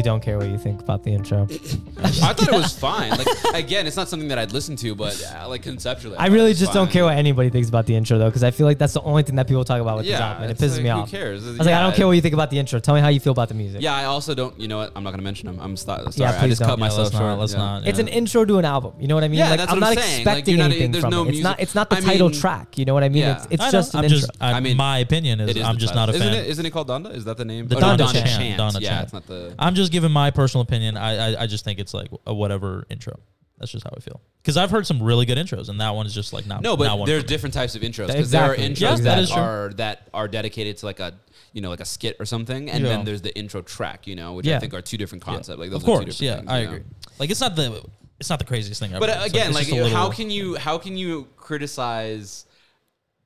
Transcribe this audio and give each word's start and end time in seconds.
really 0.00 0.08
don't 0.08 0.22
care 0.22 0.38
what 0.38 0.48
you 0.48 0.56
think 0.56 0.80
about 0.80 1.02
the 1.02 1.12
intro. 1.12 1.46
I 2.22 2.32
thought 2.32 2.48
it 2.48 2.52
was 2.54 2.72
fine. 2.78 3.10
Like 3.10 3.26
again, 3.54 3.86
it's 3.86 3.96
not 3.96 4.08
something 4.08 4.28
that 4.28 4.38
I'd 4.38 4.52
listen 4.52 4.76
to, 4.76 4.94
but 4.94 5.20
uh, 5.34 5.48
like 5.48 5.62
conceptually, 5.62 6.16
I 6.16 6.24
thought 6.26 6.32
really 6.32 6.46
it 6.46 6.48
was 6.50 6.58
just 6.60 6.72
don't 6.72 6.90
care 6.90 7.04
what 7.04 7.16
anybody 7.16 7.50
thinks 7.50 7.68
about 7.68 7.86
the 7.86 7.94
intro 7.96 8.18
though, 8.18 8.28
because 8.28 8.44
I 8.44 8.50
feel 8.50 8.66
like 8.66 8.78
that's 8.78 8.92
the 8.94 9.02
only 9.02 9.22
thing 9.22 9.36
that 9.36 9.46
people 9.48 9.64
talk 9.64 9.80
about 9.80 9.96
with 9.98 10.06
this 10.06 10.12
Yeah, 10.12 10.26
album, 10.28 10.42
and 10.44 10.52
it 10.52 10.58
pisses 10.58 10.74
like, 10.76 10.82
me 10.84 10.90
who 10.90 11.06
cares? 11.06 11.46
I 11.46 11.50
was 11.50 11.58
like, 11.58 11.68
I 11.68 11.82
don't 11.82 11.94
care 11.94 12.06
what 12.06 12.12
you 12.12 12.20
think 12.20 12.34
about 12.34 12.50
the 12.50 12.58
intro. 12.58 12.78
Tell 12.80 12.94
me 12.94 13.00
how 13.00 13.08
you 13.08 13.20
feel 13.20 13.32
about 13.32 13.48
the 13.48 13.54
music. 13.54 13.80
Yeah, 13.82 13.94
I 13.94 14.04
also 14.04 14.34
don't. 14.34 14.58
You 14.58 14.68
know 14.68 14.78
what? 14.78 14.92
I'm 14.94 15.02
not 15.04 15.10
gonna 15.10 15.22
mention 15.22 15.46
them. 15.46 15.58
I'm 15.60 15.76
st- 15.76 16.12
sorry. 16.14 16.30
Yeah, 16.30 16.36
I 16.36 16.38
please 16.40 16.50
just 16.50 16.60
don't. 16.60 16.68
cut 16.70 16.78
Yeah, 16.78 16.84
myself 16.84 17.12
short. 17.12 17.38
Let's 17.38 17.54
not. 17.54 17.86
It's 17.86 17.98
an 17.98 18.08
intro 18.08 18.44
to 18.44 18.58
an 18.58 18.64
album. 18.64 18.94
You 18.98 19.08
know 19.08 19.14
what 19.14 19.24
I 19.24 19.28
mean? 19.28 19.38
Yeah, 19.38 19.56
that's 19.56 19.70
I'm 19.72 19.80
what 19.80 19.88
not 19.88 19.96
I'm 19.98 20.02
saying. 20.02 20.20
Expecting 20.22 20.60
anything 20.60 20.90
there's 20.92 21.02
from 21.02 21.10
no 21.10 21.22
it. 21.22 21.28
It's 21.28 21.30
music- 21.32 21.44
not. 21.44 21.60
It's 21.60 21.74
not 21.74 21.90
the 21.90 21.96
title 21.96 22.30
track. 22.30 22.78
You 22.78 22.84
know 22.84 22.94
what 22.94 23.04
I 23.04 23.08
mean? 23.08 23.22
Yeah. 23.22 23.36
It's, 23.36 23.46
it's 23.50 23.62
I 23.62 23.66
know, 23.66 23.70
just 23.72 23.94
an 23.94 23.98
I'm 23.98 24.04
intro. 24.04 24.28
I, 24.40 24.52
I 24.52 24.60
mean, 24.60 24.76
my 24.76 24.98
opinion 24.98 25.40
is, 25.40 25.60
I'm 25.62 25.78
just 25.78 25.94
not 25.94 26.08
a 26.08 26.12
fan. 26.12 26.34
It, 26.34 26.46
isn't 26.48 26.64
it 26.66 26.70
called 26.70 26.88
Donda? 26.88 27.14
Is 27.14 27.24
that 27.24 27.36
the 27.36 27.44
name? 27.44 27.68
The 27.68 27.76
Donda 27.76 27.98
Donda 27.98 28.12
Chant. 28.12 28.28
Chant. 28.58 28.80
Yeah, 28.80 28.88
Chant. 28.90 29.04
it's 29.04 29.12
not 29.12 29.26
the. 29.26 29.54
I'm 29.58 29.74
just 29.74 29.92
giving 29.92 30.10
my 30.12 30.30
personal 30.30 30.62
opinion. 30.62 30.96
I, 30.96 31.34
I 31.34 31.42
I 31.42 31.46
just 31.46 31.64
think 31.64 31.78
it's 31.78 31.94
like 31.94 32.09
a 32.26 32.34
whatever 32.34 32.86
intro. 32.90 33.18
That's 33.58 33.72
just 33.72 33.84
how 33.84 33.90
I 33.94 34.00
feel. 34.00 34.20
Because 34.38 34.56
I've 34.56 34.70
heard 34.70 34.86
some 34.86 35.02
really 35.02 35.26
good 35.26 35.36
intros, 35.36 35.68
and 35.68 35.78
that 35.82 35.90
one 35.90 36.06
is 36.06 36.14
just 36.14 36.32
like 36.32 36.46
not. 36.46 36.62
No, 36.62 36.70
not 36.70 36.78
but 36.78 36.98
one 37.00 37.06
there's 37.06 37.24
different 37.24 37.52
types 37.52 37.74
of 37.74 37.82
intros 37.82 38.06
because 38.06 38.14
Exactly. 38.20 38.56
there 38.56 38.66
are 38.66 38.70
intros 38.70 38.80
Yeah, 38.80 38.94
that 38.96 39.02
that, 39.02 39.18
is 39.18 39.30
true. 39.30 39.42
are 39.42 39.72
that 39.76 40.08
are 40.14 40.28
dedicated 40.28 40.78
to 40.78 40.86
like 40.86 40.98
a 40.98 41.12
you 41.52 41.60
know 41.60 41.68
like 41.68 41.80
a 41.80 41.84
skit 41.84 42.16
or 42.18 42.24
something, 42.24 42.70
and 42.70 42.82
Yeah. 42.82 42.88
then 42.90 43.04
there's 43.04 43.20
the 43.20 43.36
intro 43.36 43.60
track, 43.60 44.06
you 44.06 44.16
know, 44.16 44.32
which 44.32 44.46
Yeah. 44.46 44.56
I 44.56 44.60
think 44.60 44.72
are 44.72 44.80
two 44.80 44.96
different 44.96 45.22
concepts. 45.24 45.58
Like 45.58 45.68
those 45.70 45.82
Of 45.82 45.88
are 45.90 45.92
two 46.00 46.04
course, 46.04 46.18
different 46.18 46.20
yeah, 46.22 46.36
things, 46.36 46.48
I 46.50 46.58
you 46.60 46.64
know? 46.66 46.72
agree. 46.76 46.84
Like 47.18 47.30
it's 47.30 47.40
not 47.40 47.54
the 47.54 47.84
it's 48.18 48.30
not 48.30 48.38
the 48.38 48.44
craziest 48.46 48.80
thing 48.80 48.92
ever. 48.92 49.00
But 49.00 49.10
uh, 49.10 49.22
again, 49.24 49.48
it's 49.48 49.54
like, 49.54 49.66
just 49.66 49.78
a 49.78 49.82
little- 49.82 49.96
how 49.98 50.10
can 50.10 50.30
you 50.30 50.54
how 50.56 50.78
can 50.78 50.96
you 50.96 51.26
criticize? 51.36 52.46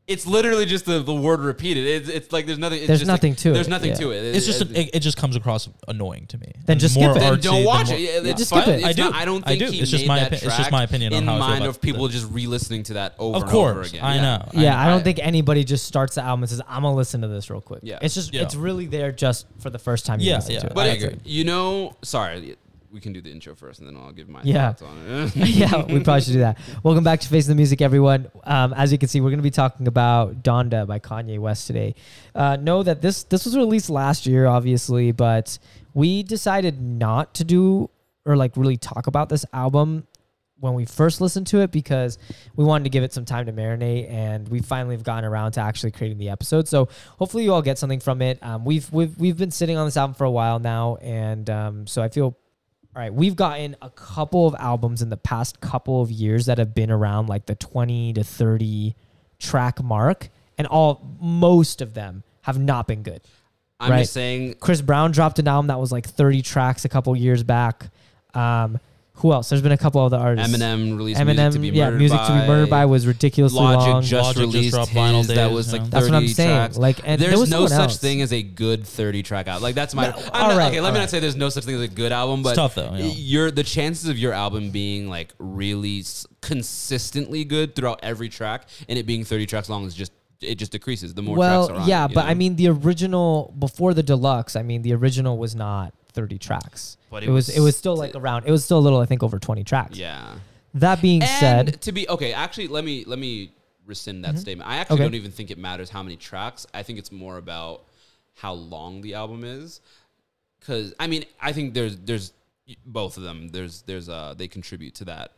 It's 0.06 0.26
literally 0.26 0.66
just 0.66 0.84
the, 0.84 1.02
the 1.02 1.14
word 1.14 1.40
repeated. 1.40 1.86
It's, 1.86 2.08
it's 2.10 2.30
like 2.30 2.44
there's 2.44 2.58
nothing. 2.58 2.80
It's 2.80 2.88
There's 2.88 3.00
just 3.00 3.08
like- 3.08 3.22
nothing 3.22 3.34
to 3.36 3.50
it, 3.50 3.52
There's 3.54 3.68
nothing 3.68 3.90
yeah. 3.92 3.96
to 3.96 4.10
it. 4.10 4.34
It's 4.36 4.44
just 4.44 4.60
It- 4.60 4.76
it, 4.76 4.90
it 4.96 5.00
just 5.00 5.16
comes 5.16 5.34
across 5.34 5.66
annoying 5.88 6.26
to 6.26 6.36
me. 6.36 6.52
Then 6.66 6.78
just 6.78 6.94
More 6.94 7.14
skip 7.14 7.16
it. 7.16 7.20
then 7.20 7.32
artsy 7.38 7.42
don't 7.42 7.54
than 7.54 7.64
watch 7.64 7.86
more- 7.88 7.96
it. 7.96 8.00
Yeah, 8.02 8.10
Yeah. 8.20 8.30
it's 8.32 8.38
Just 8.38 8.50
skip 8.50 8.64
fine. 8.64 8.74
it. 8.74 8.76
It's 8.80 8.84
I 8.86 8.92
do. 8.92 9.02
Not, 9.04 9.14
I 9.14 9.24
don't 9.24 9.44
I 9.46 9.48
think 9.56 9.58
do. 9.60 9.70
he 9.70 9.80
It's 9.80 9.90
just 9.90 10.02
made 10.02 10.08
my 10.08 10.18
that 10.20 10.30
opi- 10.30 10.34
it's 10.34 10.42
just 10.44 10.56
track 10.56 10.72
my 10.72 10.82
opinion 10.82 11.14
on 11.14 11.18
in 11.22 11.24
how 11.26 11.36
I 11.36 11.38
feel 11.38 11.46
mind 11.48 11.64
about 11.64 11.68
of 11.70 11.80
people 11.80 12.02
the- 12.06 12.12
just 12.12 12.30
re-listening 12.30 12.82
to 12.82 12.92
that 12.94 13.14
over 13.18 13.36
Of 13.38 13.42
and 13.44 13.50
over 13.52 13.72
course, 13.74 13.88
again. 13.92 14.04
I 14.04 14.14
Yeah. 14.16 14.20
know. 14.20 14.48
Yeah, 14.52 14.78
I 14.78 14.88
don't 14.88 15.00
I- 15.00 15.04
think 15.04 15.20
anybody 15.22 15.64
just 15.64 15.86
starts 15.86 16.16
the 16.16 16.22
album 16.22 16.42
and 16.42 16.50
says, 16.50 16.60
"I'm 16.68 16.82
gonna 16.82 16.94
listen 16.94 17.22
to 17.22 17.28
this 17.28 17.48
real 17.48 17.62
quick." 17.62 17.80
Yeah. 17.82 17.98
it's 18.02 18.12
just 18.14 18.34
Yeah. 18.34 18.42
it's 18.42 18.54
really 18.54 18.84
there 18.84 19.10
just 19.10 19.46
for 19.58 19.70
the 19.70 19.78
first 19.78 20.04
time 20.04 20.20
you 20.20 20.28
Yeah, 20.28 20.36
listen 20.36 20.52
yeah. 20.52 20.60
to 20.60 20.66
it. 20.66 20.74
But 20.74 20.86
I 20.86 20.90
it- 20.90 21.02
agree. 21.02 21.18
you 21.24 21.44
know, 21.44 21.96
sorry, 22.02 22.56
we 22.94 23.00
can 23.00 23.12
do 23.12 23.20
the 23.20 23.30
intro 23.30 23.56
first, 23.56 23.80
and 23.80 23.88
then 23.88 23.96
I'll 23.96 24.12
give 24.12 24.28
my 24.28 24.40
Yeah. 24.44 24.72
thoughts 24.72 24.82
on 24.82 24.96
it. 25.08 25.36
yeah, 25.48 25.84
we 25.84 25.98
probably 25.98 26.20
should 26.20 26.34
do 26.34 26.38
that. 26.38 26.56
Welcome 26.84 27.02
back 27.02 27.18
to 27.22 27.28
Face 27.28 27.44
the 27.48 27.54
Music, 27.56 27.82
everyone. 27.82 28.28
Um, 28.44 28.72
as 28.72 28.92
you 28.92 28.98
can 28.98 29.08
see, 29.08 29.20
we're 29.20 29.30
going 29.30 29.40
to 29.40 29.42
be 29.42 29.50
talking 29.50 29.88
about 29.88 30.44
Donda 30.44 30.86
by 30.86 31.00
Kanye 31.00 31.40
West 31.40 31.66
today. 31.66 31.96
Uh, 32.36 32.54
know 32.54 32.84
that 32.84 33.02
this 33.02 33.24
this 33.24 33.44
was 33.46 33.56
released 33.56 33.90
last 33.90 34.26
year, 34.26 34.46
obviously, 34.46 35.10
but 35.10 35.58
we 35.92 36.22
decided 36.22 36.80
not 36.80 37.34
to 37.34 37.42
do 37.44 37.90
or 38.24 38.36
like 38.36 38.56
really 38.56 38.76
talk 38.76 39.08
about 39.08 39.28
this 39.28 39.44
album 39.52 40.06
when 40.60 40.74
we 40.74 40.84
first 40.84 41.20
listened 41.20 41.48
to 41.48 41.60
it 41.62 41.72
because 41.72 42.16
we 42.54 42.64
wanted 42.64 42.84
to 42.84 42.90
give 42.90 43.02
it 43.02 43.12
some 43.12 43.24
time 43.24 43.44
to 43.46 43.52
marinate 43.52 44.08
and 44.08 44.48
we 44.48 44.60
finally 44.60 44.94
have 44.94 45.02
gotten 45.02 45.24
around 45.24 45.50
to 45.52 45.60
actually 45.60 45.90
creating 45.90 46.16
the 46.18 46.30
episode. 46.30 46.68
So 46.68 46.88
hopefully 47.18 47.42
you 47.42 47.52
all 47.52 47.60
get 47.60 47.76
something 47.76 47.98
from 48.00 48.22
it. 48.22 48.38
Um, 48.40 48.64
we've 48.64 48.90
we've 48.92 49.18
we've 49.18 49.36
been 49.36 49.50
sitting 49.50 49.76
on 49.76 49.84
this 49.84 49.96
album 49.96 50.14
for 50.14 50.24
a 50.24 50.30
while 50.30 50.60
now, 50.60 50.94
and 51.02 51.50
um, 51.50 51.86
so 51.88 52.00
I 52.00 52.08
feel 52.08 52.38
all 52.96 53.02
right, 53.02 53.12
we've 53.12 53.36
gotten 53.36 53.76
a 53.82 53.90
couple 53.90 54.46
of 54.46 54.54
albums 54.58 55.02
in 55.02 55.10
the 55.10 55.16
past 55.16 55.60
couple 55.60 56.00
of 56.00 56.10
years 56.10 56.46
that 56.46 56.58
have 56.58 56.74
been 56.74 56.90
around 56.90 57.28
like 57.28 57.46
the 57.46 57.54
20 57.54 58.12
to 58.14 58.24
30 58.24 58.94
track 59.38 59.82
mark, 59.82 60.28
and 60.56 60.66
all 60.68 61.02
most 61.20 61.80
of 61.80 61.94
them 61.94 62.22
have 62.42 62.58
not 62.58 62.86
been 62.86 63.02
good. 63.02 63.20
I'm 63.80 63.90
Right. 63.90 64.00
just 64.02 64.12
saying. 64.12 64.54
Chris 64.60 64.80
Brown 64.80 65.10
dropped 65.10 65.38
an 65.40 65.48
album 65.48 65.66
that 65.66 65.80
was 65.80 65.90
like 65.90 66.06
30 66.08 66.42
tracks 66.42 66.84
a 66.84 66.88
couple 66.88 67.14
years 67.16 67.42
back. 67.42 67.88
Um, 68.32 68.78
who 69.18 69.32
else? 69.32 69.48
There's 69.48 69.62
been 69.62 69.72
a 69.72 69.78
couple 69.78 70.00
other 70.00 70.16
artists. 70.16 70.52
Eminem 70.54 70.96
released 70.96 71.20
Eminem, 71.20 71.36
music 71.36 71.52
to 71.52 71.58
be 71.60 71.68
yeah, 71.68 71.84
murdered 71.84 71.98
music 71.98 72.18
by. 72.18 72.26
to 72.26 72.32
be 72.32 72.46
murdered 72.48 72.70
by 72.70 72.84
was 72.86 73.06
ridiculously 73.06 73.60
Logic 73.60 73.92
long. 73.92 74.02
just 74.02 74.12
Logic 74.12 74.42
just 74.42 74.54
released 74.54 74.74
dropped 74.74 74.90
his 74.90 74.98
Vinyl 74.98 75.26
that 75.28 75.34
Days, 75.34 75.52
was 75.54 75.72
like 75.72 75.82
yeah. 75.82 75.86
30 75.86 75.90
That's 75.90 76.08
what 76.10 76.14
I'm 76.16 76.28
saying. 76.28 76.48
tracks. 76.56 76.76
Like, 76.78 76.98
and 77.04 77.20
there 77.20 77.28
there's 77.28 77.40
was 77.40 77.50
no 77.50 77.66
someone 77.66 77.70
such 77.70 77.90
else. 77.90 77.98
thing 77.98 78.22
as 78.22 78.32
a 78.32 78.42
good 78.42 78.84
30 78.86 79.22
track 79.22 79.46
album. 79.46 79.62
Like 79.62 79.74
that's 79.76 79.94
my. 79.94 80.08
No, 80.08 80.16
I'm 80.16 80.42
all 80.42 80.48
not- 80.50 80.58
right, 80.58 80.66
okay, 80.68 80.80
let 80.80 80.88
all 80.88 80.92
me 80.92 80.98
right. 80.98 81.02
not 81.04 81.10
say 81.10 81.20
there's 81.20 81.36
no 81.36 81.48
such 81.48 81.64
thing 81.64 81.76
as 81.76 81.80
a 81.82 81.88
good 81.88 82.10
album, 82.12 82.42
but 82.42 82.54
tough, 82.56 82.74
though, 82.74 82.92
yeah. 82.94 83.04
Your 83.06 83.50
the 83.50 83.62
chances 83.62 84.08
of 84.08 84.18
your 84.18 84.32
album 84.32 84.70
being 84.70 85.08
like 85.08 85.32
really 85.38 86.00
s- 86.00 86.26
consistently 86.42 87.44
good 87.44 87.74
throughout 87.76 88.00
every 88.02 88.28
track 88.28 88.66
and 88.88 88.98
it 88.98 89.06
being 89.06 89.24
30 89.24 89.46
tracks 89.46 89.68
long 89.68 89.84
is 89.84 89.94
just 89.94 90.12
it 90.40 90.56
just 90.56 90.72
decreases 90.72 91.14
the 91.14 91.22
more 91.22 91.36
well, 91.36 91.68
tracks 91.68 91.78
are 91.78 91.82
on. 91.82 91.88
yeah, 91.88 92.04
it, 92.04 92.08
you 92.10 92.14
but 92.16 92.24
know? 92.24 92.30
I 92.30 92.34
mean 92.34 92.56
the 92.56 92.68
original 92.68 93.54
before 93.58 93.94
the 93.94 94.02
deluxe. 94.02 94.56
I 94.56 94.62
mean 94.62 94.82
the 94.82 94.92
original 94.94 95.38
was 95.38 95.54
not 95.54 95.94
30 96.14 96.38
tracks. 96.38 96.96
But 97.10 97.22
it, 97.22 97.28
it 97.28 97.32
was, 97.32 97.48
was 97.48 97.56
it 97.56 97.60
was 97.60 97.76
still 97.76 97.96
like 97.96 98.14
around. 98.14 98.44
It 98.46 98.50
was 98.50 98.64
still 98.64 98.78
a 98.78 98.80
little. 98.80 99.00
I 99.00 99.06
think 99.06 99.22
over 99.22 99.38
20 99.38 99.64
tracks. 99.64 99.98
yeah. 99.98 100.36
That 100.74 101.00
being 101.00 101.22
And 101.22 101.30
said, 101.68 101.80
to 101.82 101.92
be 101.92 102.08
okay, 102.08 102.32
actually, 102.32 102.66
let 102.66 102.84
me 102.84 103.04
let 103.06 103.18
me 103.18 103.52
rescind 103.86 104.24
that 104.24 104.38
statement. 104.38 104.68
I 104.68 104.76
actually 104.78 104.94
Mm-hmm. 104.96 105.02
Okay. 105.02 105.10
don't 105.10 105.14
even 105.14 105.30
think 105.30 105.50
it 105.52 105.58
matters 105.58 105.88
how 105.90 106.02
many 106.02 106.16
tracks. 106.16 106.66
I 106.74 106.82
think 106.82 106.98
it's 106.98 107.12
more 107.12 107.36
about 107.38 107.84
how 108.34 108.54
long 108.54 109.00
the 109.02 109.14
album 109.14 109.44
is. 109.44 109.80
Because 110.58 110.92
I 110.98 111.06
mean, 111.06 111.26
I 111.40 111.52
think 111.52 111.74
there's 111.74 111.96
there's 111.98 112.32
both 112.86 113.16
of 113.18 113.22
them. 113.22 113.48
There's 113.48 113.82
there's 113.82 114.08
uh 114.08 114.34
they 114.36 114.48
contribute 114.48 114.94
to 114.96 115.04
that 115.04 115.32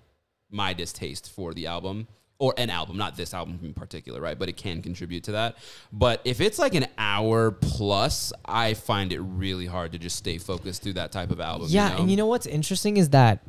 my 0.50 0.72
distaste 0.72 1.30
for 1.30 1.52
the 1.52 1.66
album 1.66 2.06
or 2.38 2.54
an 2.58 2.70
album, 2.70 2.96
not 2.96 3.16
this 3.16 3.32
album 3.32 3.58
in 3.62 3.72
particular, 3.72 4.20
right? 4.20 4.38
But 4.38 4.48
it 4.48 4.56
can 4.56 4.82
contribute 4.82 5.24
to 5.24 5.32
that. 5.32 5.56
But 5.92 6.20
if 6.24 6.40
it's 6.40 6.58
like 6.58 6.74
an 6.74 6.86
hour 6.98 7.50
plus, 7.50 8.32
I 8.44 8.74
find 8.74 9.12
it 9.12 9.20
really 9.20 9.66
hard 9.66 9.92
to 9.92 9.98
just 9.98 10.16
stay 10.16 10.38
focused 10.38 10.82
through 10.82 10.94
that 10.94 11.12
type 11.12 11.30
of 11.30 11.40
album. 11.40 11.68
yeah, 11.70 11.98
and 11.98 12.10
you 12.10 12.16
know 12.16 12.26
what's 12.26 12.46
interesting 12.46 12.96
is 12.96 13.10
that 13.10 13.42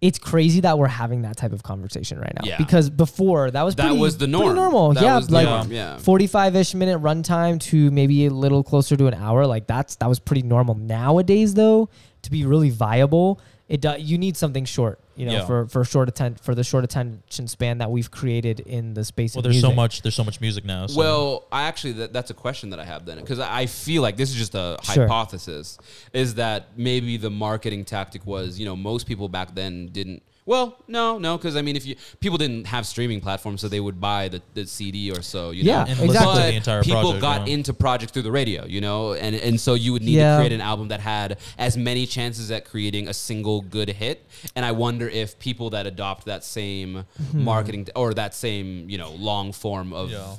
it's 0.00 0.18
crazy 0.18 0.60
that 0.60 0.78
we're 0.78 0.86
having 0.86 1.22
that 1.22 1.36
type 1.36 1.52
of 1.52 1.62
conversation 1.62 2.18
right 2.18 2.32
now. 2.34 2.42
Yeah. 2.44 2.56
Because 2.58 2.90
before 2.90 3.50
that 3.50 3.62
was 3.62 3.74
that 3.76 3.88
pretty, 3.88 3.98
was 3.98 4.18
the 4.18 4.26
norm. 4.26 4.54
normal. 4.54 4.92
That 4.92 5.02
yeah, 5.02 5.16
was 5.16 5.30
like 5.30 5.46
norm, 5.46 5.72
yeah. 5.72 5.98
45 5.98 6.56
ish 6.56 6.74
minute 6.74 7.00
runtime 7.00 7.60
to 7.62 7.90
maybe 7.90 8.26
a 8.26 8.30
little 8.30 8.62
closer 8.62 8.96
to 8.96 9.06
an 9.06 9.14
hour. 9.14 9.46
Like 9.46 9.66
that's 9.66 9.96
that 9.96 10.08
was 10.08 10.18
pretty 10.18 10.42
normal. 10.42 10.74
Nowadays, 10.74 11.54
though, 11.54 11.88
to 12.22 12.30
be 12.30 12.44
really 12.44 12.70
viable, 12.70 13.40
it 13.68 13.80
do, 13.82 13.94
you 13.98 14.16
need 14.18 14.36
something 14.36 14.64
short. 14.64 14.98
You 15.16 15.26
know, 15.26 15.32
Yeah. 15.32 15.46
for 15.46 15.66
for 15.66 15.84
short 15.84 16.08
atten- 16.08 16.36
for 16.36 16.54
the 16.54 16.64
short 16.64 16.84
attention 16.84 17.48
span 17.48 17.78
that 17.78 17.90
we've 17.90 18.10
created 18.10 18.60
in 18.60 18.94
the 18.94 19.04
space. 19.04 19.34
Well, 19.34 19.40
of 19.40 19.44
there's 19.52 19.60
so 19.60 19.72
much. 19.72 20.02
There's 20.02 20.14
so 20.14 20.24
much 20.24 20.40
music 20.40 20.64
now. 20.64 20.86
So. 20.86 20.98
Well, 20.98 21.44
I 21.52 21.64
actually 21.64 21.92
that, 21.94 22.12
that's 22.12 22.30
a 22.30 22.34
question 22.34 22.70
that 22.70 22.80
I 22.80 22.84
have 22.84 23.04
then 23.04 23.18
because 23.18 23.40
I 23.40 23.66
feel 23.66 24.00
like 24.02 24.16
this 24.16 24.30
is 24.30 24.36
just 24.36 24.54
a 24.54 24.78
Sure. 24.82 25.02
hypothesis 25.06 25.76
is 26.12 26.34
that 26.34 26.68
maybe 26.76 27.16
the 27.16 27.30
marketing 27.30 27.84
tactic 27.84 28.24
was 28.26 28.58
you 28.58 28.64
know 28.64 28.76
most 28.76 29.06
people 29.06 29.28
back 29.28 29.54
then 29.54 29.88
didn't. 29.88 30.22
Well, 30.48 30.76
no, 30.88 31.18
no, 31.18 31.36
because 31.36 31.56
I 31.56 31.62
mean, 31.62 31.76
if 31.76 31.84
you 31.84 31.94
people 32.20 32.38
didn't 32.38 32.66
have 32.74 32.86
streaming 32.86 33.20
platforms, 33.20 33.60
so 33.60 33.68
they 33.68 33.80
would 33.86 34.00
buy 34.00 34.28
the, 34.28 34.40
the 34.54 34.64
CD 34.66 35.10
or 35.12 35.20
so, 35.20 35.50
you 35.50 35.62
Yeah, 35.62 35.84
know. 35.84 35.90
And 35.90 35.98
listen 36.00 36.22
to 36.22 36.26
But 36.26 36.46
the 36.46 36.54
entire 36.54 36.82
people 36.82 37.02
project, 37.02 37.20
got 37.20 37.40
yeah. 37.46 37.54
into 37.54 37.74
projects 37.74 38.12
through 38.12 38.22
the 38.22 38.32
radio, 38.32 38.64
you 38.64 38.80
know, 38.80 39.12
and 39.12 39.36
and 39.36 39.60
so 39.60 39.74
you 39.74 39.92
would 39.92 40.02
need 40.02 40.12
Yeah. 40.16 40.30
to 40.32 40.38
create 40.40 40.52
an 40.52 40.62
album 40.62 40.88
that 40.88 41.00
had 41.00 41.36
as 41.58 41.76
many 41.76 42.06
chances 42.06 42.50
at 42.50 42.64
creating 42.64 43.08
a 43.08 43.14
single 43.28 43.60
good 43.60 43.90
hit. 43.90 44.24
And 44.56 44.64
I 44.64 44.72
wonder 44.72 45.06
if 45.22 45.38
people 45.38 45.68
that 45.70 45.86
adopt 45.86 46.24
that 46.24 46.42
same 46.44 47.04
Hmm. 47.30 47.44
marketing 47.44 47.88
or 47.94 48.14
that 48.14 48.34
same 48.34 48.88
you 48.88 48.96
know 49.02 49.10
long 49.30 49.52
form 49.52 49.92
of 49.92 50.10
Yeah. 50.10 50.36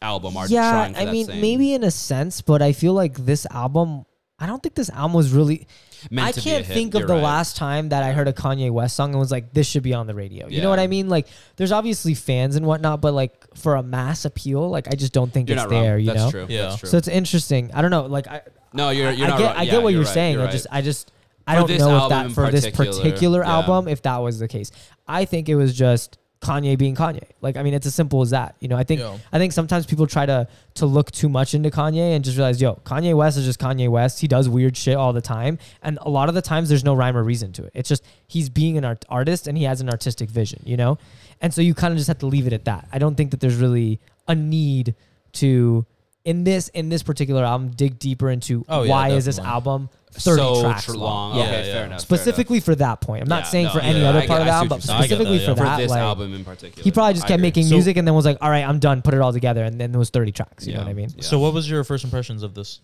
album 0.00 0.36
are 0.38 0.48
yeah, 0.48 0.70
trying 0.70 0.94
for 0.94 1.00
I 1.00 1.04
that 1.04 1.12
mean, 1.12 1.26
same 1.26 1.40
maybe 1.42 1.74
in 1.74 1.84
a 1.84 1.90
sense, 1.90 2.40
but 2.40 2.62
I 2.62 2.72
feel 2.72 2.94
like 2.94 3.14
this 3.26 3.44
album. 3.50 4.06
I 4.42 4.46
don't 4.46 4.62
think 4.62 4.74
this 4.74 4.88
album 4.88 5.12
was 5.12 5.32
really. 5.38 5.66
Meant 6.10 6.28
I 6.28 6.32
to 6.32 6.40
be 6.42 6.50
a 6.50 6.52
can't 6.54 6.66
hit. 6.66 6.74
think 6.74 6.94
of 6.94 7.00
You're 7.00 7.08
the 7.08 7.14
right. 7.14 7.22
last 7.22 7.56
time 7.56 7.88
that 7.90 8.02
I 8.02 8.12
heard 8.12 8.28
a 8.28 8.32
Kanye 8.32 8.70
West 8.70 8.96
song 8.96 9.10
and 9.10 9.18
was 9.18 9.30
like, 9.30 9.52
"This 9.52 9.66
should 9.66 9.82
be 9.82 9.92
on 9.94 10.06
the 10.06 10.14
radio." 10.14 10.48
You 10.48 10.62
know 10.62 10.70
what 10.70 10.78
I 10.78 10.86
mean? 10.86 11.08
Like, 11.08 11.26
there's 11.56 11.72
obviously 11.72 12.14
fans 12.14 12.56
and 12.56 12.64
whatnot, 12.66 13.00
but 13.00 13.12
like 13.14 13.56
for 13.56 13.76
a 13.76 13.82
mass 13.82 14.24
appeal, 14.24 14.68
like 14.70 14.88
I 14.88 14.92
just 14.96 15.12
don't 15.12 15.32
think 15.32 15.48
You're 15.48 15.56
it's 15.58 15.64
not 15.64 15.70
there. 15.70 15.92
wrong. 15.94 16.00
You 16.00 16.06
That's 16.06 16.18
know? 16.24 16.30
true. 16.30 16.46
Yeah. 16.48 16.62
That's 16.62 16.76
true. 16.78 16.88
So 16.88 16.96
it's 16.96 17.08
interesting. 17.08 17.70
I 17.74 17.82
don't 17.82 17.90
know. 17.90 18.06
Like 18.06 18.28
I, 18.28 18.42
no, 18.72 18.90
you're 18.90 19.10
you're 19.10 19.26
I 19.26 19.30
not 19.30 19.38
get, 19.38 19.46
wrong. 19.46 19.56
I 19.56 19.62
Yeah, 19.62 19.70
get 19.72 19.82
what 19.82 19.92
you're 19.92 20.02
right. 20.04 20.14
saying. 20.14 20.34
You're 20.38 20.46
I 20.48 20.50
just, 20.52 20.66
I 20.70 20.80
just, 20.82 21.12
I 21.46 21.54
For 21.54 21.58
don't 21.60 21.68
this 21.68 21.78
know 21.80 21.88
if 21.96 22.02
album 22.02 22.10
that 22.18 22.26
in 22.26 22.32
for 22.32 22.50
this 22.50 22.64
particular, 22.66 23.02
particular 23.02 23.40
yeah. 23.42 23.52
album, 23.52 23.88
if 23.88 24.02
that 24.02 24.18
was 24.18 24.38
the 24.38 24.46
case. 24.48 24.70
I 25.08 25.24
think 25.24 25.48
it 25.48 25.56
was 25.56 25.76
just 25.76 26.18
Kanye 26.40 26.78
being 26.78 26.94
Kanye. 26.94 27.28
Like, 27.42 27.56
I 27.58 27.62
mean, 27.62 27.74
it's 27.74 27.86
as 27.86 27.94
simple 27.94 28.22
as 28.22 28.30
that. 28.30 28.54
You 28.60 28.68
know, 28.68 28.76
I 28.76 28.82
think. 28.84 29.00
I 29.32 29.38
think 29.38 29.52
sometimes 29.52 29.84
people 29.84 30.06
try 30.06 30.24
to 30.24 30.48
to 30.74 30.86
look 30.86 31.10
too 31.10 31.28
much 31.28 31.52
into 31.52 31.70
Kanye 31.70 32.14
and 32.16 32.24
just 32.24 32.36
realize, 32.38 32.60
yo, 32.62 32.76
Kanye 32.84 33.14
West 33.14 33.36
is 33.36 33.44
just 33.44 33.58
Kanye 33.60 33.88
West. 33.90 34.20
He 34.20 34.28
does 34.28 34.48
weird 34.48 34.76
shit 34.76 34.96
all 34.96 35.12
the 35.12 35.20
time, 35.20 35.58
and 35.82 35.98
a 36.00 36.08
lot 36.08 36.28
of 36.30 36.34
the 36.34 36.42
times 36.42 36.68
there's 36.70 36.84
no 36.84 36.94
rhyme 36.94 37.16
or 37.16 37.22
reason 37.22 37.52
to 37.52 37.64
it. 37.64 37.72
It's 37.74 37.88
just 37.88 38.02
he's 38.26 38.48
being 38.48 38.78
an 38.78 38.84
art- 38.84 39.04
artist 39.10 39.46
and 39.46 39.58
he 39.58 39.64
has 39.64 39.80
an 39.82 39.90
artistic 39.90 40.30
vision. 40.30 40.62
You 40.64 40.78
know, 40.78 40.98
and 41.42 41.52
so 41.52 41.60
you 41.60 41.74
kind 41.74 41.92
of 41.92 41.98
just 41.98 42.08
have 42.08 42.18
to 42.20 42.26
leave 42.26 42.46
it 42.46 42.52
at 42.54 42.64
that. 42.64 42.88
I 42.90 42.98
don't 42.98 43.16
think 43.16 43.32
that 43.32 43.40
there's 43.40 43.56
really 43.56 44.00
a 44.26 44.34
need 44.34 44.94
to 45.34 45.84
in 46.24 46.44
this 46.44 46.68
in 46.68 46.88
this 46.88 47.02
particular 47.02 47.44
album, 47.44 47.70
dig 47.70 47.98
deeper 47.98 48.30
into 48.30 48.64
Oh, 48.68 48.82
yeah, 48.82 48.90
why 48.90 49.08
is 49.10 49.24
this 49.24 49.36
definitely. 49.36 49.52
album 49.54 49.88
thirty 50.12 50.42
so 50.42 50.60
tracks 50.62 50.84
tr- 50.84 50.92
long? 50.92 51.30
long. 51.30 51.38
Yeah. 51.38 51.44
Okay, 51.44 51.52
Yeah, 51.52 51.62
fair 51.62 51.74
yeah. 51.74 51.86
enough. 51.86 52.00
fair 52.04 52.18
Specifically 52.18 52.60
for 52.60 52.74
that 52.74 53.00
point. 53.00 53.22
I'm 53.22 53.28
not 53.28 53.44
Yeah, 53.44 53.50
saying 53.50 53.64
no, 53.66 53.72
for 53.72 53.80
any 53.80 54.00
yeah, 54.00 54.08
other 54.10 54.18
I 54.18 54.26
part 54.26 54.38
get- 54.38 54.40
of 54.40 54.46
the 54.46 54.52
album, 54.52 54.68
but 54.68 54.74
you're 54.76 54.80
saying. 54.82 54.96
I 54.98 55.00
get 55.02 55.06
specifically 55.08 55.38
that, 55.38 55.44
for 55.44 55.50
yeah. 55.50 55.52
enough. 55.54 55.66
that, 55.68 55.76
for 55.76 55.82
this 55.82 55.90
like, 55.90 56.00
album 56.00 56.34
in 56.34 56.44
particular. 56.44 56.82
he 56.84 56.90
probably 56.90 57.14
just 57.14 57.24
I 57.24 57.28
kept 57.28 57.38
agree. 57.38 57.46
making 57.46 57.64
So- 57.64 57.74
music 57.74 57.96
and 57.96 58.06
then 58.08 58.14
was 58.14 58.24
like, 58.26 58.38
"All 58.40 58.50
right, 58.50 58.64
I'm 58.68 58.78
done. 58.80 59.02
Put 59.02 59.14
it 59.14 59.20
all 59.20 59.32
together." 59.32 59.64
And 59.64 59.80
then 59.80 59.92
there 59.92 59.98
was 59.98 60.10
30 60.10 60.32
tracks. 60.32 60.66
You 60.66 60.74
know 60.74 60.80
Yeah. 60.80 60.84
what 60.84 60.90
I 60.90 60.94
mean? 60.94 61.08
Yeah. 61.16 61.22
So 61.22 61.38
what 61.38 61.54
was 61.54 61.70
your 61.70 61.84
first 61.84 62.04
impressions 62.04 62.42
of 62.42 62.54
this? 62.54 62.80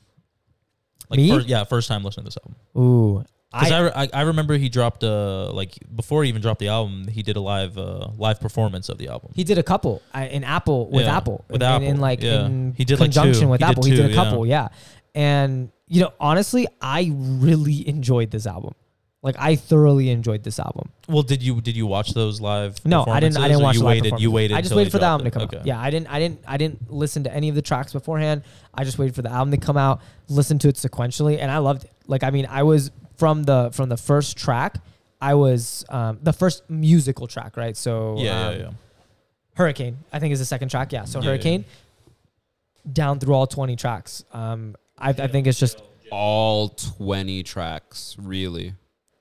Like 1.10 1.18
Me? 1.18 1.28
First, 1.30 1.46
yeah, 1.48 1.64
first 1.64 1.88
time 1.88 2.02
listening 2.04 2.24
to 2.24 2.28
this 2.28 2.38
album. 2.42 2.56
Ooh, 2.82 3.24
Because 3.60 3.92
I, 3.94 4.02
I, 4.02 4.08
I, 4.12 4.22
remember 4.22 4.56
he 4.56 4.68
dropped 4.68 5.02
uh 5.04 5.50
like 5.52 5.76
before 5.94 6.22
he 6.22 6.28
even 6.28 6.42
dropped 6.42 6.60
the 6.60 6.68
album, 6.68 7.08
he 7.08 7.22
did 7.22 7.36
a 7.36 7.40
live 7.40 7.76
uh 7.78 8.08
live 8.16 8.40
performance 8.40 8.88
of 8.88 8.98
the 8.98 9.08
album. 9.08 9.32
he 9.34 9.44
did 9.44 9.58
a 9.58 9.62
couple 9.62 10.02
I, 10.12 10.26
in 10.26 10.44
Apple 10.44 10.90
with 10.90 11.06
Yeah, 11.06 11.16
Apple 11.16 11.44
with 11.48 11.62
in, 11.62 11.68
Apple, 11.68 11.86
in 11.88 12.00
like 12.00 12.22
yeah. 12.22 12.46
in 12.46 12.74
He 12.76 12.84
did, 12.84 12.98
conjunction 12.98 13.42
two. 13.42 13.48
with 13.48 13.60
He 13.60 13.66
did 13.66 13.70
Apple. 13.70 13.84
he 13.84 13.96
did 13.96 14.10
a 14.10 14.14
couple, 14.14 14.46
yeah. 14.46 14.68
And 15.14 15.70
you 15.88 16.00
know, 16.02 16.12
honestly, 16.20 16.66
I 16.80 17.10
really 17.14 17.88
enjoyed 17.88 18.30
this 18.30 18.46
album. 18.46 18.74
Like 19.22 19.36
I 19.40 19.56
thoroughly 19.56 20.10
enjoyed 20.10 20.44
this 20.44 20.60
album. 20.60 20.90
Well, 21.08 21.24
did 21.24 21.42
you 21.42 21.60
did 21.60 21.76
you 21.76 21.84
watch 21.86 22.12
those 22.12 22.40
live? 22.40 22.76
No, 22.86 23.04
I 23.08 23.18
didn't. 23.18 23.38
I 23.38 23.48
didn't 23.48 23.62
watch 23.62 23.74
you 23.74 23.84
waited. 23.84 24.20
You 24.20 24.30
waited. 24.30 24.56
I 24.56 24.60
just 24.60 24.72
waited 24.72 24.92
for 24.92 24.98
the 24.98 25.06
album 25.06 25.24
to 25.24 25.32
come 25.32 25.42
it. 25.42 25.52
out. 25.52 25.66
Yeah, 25.66 25.80
I 25.80 25.90
didn't. 25.90 26.06
I 26.08 26.20
didn't. 26.20 26.44
I 26.46 26.56
didn't 26.56 26.92
listen 26.92 27.24
to 27.24 27.34
any 27.34 27.48
of 27.48 27.56
the 27.56 27.62
tracks 27.62 27.92
beforehand. 27.92 28.42
I 28.72 28.84
just 28.84 28.98
waited 28.98 29.16
for 29.16 29.22
the 29.22 29.30
album 29.32 29.50
to 29.50 29.56
come 29.56 29.76
out, 29.76 30.00
listened 30.28 30.60
to 30.60 30.68
it 30.68 30.76
sequentially, 30.76 31.38
and 31.40 31.50
I 31.50 31.58
loved 31.58 31.84
it. 31.84 31.92
Like 32.06 32.22
I 32.22 32.30
mean, 32.30 32.46
I 32.48 32.62
was 32.62 32.92
from 33.16 33.42
the 33.44 33.70
from 33.72 33.88
the 33.88 33.96
first 33.96 34.36
track. 34.36 34.76
I 35.20 35.34
was 35.34 35.84
um, 35.88 36.18
the 36.22 36.32
first 36.32 36.68
musical 36.68 37.26
track, 37.26 37.56
right? 37.56 37.76
So 37.76 38.16
Yeah, 38.18 38.46
um, 38.48 38.52
yeah, 38.54 38.58
yeah. 38.64 38.70
Hurricane, 39.54 39.98
I 40.12 40.18
think 40.18 40.32
is 40.32 40.38
the 40.38 40.44
second 40.44 40.68
track. 40.68 40.92
Yeah, 40.92 41.04
so 41.04 41.18
Yeah, 41.18 41.24
yeah. 41.24 41.30
Hurricane 41.30 41.64
down 42.92 43.18
through 43.18 43.34
all 43.34 43.46
twenty 43.46 43.76
tracks. 43.76 44.24
Um, 44.32 44.76
I, 44.98 45.10
I 45.10 45.26
think 45.26 45.46
it's 45.46 45.58
just 45.58 45.82
all 46.10 46.68
20 46.70 47.42
tracks, 47.42 48.16
really. 48.18 48.74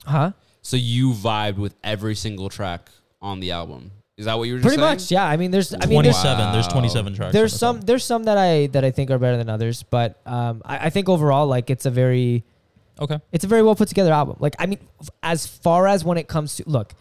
huh. 0.05 0.31
So 0.61 0.77
you 0.77 1.11
vibed 1.13 1.57
with 1.57 1.75
every 1.83 2.15
single 2.15 2.47
track 2.49 2.89
on 3.21 3.39
the 3.39 3.51
album. 3.51 3.91
Is 4.17 4.25
that 4.25 4.37
what 4.37 4.43
you 4.43 4.53
were 4.53 4.59
just 4.59 4.67
Pretty 4.67 4.81
saying? 4.81 4.93
much, 4.93 5.11
yeah. 5.11 5.25
I 5.25 5.35
mean, 5.35 5.51
there's. 5.51 5.73
I 5.73 5.77
mean, 5.87 6.03
there's, 6.03 6.15
Twenty-seven. 6.15 6.53
There's 6.53 6.67
twenty-seven 6.67 7.15
tracks. 7.15 7.33
there's 7.33 7.53
on 7.53 7.59
some 7.59 7.75
album. 7.77 7.85
there's 7.87 8.03
some 8.05 8.23
that 8.25 8.37
I 8.37 8.67
that 8.67 8.85
I 8.85 8.91
think 8.91 9.11
are 9.11 9.17
better 9.19 9.35
than 9.37 9.49
others, 9.49 9.83
but 9.83 10.19
um, 10.25 10.61
I, 10.63 10.85
I 10.85 10.89
think 10.89 11.09
overall, 11.09 11.47
like 11.47 11.69
it's 11.69 11.85
a 11.85 11.91
very 11.91 12.43
Okay. 12.99 13.19
it's 13.31 13.43
a 13.43 13.47
very 13.47 13.61
well 13.63 13.75
put 13.75 13.87
together 13.87 14.11
album. 14.13 14.37
Like 14.39 14.55
I 14.59 14.65
mean, 14.65 14.79
as 15.23 15.45
far 15.47 15.87
as 15.87 16.03
when 16.05 16.17
it 16.17 16.27
comes 16.27 16.55
to 16.57 16.63
look, 16.67 16.93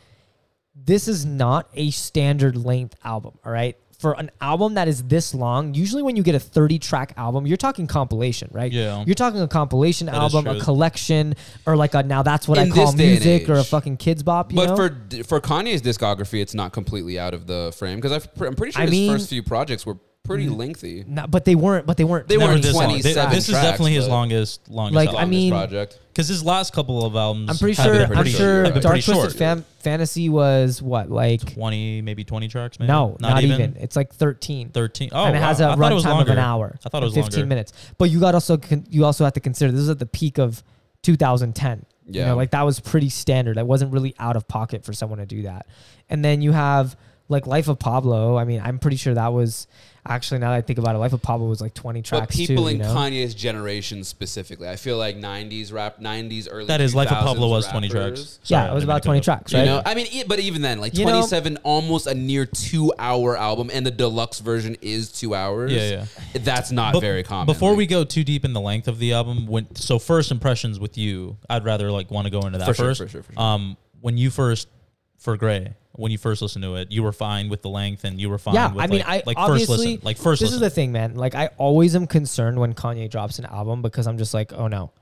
this 0.75 1.07
is 1.09 1.25
not 1.25 1.69
a 1.75 1.91
standard 1.91 2.57
length 2.57 2.97
album. 3.05 3.39
All 3.45 3.53
right, 3.53 3.77
for 3.99 4.13
an 4.19 4.31
album 4.41 4.75
that 4.75 4.89
is 4.89 5.05
this 5.05 5.35
long, 5.35 5.73
usually 5.73 6.03
when 6.03 6.17
you 6.17 6.23
get 6.25 6.35
a 6.35 6.41
30 6.41 6.79
track 6.81 7.15
album, 7.17 7.47
you're 7.47 7.57
talking 7.57 7.87
compilation, 7.87 8.49
right? 8.53 8.73
Yeah. 8.73 9.05
You're 9.07 9.15
talking 9.15 9.41
a 9.41 9.47
compilation 9.49 10.07
That 10.09 10.15
is 10.17 10.35
album, 10.35 10.47
a 10.49 10.55
true. 10.55 10.63
collection, 10.65 11.37
or 11.65 11.77
like 11.77 11.95
a 11.95 12.03
now 12.03 12.23
that's 12.23 12.49
what 12.49 12.59
In 12.59 12.73
I 12.73 12.75
call 12.75 12.87
this 12.87 12.95
day 12.95 13.15
and 13.15 13.25
music 13.25 13.49
or 13.49 13.55
a 13.55 13.61
age. 13.61 13.67
fucking 13.69 13.97
kids 13.99 14.23
bop. 14.25 14.51
You 14.53 14.57
But 14.57 14.67
know? 14.71 14.77
for 14.77 15.25
for 15.25 15.41
Kanye's 15.41 15.81
discography, 15.81 16.43
it's 16.43 16.55
not 16.55 16.73
completely 16.73 17.19
out 17.21 17.35
of 17.35 17.47
the 17.47 17.73
frame 17.77 18.01
because 18.01 18.13
I'm 18.41 18.55
pretty 18.57 18.73
sure 18.73 18.83
I 18.83 18.87
his 18.87 18.91
mean- 18.91 19.13
first 19.13 19.29
few 19.29 19.43
projects 19.45 19.87
were 19.87 19.97
pretty 20.25 20.47
mm-hmm. 20.47 20.55
lengthy. 20.55 21.05
No, 21.07 21.27
but 21.27 21.45
they 21.45 21.55
weren't. 21.55 21.87
But 21.87 21.97
they 21.97 22.05
weren't. 22.05 22.27
They 22.29 22.37
never 22.37 22.53
weren't 22.53 22.63
this 22.63 22.75
long. 22.75 22.85
27 22.87 23.31
This 23.31 23.49
is 23.49 23.53
tracks, 23.53 23.67
definitely 23.67 23.93
his 23.95 24.07
but- 24.07 24.11
longest, 24.11 24.69
longest. 24.69 24.97
Like, 24.97 25.09
album. 25.09 25.19
I 25.19 25.23
Longest 25.23 25.31
mean- 25.41 25.53
project. 25.53 26.01
because 26.09 26.29
his 26.29 26.45
last 26.45 26.73
couple 26.73 27.05
of 27.05 27.15
albums, 27.15 27.51
I'm 27.51 27.59
pretty 27.59 27.75
have 27.77 27.85
sure. 27.87 27.93
been 27.95 28.03
I'm 28.03 28.15
pretty 28.17 28.31
sure. 28.31 28.65
have 28.65 28.75
been 28.75 28.83
Dark 28.83 28.93
pretty 28.95 29.05
Twisted 29.05 29.31
short. 29.31 29.39
Fam- 29.39 29.65
Fantasy 29.81 30.29
was 30.29 30.81
what 30.83 31.11
like 31.11 31.55
Twenty, 31.55 32.01
maybe 32.03 32.25
twenty 32.25 32.49
tracks. 32.49 32.79
Maybe 32.81 32.89
no, 32.89 33.17
not, 33.21 33.43
even. 33.45 33.77
It's 33.79 33.97
like 33.97 34.15
13. 34.15 34.71
thirteen. 34.71 35.11
Oh, 35.13 35.25
and 35.25 35.37
it 35.37 35.41
has 35.41 35.61
wow. 35.61 35.71
a 35.71 35.73
I 35.73 35.77
thought 35.77 35.93
it 35.93 35.95
was 35.95 36.05
runtime 36.05 36.11
of 36.11 36.17
longer. 36.17 36.33
an 36.33 36.39
hour. 36.39 36.79
I 36.85 36.89
thought 36.89 37.03
it 37.03 37.07
was 37.07 37.15
15 37.15 37.33
longer. 37.33 37.47
minutes. 37.47 37.73
But 37.99 38.11
you 38.11 38.19
got 38.21 38.35
also 38.35 38.57
con- 38.57 38.87
you 38.89 39.05
also 39.05 39.25
have 39.25 39.35
to 39.35 39.41
consider 39.41 39.71
this 39.73 39.83
is 39.83 39.91
at 39.91 39.99
the 39.99 40.07
peak 40.07 40.39
of 40.39 40.63
2010. 41.03 41.85
You 42.07 42.21
Yeah. 42.21 42.27
know, 42.29 42.37
like 42.37 42.51
that 42.51 42.63
was 42.63 42.81
pretty 42.81 43.09
standard. 43.09 43.57
That 43.57 43.67
wasn't 43.67 43.93
really 43.93 44.15
out 44.19 44.37
of 44.37 44.47
pocket 44.49 44.85
for 44.85 44.93
someone 44.93 45.19
to 45.21 45.27
do 45.27 45.43
that. 45.43 45.67
And 46.11 46.25
then 46.25 46.43
you 46.43 46.53
have 46.53 46.97
like 47.29 47.47
Life 47.47 47.69
of 47.69 47.79
Pablo. 47.79 48.37
I 48.37 48.45
mean, 48.45 48.61
I'm 48.63 48.79
pretty 48.79 48.97
sure 48.97 49.15
that 49.15 49.33
was 49.33 49.67
actually 50.07 50.39
now 50.41 50.51
that 50.51 50.57
I 50.57 50.61
think 50.61 50.79
about 50.79 50.95
it, 50.95 50.99
Life 50.99 51.15
of 51.15 51.23
Pablo 51.23 51.49
was 51.49 51.63
like 51.63 51.73
20 51.73 52.01
But 52.03 52.07
tracks 52.07 52.37
people 52.37 52.65
too. 52.65 52.69
in 52.69 52.77
you 52.77 52.83
know? 52.83 52.95
Kanye's 52.95 53.35
generation 53.35 54.05
specifically, 54.05 54.69
I 54.69 54.77
feel 54.77 54.99
like 54.99 55.17
'90s 55.17 55.73
rap, 55.73 55.99
'90s 56.01 56.47
early. 56.51 56.67
That 56.67 56.83
is, 56.83 56.95
Life 56.95 57.11
of 57.11 57.17
2000s 57.17 57.25
Pablo 57.25 57.49
was 57.49 57.67
20 57.69 57.89
rappers, 57.89 58.37
tracks. 58.37 58.51
yeah, 58.51 58.71
it 58.71 58.75
was 58.75 58.85
about 58.85 59.03
20 59.03 59.21
cut 59.21 59.25
tracks, 59.25 59.53
You 59.53 59.65
know, 59.65 59.83
I 59.87 59.95
mean, 59.95 60.07
e- 60.13 60.25
but 60.29 60.39
even 60.41 60.61
then, 60.61 60.79
like 60.81 60.99
You 60.99 61.07
know- 61.07 61.13
27, 61.13 61.57
almost 61.63 62.07
a 62.07 62.13
near 62.15 62.45
two-hour 62.45 63.39
album, 63.39 63.71
and 63.73 63.87
the 63.87 63.91
deluxe 63.91 64.41
version 64.41 64.77
is 64.83 65.11
two 65.11 65.35
hours. 65.35 65.73
Yeah, 65.73 65.89
yeah. 66.35 66.41
That's 66.41 66.71
not 66.71 66.93
But 66.93 67.01
very 67.01 67.23
common. 67.23 67.47
Before 67.47 67.71
Like, 67.71 67.79
we 67.79 67.87
go 67.87 68.05
too 68.05 68.25
deep 68.25 68.45
in 68.45 68.53
the 68.53 68.61
length 68.61 68.89
of 68.89 68.99
the 68.99 69.15
album, 69.15 69.47
when 69.47 69.75
so 69.75 69.99
first 69.99 70.31
impressions 70.31 70.79
with 70.79 70.99
you, 70.99 71.39
I'd 71.49 71.65
rather 71.65 71.91
like 71.91 72.11
want 72.11 72.27
to 72.27 72.31
go 72.31 72.41
into 72.41 72.59
that 72.59 72.67
For 72.67 72.75
sure, 72.75 72.87
first. 72.89 73.01
for 73.01 73.09
sure, 73.09 73.23
for 73.23 73.33
sure. 73.33 73.41
Um, 73.43 73.79
when 74.03 74.19
you 74.19 74.29
first 74.29 74.69
for 75.17 75.37
Gray, 75.37 75.75
when 75.93 76.11
you 76.11 76.19
first 76.19 76.43
listened 76.43 76.65
to 76.65 76.75
it, 76.77 76.91
you 76.91 77.03
were 77.03 77.13
fine 77.13 77.49
with 77.49 77.63
the 77.63 77.69
length, 77.69 78.05
and 78.05 78.21
you 78.21 78.29
were 78.29 78.39
fine. 78.39 78.55
Yeah, 78.55 78.73
with, 78.73 78.85
I 78.85 78.87
mean, 78.89 79.01
like, 79.01 79.09
I 79.09 79.23
like 79.27 79.37
first 79.37 79.69
listen, 79.69 79.99
like 80.03 80.17
first 80.17 80.41
This 80.41 80.51
listen. 80.51 80.57
is 80.57 80.61
the 80.61 80.75
thing, 80.75 80.93
man. 80.93 81.15
Like 81.15 81.35
I 81.35 81.49
always 81.57 81.95
am 81.95 82.07
concerned 82.07 82.59
when 82.59 82.75
Kanye 82.75 83.09
drops 83.09 83.39
an 83.39 83.47
album 83.47 83.83
because 83.83 84.07
I'm 84.07 84.19
just 84.19 84.35
like, 84.35 84.53
oh 84.53 84.67
no, 84.67 84.93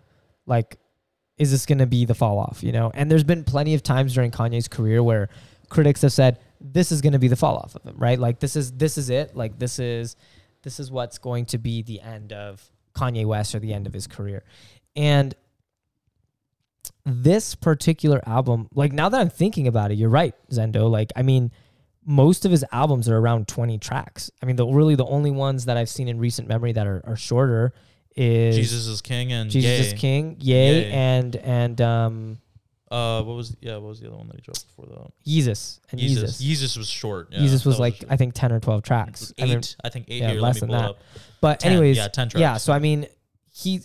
like, 0.47 0.79
is 1.39 1.51
this 1.51 1.67
gonna 1.67 1.87
be 1.87 2.05
the 2.05 2.15
fall 2.15 2.39
off? 2.39 2.63
You 2.63 2.73
know? 2.73 2.91
And 2.95 3.11
there's 3.11 3.25
been 3.25 3.45
plenty 3.45 3.75
of 3.75 3.83
times 3.83 4.15
during 4.15 4.31
Kanye's 4.31 4.69
career 4.69 5.03
where 5.03 5.29
critics 5.69 6.03
have 6.03 6.13
said 6.13 6.39
this 6.61 6.93
is 6.93 7.01
gonna 7.01 7.19
be 7.19 7.29
the 7.29 7.37
fall 7.37 7.57
off 7.57 7.75
of 7.75 7.83
him, 7.85 7.97
right? 7.97 8.19
Like 8.19 8.39
this 8.39 8.55
is 8.55 8.73
this 8.73 8.99
is 8.99 9.09
it. 9.11 9.35
Like 9.35 9.59
this 9.59 9.79
is 9.79 10.17
this 10.63 10.79
is 10.79 10.91
what's 10.91 11.19
going 11.19 11.47
to 11.47 11.59
be 11.59 11.83
the 11.83 12.01
end 12.01 12.33
of 12.33 12.63
Kanye 12.95 13.25
West 13.25 13.55
or 13.55 13.59
the 13.59 13.73
end 13.73 13.87
of 13.87 13.95
his 13.95 14.07
career, 14.07 14.45
and 14.95 15.35
this 17.05 17.55
particular 17.55 18.21
album, 18.27 18.69
like 18.75 18.93
now 18.93 19.09
that 19.09 19.21
I'm 19.21 19.31
thinking 19.31 19.67
about 19.67 19.91
it, 19.91 19.95
you're 19.95 20.09
right, 20.11 20.35
Zendo. 20.51 20.91
Like, 20.91 21.13
I 21.17 21.23
mean, 21.23 21.51
most 22.05 22.45
of 22.45 22.51
his 22.51 22.65
albums 22.73 23.09
are 23.09 23.17
around 23.17 23.49
20 23.49 23.79
tracks. 23.79 24.31
I 24.43 24.47
mean, 24.47 24.57
the 24.57 24.67
really 24.67 24.95
the 24.95 25.07
only 25.07 25.31
ones 25.31 25.65
that 25.67 25.77
I've 25.77 25.89
seen 25.89 26.09
in 26.09 26.19
recent 26.19 26.49
memory 26.49 26.73
that 26.73 26.87
are, 26.87 27.03
are 27.07 27.17
shorter 27.17 27.73
is 28.17 28.55
Jesus 28.57 28.87
is 28.87 29.01
King 29.01 29.33
and 29.33 29.51
Jesus 29.51 29.71
Ye. 29.81 29.87
is 29.87 29.93
King, 29.95 30.37
Ye, 30.41 30.55
Ye. 30.55 30.85
and 30.93 31.35
and 31.37 31.81
um 31.81 32.39
Uh, 32.91 33.23
what 33.23 33.37
was 33.37 33.57
yeah? 33.61 33.75
What 33.77 33.89
was 33.89 34.01
the 34.01 34.07
other 34.09 34.17
one 34.17 34.27
that 34.29 34.37
he 34.37 34.43
dropped 34.43 34.67
before 34.67 34.85
that? 34.87 35.13
Jesus 35.25 35.81
and 35.91 35.99
Jesus. 36.01 36.39
Jesus. 36.39 36.77
Was 36.77 36.89
short. 36.89 37.29
Yeah, 37.33 37.39
Jesus 37.39 37.65
was 37.65 37.79
like 37.81 37.97
short. 37.97 38.13
I 38.13 38.17
think 38.17 38.35
10 38.35 38.53
or 38.53 38.61
12 38.61 38.83
tracks. 38.83 39.21
was 39.21 39.35
I 39.41 39.45
mean, 39.45 39.59
eight. 39.59 39.77
I 39.83 39.89
think 39.89 40.07
eight. 40.09 40.21
yeah, 40.23 40.33
here. 40.33 40.41
less 40.41 40.57
Let 40.61 40.69
me 40.69 40.75
than 40.75 40.83
pull 40.83 40.89
that. 40.89 40.91
up. 40.91 40.99
But 41.41 41.61
10, 41.61 41.73
anyways, 41.73 41.97
yeah, 41.97 42.09
10 42.09 42.29
tracks. 42.29 42.41
Yeah, 42.41 42.57
so 42.59 42.73
I 42.75 42.79
mean, 42.81 43.07
he 43.51 43.81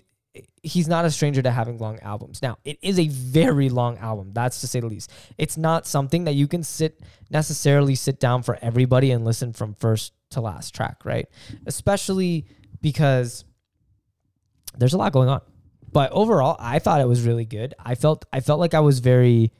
he's 0.63 0.87
not 0.87 1.05
a 1.05 1.11
stranger 1.11 1.41
to 1.41 1.51
having 1.51 1.77
long 1.77 1.99
albums. 1.99 2.41
Now, 2.41 2.57
it 2.65 2.77
is 2.81 2.99
a 2.99 3.07
very 3.07 3.69
long 3.69 3.97
album. 3.97 4.31
That's 4.33 4.61
to 4.61 4.67
say 4.67 4.79
the 4.79 4.87
least. 4.87 5.11
It's 5.37 5.57
not 5.57 5.87
something 5.87 6.25
that 6.25 6.33
you 6.33 6.47
can 6.47 6.63
sit 6.63 7.01
necessarily 7.29 7.95
sit 7.95 8.19
down 8.19 8.43
for 8.43 8.57
everybody 8.61 9.11
and 9.11 9.25
listen 9.25 9.53
from 9.53 9.73
first 9.75 10.13
to 10.31 10.41
last 10.41 10.73
track, 10.75 11.05
right? 11.05 11.27
Especially 11.65 12.45
because 12.81 13.45
there's 14.77 14.93
a 14.93 14.97
lot 14.97 15.11
going 15.13 15.29
on. 15.29 15.41
But 15.91 16.11
overall, 16.11 16.57
I 16.59 16.79
thought 16.79 17.01
it 17.01 17.07
was 17.07 17.23
really 17.23 17.45
good. 17.45 17.73
I 17.83 17.95
felt 17.95 18.25
I 18.31 18.39
felt 18.39 18.59
like 18.59 18.73
I 18.73 18.81
was 18.81 18.99
very 18.99 19.51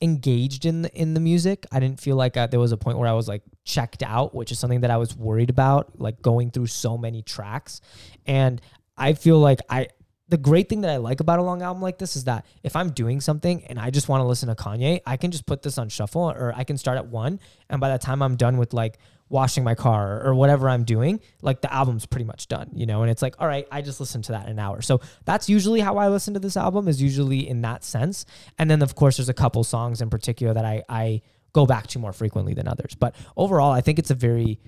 engaged 0.00 0.66
in 0.66 0.82
the, 0.82 0.92
in 0.94 1.14
the 1.14 1.20
music. 1.20 1.64
I 1.70 1.78
didn't 1.78 2.00
feel 2.00 2.16
like 2.16 2.36
uh 2.36 2.48
there 2.48 2.58
was 2.58 2.72
a 2.72 2.76
point 2.76 2.98
where 2.98 3.08
I 3.08 3.12
was 3.12 3.28
like 3.28 3.42
checked 3.64 4.02
out, 4.02 4.34
which 4.34 4.50
is 4.50 4.58
something 4.58 4.80
that 4.80 4.90
I 4.90 4.96
was 4.96 5.16
worried 5.16 5.50
about, 5.50 6.00
like 6.00 6.20
going 6.22 6.50
through 6.50 6.66
so 6.66 6.98
many 6.98 7.22
tracks. 7.22 7.80
And 8.26 8.60
I 8.96 9.14
feel 9.14 9.38
like 9.38 9.60
I 9.68 9.88
the 10.28 10.38
great 10.38 10.68
thing 10.70 10.80
that 10.80 10.90
I 10.90 10.96
like 10.96 11.20
about 11.20 11.40
a 11.40 11.42
long 11.42 11.60
album 11.60 11.82
like 11.82 11.98
this 11.98 12.16
is 12.16 12.24
that 12.24 12.46
if 12.62 12.74
I'm 12.74 12.90
doing 12.90 13.20
something 13.20 13.64
and 13.66 13.78
I 13.78 13.90
just 13.90 14.08
want 14.08 14.22
to 14.22 14.26
listen 14.26 14.48
to 14.48 14.54
Kanye, 14.54 15.00
I 15.06 15.18
can 15.18 15.30
just 15.30 15.44
put 15.44 15.60
this 15.60 15.76
on 15.76 15.90
shuffle 15.90 16.22
or 16.22 16.54
I 16.56 16.64
can 16.64 16.78
start 16.78 16.96
at 16.96 17.06
one 17.06 17.38
and 17.68 17.80
by 17.82 17.92
the 17.92 17.98
time 17.98 18.22
I'm 18.22 18.36
done 18.36 18.56
with 18.56 18.72
like 18.72 18.96
washing 19.28 19.62
my 19.62 19.74
car 19.74 20.22
or 20.24 20.34
whatever 20.34 20.70
I'm 20.70 20.84
doing, 20.84 21.20
like 21.42 21.60
the 21.60 21.72
album's 21.72 22.06
pretty 22.06 22.24
much 22.24 22.48
done, 22.48 22.70
you 22.72 22.86
know? 22.86 23.02
And 23.02 23.10
it's 23.10 23.20
like, 23.20 23.34
all 23.38 23.46
right, 23.46 23.66
I 23.70 23.82
just 23.82 24.00
listened 24.00 24.24
to 24.24 24.32
that 24.32 24.44
in 24.44 24.52
an 24.52 24.58
hour. 24.58 24.80
So 24.80 25.00
that's 25.26 25.50
usually 25.50 25.80
how 25.80 25.98
I 25.98 26.08
listen 26.08 26.32
to 26.34 26.40
this 26.40 26.56
album 26.56 26.88
is 26.88 27.02
usually 27.02 27.46
in 27.46 27.60
that 27.62 27.84
sense. 27.84 28.24
And 28.58 28.70
then 28.70 28.80
of 28.80 28.94
course 28.94 29.18
there's 29.18 29.28
a 29.28 29.34
couple 29.34 29.64
songs 29.64 30.00
in 30.00 30.08
particular 30.08 30.54
that 30.54 30.64
I 30.64 30.82
I 30.88 31.20
go 31.52 31.66
back 31.66 31.88
to 31.88 31.98
more 31.98 32.12
frequently 32.12 32.54
than 32.54 32.66
others. 32.66 32.94
But 32.94 33.14
overall, 33.36 33.72
I 33.72 33.82
think 33.82 33.98
it's 33.98 34.10
a 34.10 34.14
very 34.14 34.60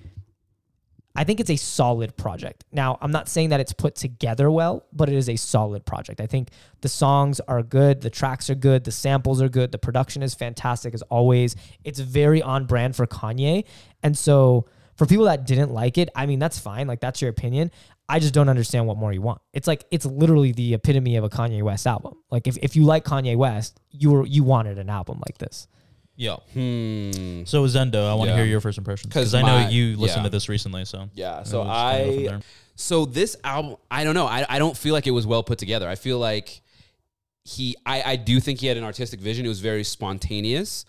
I 1.15 1.23
think 1.23 1.39
it's 1.39 1.49
a 1.49 1.55
solid 1.55 2.17
project. 2.17 2.65
Now, 2.71 2.97
I'm 3.01 3.11
not 3.11 3.29
saying 3.29 3.49
that 3.49 3.59
it's 3.59 3.73
put 3.73 3.95
together 3.95 4.51
well, 4.51 4.85
but 4.91 5.07
it 5.07 5.15
is 5.15 5.29
a 5.29 5.35
solid 5.35 5.85
project. 5.85 6.19
I 6.19 6.27
think 6.27 6.49
the 6.81 6.89
songs 6.89 7.39
are 7.47 7.63
good, 7.63 8.01
the 8.01 8.09
tracks 8.09 8.49
are 8.49 8.55
good, 8.55 8.83
the 8.83 8.91
samples 8.91 9.41
are 9.41 9.49
good, 9.49 9.71
the 9.71 9.77
production 9.77 10.21
is 10.21 10.33
fantastic 10.33 10.93
as 10.93 11.01
always. 11.03 11.55
It's 11.83 11.99
very 11.99 12.41
on 12.41 12.65
brand 12.65 12.95
for 12.95 13.07
Kanye. 13.07 13.65
And 14.03 14.17
so, 14.17 14.65
for 14.95 15.05
people 15.05 15.25
that 15.25 15.45
didn't 15.45 15.71
like 15.71 15.97
it, 15.97 16.09
I 16.15 16.25
mean, 16.25 16.39
that's 16.39 16.57
fine. 16.57 16.87
Like, 16.87 17.01
that's 17.01 17.21
your 17.21 17.29
opinion. 17.29 17.71
I 18.07 18.19
just 18.19 18.33
don't 18.33 18.49
understand 18.49 18.87
what 18.87 18.97
more 18.97 19.11
you 19.11 19.21
want. 19.21 19.41
It's 19.51 19.67
like, 19.67 19.83
it's 19.91 20.05
literally 20.05 20.51
the 20.51 20.73
epitome 20.73 21.17
of 21.17 21.23
a 21.23 21.29
Kanye 21.29 21.61
West 21.63 21.85
album. 21.87 22.15
Like, 22.31 22.47
if, 22.47 22.57
if 22.57 22.75
you 22.75 22.85
like 22.85 23.03
Kanye 23.03 23.35
West, 23.35 23.79
you 23.91 24.11
were, 24.11 24.25
you 24.25 24.43
wanted 24.43 24.77
an 24.79 24.89
album 24.89 25.21
like 25.25 25.37
this. 25.37 25.67
Yeah. 26.17 26.37
Hmm. 26.53 27.43
So 27.45 27.65
Zendo, 27.65 28.07
I 28.09 28.13
want 28.13 28.27
to 28.29 28.31
Yeah. 28.31 28.37
hear 28.37 28.45
your 28.45 28.61
first 28.61 28.77
impressions 28.77 29.11
'Cause 29.13 29.31
because 29.31 29.33
I 29.35 29.41
know 29.41 29.63
my- 29.65 29.69
you 29.69 29.97
listened 29.97 30.19
yeah. 30.19 30.23
to 30.23 30.29
this 30.29 30.47
recently. 30.49 30.85
So 30.85 31.09
Yeah. 31.13 31.43
So 31.43 31.59
we'll 31.63 31.67
just 31.73 31.91
kinda 31.91 32.05
go 32.05 32.11
from 32.11 32.19
I 32.23 32.27
there. 32.27 32.41
so 32.75 33.05
this 33.05 33.35
album 33.43 33.75
I 33.91 34.03
don't 34.03 34.15
know. 34.15 34.25
I, 34.25 34.45
I 34.47 34.59
don't 34.59 34.77
feel 34.77 34.93
like 34.93 35.07
it 35.07 35.11
was 35.11 35.27
well 35.27 35.43
put 35.43 35.57
together. 35.59 35.87
I 35.89 35.95
feel 35.95 36.17
like 36.19 36.61
he 37.43 37.75
I, 37.85 38.01
I 38.13 38.15
do 38.15 38.39
think 38.39 38.61
he 38.61 38.67
had 38.67 38.77
an 38.77 38.83
artistic 38.83 39.19
vision. 39.19 39.45
It 39.45 39.49
was 39.49 39.59
very 39.59 39.83
spontaneous. 39.83 40.85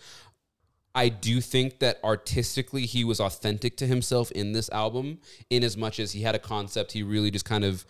I 0.94 1.10
do 1.10 1.42
think 1.42 1.80
that 1.80 1.98
artistically 2.02 2.86
he 2.86 3.04
was 3.04 3.20
authentic 3.20 3.76
to 3.78 3.86
himself 3.86 4.30
in 4.30 4.52
this 4.52 4.70
album, 4.70 5.18
in 5.50 5.62
as 5.62 5.76
much 5.76 6.00
as 6.00 6.12
he 6.12 6.22
had 6.22 6.34
a 6.34 6.38
concept, 6.38 6.92
he 6.92 7.02
really 7.02 7.30
just 7.30 7.44
kind 7.44 7.64
of, 7.64 7.84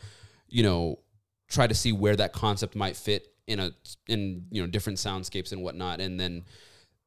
you 0.49 0.65
know, 0.65 0.99
tried 1.49 1.69
to 1.69 1.75
see 1.77 1.93
where 1.93 2.17
that 2.17 2.33
concept 2.33 2.75
might 2.75 2.97
fit 2.97 3.29
in 3.47 3.61
a 3.61 3.71
in 4.09 4.47
you 4.51 4.61
know 4.61 4.67
different 4.67 4.99
soundscapes 4.99 5.53
and 5.53 5.63
whatnot, 5.63 6.01
and 6.01 6.19
then, 6.19 6.43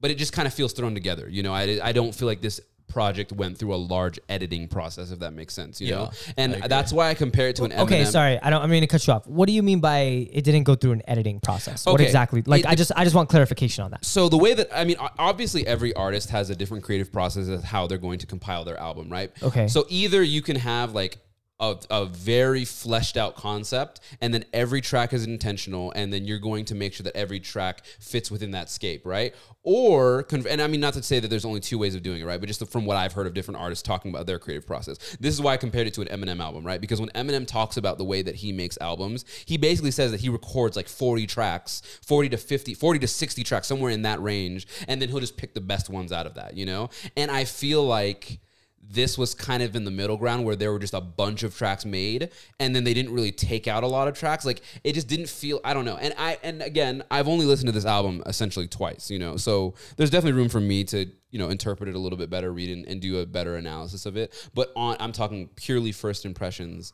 but 0.02 0.12
it 0.12 0.16
just 0.18 0.34
kind 0.34 0.48
of 0.48 0.54
feels 0.54 0.74
thrown 0.74 0.94
together. 0.94 1.28
You 1.30 1.44
know, 1.44 1.54
I 1.54 1.80
I 1.84 1.92
don't 1.92 2.14
feel 2.14 2.28
like 2.28 2.42
this 2.42 2.60
project 2.88 3.32
went 3.32 3.56
through 3.56 3.72
a 3.74 3.78
large 3.78 4.20
editing 4.30 4.68
process, 4.68 5.12
if 5.12 5.20
that 5.20 5.32
makes 5.32 5.54
sense. 5.54 5.80
You 5.80 5.90
Yeah, 5.90 5.96
know, 5.96 6.12
and 6.38 6.54
that's 6.68 6.92
why 6.92 7.10
I 7.10 7.14
compare 7.14 7.48
it 7.50 7.56
to 7.58 7.64
an 7.66 7.72
Okay, 7.74 8.04
sorry. 8.06 8.40
I 8.42 8.50
don't. 8.50 8.64
I 8.64 8.66
mean 8.68 8.82
to 8.82 8.88
cut 8.88 9.06
you 9.06 9.14
off. 9.14 9.28
What 9.28 9.46
do 9.46 9.54
you 9.54 9.62
mean 9.62 9.80
by 9.80 10.00
it 10.32 10.44
didn't 10.44 10.64
go 10.64 10.74
through 10.74 10.94
an 10.94 11.04
editing 11.08 11.40
process? 11.40 11.86
What 11.86 12.02
exactly? 12.02 12.42
Like, 12.46 12.62
It- 12.62 12.68
I 12.68 12.74
just, 12.76 12.92
I 12.96 13.04
just 13.04 13.16
want 13.16 13.30
clarification 13.30 13.84
on 13.84 13.92
that. 13.92 14.04
So 14.06 14.28
the 14.28 14.38
way 14.38 14.56
that 14.56 14.70
I 14.76 14.86
mean, 14.86 14.98
obviously 15.20 15.68
every 15.68 15.94
artist 15.94 16.32
has 16.32 16.50
a 16.50 16.56
different 16.56 16.84
creative 16.84 17.12
process 17.12 17.48
of 17.48 17.64
how 17.64 17.86
they're 17.86 18.00
going 18.00 18.18
to 18.20 18.26
compile 18.26 18.64
their 18.66 18.78
album, 18.80 19.10
right? 19.10 19.32
Okay. 19.44 19.68
So 19.68 19.86
either 19.90 20.24
you 20.24 20.42
can 20.42 20.56
have 20.56 20.94
like 20.96 21.20
a, 21.60 21.76
a 21.90 22.06
very 22.06 22.66
fleshed 22.66 23.18
out 23.18 23.36
concept, 23.36 24.00
and 24.22 24.34
then 24.34 24.46
every 24.54 24.82
track 24.82 25.14
is 25.14 25.26
intentional, 25.26 25.92
and 25.96 26.14
then 26.14 26.26
you're 26.26 26.40
going 26.40 26.66
to 26.66 26.76
make 26.76 26.94
sure 26.94 27.04
that 27.04 27.16
every 27.16 27.40
track 27.40 27.86
fits 28.00 28.32
within 28.32 28.52
that 28.52 28.70
scape, 28.70 29.06
right? 29.06 29.36
Or, 29.64 30.26
and 30.32 30.62
I 30.62 30.68
mean, 30.68 30.80
not 30.80 30.94
to 30.94 31.04
say 31.04 31.20
that 31.20 31.28
there's 31.28 31.46
only 31.46 31.60
two 31.60 31.78
ways 31.78 31.96
of 31.96 32.02
doing 32.02 32.22
it, 32.22 32.26
right? 32.26 32.40
But 32.40 32.48
just 32.48 32.66
from 32.72 32.86
what 32.86 32.96
I've 32.98 33.14
heard 33.14 33.28
of 33.28 33.34
different 33.34 33.60
artists 33.60 33.84
talking 33.84 34.10
about 34.10 34.26
their 34.26 34.40
creative 34.40 34.66
process, 34.66 35.18
this 35.20 35.34
is 35.34 35.42
why 35.42 35.54
I 35.54 35.58
compared 35.58 35.86
it 35.88 35.94
to 35.96 36.02
an 36.02 36.08
Eminem 36.08 36.40
album, 36.40 36.66
right? 36.66 36.80
Because 36.80 37.02
when 37.02 37.10
Eminem 37.10 37.46
talks 37.46 37.76
about 37.76 37.98
the 37.98 38.06
way 38.06 38.22
that 38.22 38.36
he 38.36 38.54
makes 38.54 38.78
albums, 38.80 39.26
he 39.46 39.58
basically 39.58 39.92
says 39.92 40.12
that 40.12 40.22
he 40.22 40.30
records 40.30 40.78
like 40.78 40.88
40 40.88 41.28
tracks, 41.28 41.82
40 42.06 42.30
to 42.30 42.38
50, 42.38 42.74
40 42.74 43.00
to 43.00 43.08
60 43.08 43.44
tracks, 43.44 43.68
somewhere 43.68 43.92
in 43.92 44.04
that 44.04 44.22
range, 44.22 44.66
and 44.88 45.02
then 45.02 45.10
he'll 45.10 45.20
just 45.20 45.38
pick 45.38 45.54
the 45.54 45.62
best 45.62 45.90
ones 45.90 46.12
out 46.12 46.26
of 46.26 46.36
that, 46.36 46.56
you 46.56 46.66
know? 46.66 46.90
And 47.18 47.30
I 47.30 47.44
feel 47.44 47.84
like 47.84 48.40
this 48.82 49.18
was 49.18 49.36
kind 49.36 49.62
of 49.62 49.76
in 49.76 49.84
the 49.84 49.92
middle 49.92 50.18
ground 50.18 50.44
where 50.44 50.56
there 50.56 50.72
were 50.72 50.80
just 50.80 50.94
a 50.94 51.02
bunch 51.02 51.44
of 51.44 51.56
tracks 51.56 51.86
made 51.86 52.30
and 52.60 52.76
then 52.76 52.84
they 52.84 52.94
didn't 52.94 53.14
really 53.14 53.32
take 53.32 53.68
out 53.68 53.84
a 53.84 53.88
lot 53.88 54.08
of 54.08 54.18
tracks. 54.18 54.46
Like 54.46 54.62
it 54.84 54.94
just 54.94 55.08
didn't 55.08 55.30
feel 55.30 55.60
i 55.64 55.74
don't 55.74 55.86
know. 55.86 55.98
And 55.98 56.14
i 56.18 56.38
and 56.44 56.62
again 56.62 57.04
i've 57.12 57.28
only 57.28 57.46
listened 57.46 57.68
to 57.68 57.72
this 57.72 57.86
album 57.86 58.24
essentially 58.26 58.68
twice 58.68 59.12
you 59.12 59.20
know? 59.20 59.38
So 59.38 59.76
there's 59.98 60.10
definitely 60.10 60.40
room 60.40 60.50
for 60.50 60.60
me 60.60 60.84
to 60.86 61.06
you 61.30 61.40
know 61.40 61.50
interpret 61.50 61.90
it 61.90 61.96
a 61.96 62.00
little 62.00 62.18
bit 62.18 62.30
better 62.30 62.52
read 62.52 62.76
and, 62.76 62.86
and 62.88 63.00
do 63.00 63.20
a 63.20 63.26
better 63.26 63.56
analysis 63.56 64.06
of 64.06 64.18
it. 64.18 64.50
But 64.54 64.72
on 64.76 64.98
i'm 65.00 65.12
talking 65.12 65.50
purely 65.56 65.92
first 65.92 66.26
impressions. 66.26 66.94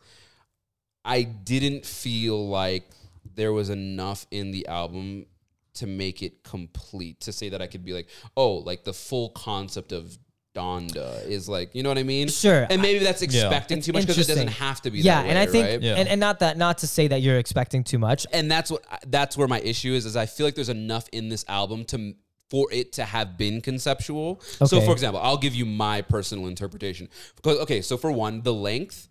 I 1.05 1.21
didn't 1.21 1.85
feel 1.85 2.47
like 2.47 2.89
there 3.35 3.53
was 3.53 3.69
enough 3.69 4.25
in 4.31 4.51
the 4.51 4.67
album 4.67 5.27
to 5.75 5.87
make 5.87 6.23
it 6.23 6.43
complete 6.43 7.19
to 7.19 7.33
say 7.33 7.49
that 7.49 7.61
i 7.61 7.67
could 7.67 7.83
be 7.83 7.91
like 7.91 8.07
oh 8.37 8.53
like 8.53 8.85
the 8.85 8.93
full 8.93 9.29
concept 9.29 9.91
of 9.91 10.17
Donda 10.55 11.27
is 11.27 11.49
like, 11.49 11.75
you 11.75 11.83
know 11.83 11.89
what 11.89 11.97
I 11.97 12.03
mean? 12.03 12.29
Sure. 12.29 12.65
And 12.69 12.81
maybe 12.81 13.03
that's 13.03 13.21
expecting 13.21 13.81
too 13.81 13.93
much 13.93 14.03
because 14.03 14.17
it 14.17 14.27
doesn't 14.27 14.47
have 14.47 14.81
to 14.81 14.91
be. 14.91 14.99
yeah, 14.99 15.21
that 15.21 15.29
and 15.29 15.37
I 15.37 15.45
think, 15.45 15.67
right? 15.67 15.81
Yeah. 15.81 15.95
and, 15.95 16.07
and 16.07 16.19
not 16.19 16.39
that, 16.39 16.57
not 16.57 16.79
to 16.79 16.87
say 16.87 17.07
that 17.07 17.21
you're 17.21 17.37
expecting 17.37 17.83
too 17.83 17.99
much. 17.99 18.25
and 18.31 18.49
that's 18.49 18.71
what 18.71 18.83
that's 19.07 19.37
where 19.37 19.47
my 19.47 19.59
issue 19.59 19.93
is. 19.93 20.05
Is 20.05 20.15
I 20.15 20.25
feel 20.25 20.47
like 20.47 20.55
there's 20.55 20.69
enough 20.69 21.07
in 21.11 21.29
this 21.29 21.45
album 21.47 21.83
to 21.85 22.15
for 22.49 22.67
it 22.71 22.93
to 22.93 23.03
have 23.03 23.37
been 23.37 23.59
conceptual. 23.59 24.39
So, 24.41 24.79
for 24.81 24.91
example, 24.91 25.19
I'll 25.21 25.37
give 25.37 25.55
you 25.55 25.65
my 25.65 26.01
personal 26.01 26.47
interpretation. 26.47 27.09
Because 27.35 27.57
okay, 27.59 27.81
so 27.81 27.97
for 27.97 28.11
one, 28.11 28.41
the 28.41 28.53
length. 28.53 29.09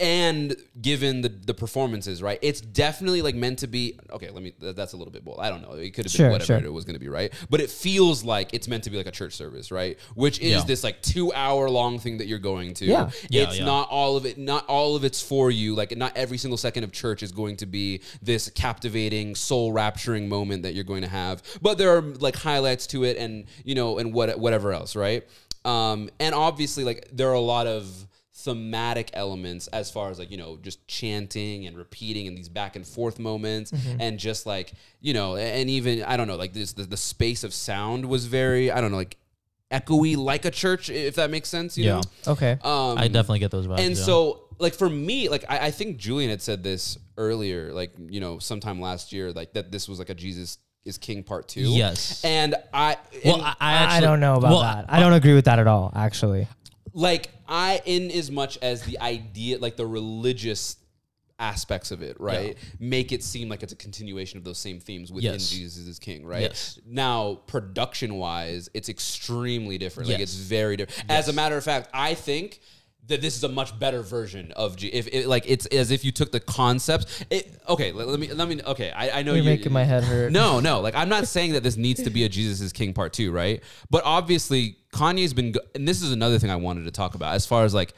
And 0.00 0.56
given 0.80 1.20
the, 1.20 1.28
the 1.28 1.52
performances, 1.52 2.22
right? 2.22 2.38
It's 2.40 2.62
definitely 2.62 3.20
like 3.20 3.34
meant 3.34 3.58
to 3.58 3.66
be. 3.66 3.98
Okay, 4.10 4.30
let 4.30 4.42
me. 4.42 4.54
That's 4.58 4.94
a 4.94 4.96
little 4.96 5.12
bit 5.12 5.24
bold. 5.24 5.40
I 5.40 5.50
don't 5.50 5.60
know. 5.60 5.72
It 5.72 5.90
could 5.92 6.06
have 6.06 6.12
been 6.12 6.18
Sure, 6.18 6.30
whatever 6.30 6.58
sure. 6.58 6.66
it 6.66 6.72
was 6.72 6.86
going 6.86 6.94
to 6.94 7.00
be, 7.00 7.08
right? 7.08 7.30
But 7.50 7.60
it 7.60 7.68
feels 7.70 8.24
like 8.24 8.54
it's 8.54 8.66
meant 8.66 8.84
to 8.84 8.90
be 8.90 8.96
like 8.96 9.06
a 9.06 9.10
church 9.10 9.34
service, 9.34 9.70
right? 9.70 9.98
Which 10.14 10.38
is 10.40 10.52
Yeah. 10.52 10.64
this 10.64 10.82
like 10.82 11.02
two 11.02 11.34
hour 11.34 11.68
long 11.68 11.98
thing 11.98 12.16
that 12.18 12.26
you're 12.26 12.38
going 12.38 12.72
to. 12.74 12.86
Yeah. 12.86 13.10
Yeah, 13.28 13.42
it's 13.42 13.58
yeah. 13.58 13.66
not 13.66 13.90
all 13.90 14.16
of 14.16 14.24
it. 14.24 14.38
Not 14.38 14.64
all 14.66 14.96
of 14.96 15.04
it's 15.04 15.20
for 15.20 15.50
you. 15.50 15.74
Like 15.74 15.94
not 15.94 16.16
every 16.16 16.38
single 16.38 16.56
second 16.56 16.84
of 16.84 16.92
church 16.92 17.22
is 17.22 17.30
going 17.30 17.58
to 17.58 17.66
be 17.66 18.00
this 18.22 18.48
captivating, 18.48 19.34
soul 19.34 19.70
rapturing 19.74 20.28
moment 20.28 20.62
that 20.62 20.72
you're 20.74 20.84
going 20.84 21.02
to 21.02 21.08
have. 21.08 21.42
But 21.60 21.76
there 21.76 21.94
are 21.94 22.00
like 22.00 22.36
highlights 22.36 22.86
to 22.88 23.04
it, 23.04 23.18
and 23.18 23.44
you 23.64 23.74
know, 23.74 23.98
and 23.98 24.14
what 24.14 24.38
whatever 24.38 24.72
else, 24.72 24.96
right? 24.96 25.28
Um, 25.64 26.08
and 26.18 26.34
obviously, 26.34 26.84
like 26.84 27.06
there 27.12 27.28
are 27.28 27.34
a 27.34 27.40
lot 27.40 27.66
of 27.66 28.06
thematic 28.44 29.10
elements 29.12 29.66
as 29.68 29.90
far 29.90 30.10
as 30.10 30.18
like 30.18 30.30
you 30.30 30.36
know 30.36 30.58
just 30.62 30.86
chanting 30.88 31.66
and 31.66 31.76
repeating 31.76 32.26
and 32.26 32.36
these 32.36 32.48
back 32.48 32.76
and 32.76 32.86
forth 32.86 33.18
moments 33.18 33.72
and 33.98 34.18
just 34.18 34.46
like 34.46 34.72
you 35.00 35.12
know 35.14 35.36
and 35.36 35.68
even 35.70 36.02
i 36.04 36.16
don't 36.16 36.26
know 36.28 36.36
like 36.36 36.52
this 36.52 36.72
the, 36.72 36.84
the 36.84 36.96
space 36.96 37.44
of 37.44 37.52
sound 37.54 38.04
was 38.06 38.26
very 38.26 38.70
i 38.70 38.80
don't 38.80 38.90
know 38.90 38.96
like 38.96 39.16
echoey 39.70 40.16
like 40.16 40.44
a 40.44 40.50
church 40.50 40.90
if 40.90 41.14
that 41.16 41.30
makes 41.30 41.48
sense 41.48 41.78
you 41.78 41.84
Yeah. 41.84 41.94
know 42.26 42.32
Okay. 42.32 42.52
um, 42.62 42.98
I 42.98 43.08
definitely 43.08 43.38
get 43.40 43.50
those 43.50 43.66
vibes. 43.66 43.78
and 43.80 43.96
yeah. 43.96 44.02
so, 44.04 44.42
like 44.58 44.74
for 44.74 44.90
me, 44.90 45.28
like 45.30 45.44
I, 45.48 45.66
I 45.66 45.70
think 45.70 45.96
Julian 45.96 46.28
had 46.28 46.42
said 46.42 46.62
this 46.62 46.98
earlier, 47.16 47.72
like 47.72 47.92
you 47.98 48.20
know, 48.20 48.38
sometime 48.38 48.78
last 48.78 49.10
year, 49.10 49.32
like 49.32 49.54
that 49.54 49.72
this 49.72 49.88
was 49.88 49.98
like 49.98 50.10
a 50.10 50.14
Jesus 50.14 50.58
is 50.84 50.98
King 50.98 51.22
part 51.22 51.48
two. 51.48 51.62
Yes. 51.62 52.22
and 52.24 52.54
I, 52.74 52.98
well, 53.24 53.36
and, 53.36 53.44
I, 53.44 53.48
I, 53.48 53.54
I, 53.60 53.72
actually, 53.84 54.06
don't 54.08 54.20
know 54.20 54.34
about 54.34 54.50
well, 54.50 54.60
that. 54.60 54.84
I 54.88 55.00
don't 55.00 55.14
agree 55.14 55.34
with 55.34 55.46
that 55.46 55.58
at 55.58 55.66
all, 55.66 55.92
actually. 55.94 56.46
Like 56.92 57.30
I, 57.48 57.80
in 57.84 58.10
as 58.10 58.30
much 58.30 58.58
as 58.62 58.82
the 58.82 58.98
idea, 59.00 59.58
like 59.58 59.76
the 59.76 59.86
religious 59.86 60.76
aspects 61.38 61.90
of 61.90 62.02
it, 62.02 62.20
right, 62.20 62.56
make 62.78 63.12
it 63.12 63.22
seem 63.24 63.48
like 63.48 63.62
it's 63.62 63.72
a 63.72 63.76
continuation 63.76 64.36
of 64.38 64.44
those 64.44 64.58
same 64.58 64.78
themes 64.80 65.10
within 65.10 65.32
Yes. 65.32 65.50
Jesus 65.50 65.86
is 65.86 65.98
King, 65.98 66.26
right? 66.26 66.42
Yes. 66.42 66.78
Now, 66.86 67.36
production 67.46 68.14
wise, 68.16 68.68
it's 68.74 68.88
extremely 68.88 69.78
different. 69.78 70.10
Like 70.10 70.20
it's 70.20 70.34
very 70.34 70.76
different. 70.76 71.10
As 71.10 71.28
a 71.28 71.32
matter 71.32 71.56
of 71.56 71.64
fact, 71.64 71.88
I 71.94 72.14
think 72.14 72.60
that 73.06 73.22
this 73.22 73.36
is 73.36 73.42
a 73.42 73.48
much 73.48 73.76
better 73.78 74.02
version 74.02 74.52
of 74.52 74.76
G. 74.76 74.88
If 74.88 75.08
it, 75.08 75.26
like 75.26 75.44
it's 75.46 75.66
as 75.66 75.90
if 75.90 76.04
you 76.04 76.12
took 76.12 76.30
the 76.30 76.40
concepts. 76.40 77.24
It, 77.30 77.58
okay, 77.68 77.92
let, 77.92 78.06
let 78.06 78.20
me 78.20 78.32
let 78.32 78.46
me. 78.48 78.60
Okay, 78.62 78.90
I, 78.90 79.20
I 79.20 79.22
know 79.22 79.32
You're 79.32 79.42
you- 79.42 79.50
making 79.50 79.72
my 79.72 79.84
head 79.84 80.04
hurt. 80.04 80.32
No, 80.32 80.60
no. 80.60 80.80
Like 80.80 80.94
I'm 80.94 81.08
not 81.08 81.26
saying 81.26 81.54
that 81.54 81.62
this 81.62 81.76
needs 81.76 82.02
to 82.02 82.10
be 82.10 82.24
a 82.24 82.28
Jesus 82.28 82.60
is 82.60 82.72
King 82.72 82.92
part 82.92 83.12
two, 83.12 83.32
right? 83.32 83.62
But 83.88 84.04
obviously, 84.04 84.76
Kanye's 84.92 85.34
been, 85.34 85.52
go- 85.52 85.60
and 85.74 85.86
this 85.86 86.02
is 86.02 86.12
another 86.12 86.38
thing 86.38 86.50
I 86.50 86.56
wanted 86.56 86.84
to 86.84 86.90
talk 86.90 87.14
about 87.14 87.34
as 87.34 87.46
far 87.46 87.64
as 87.64 87.72
like, 87.74 87.94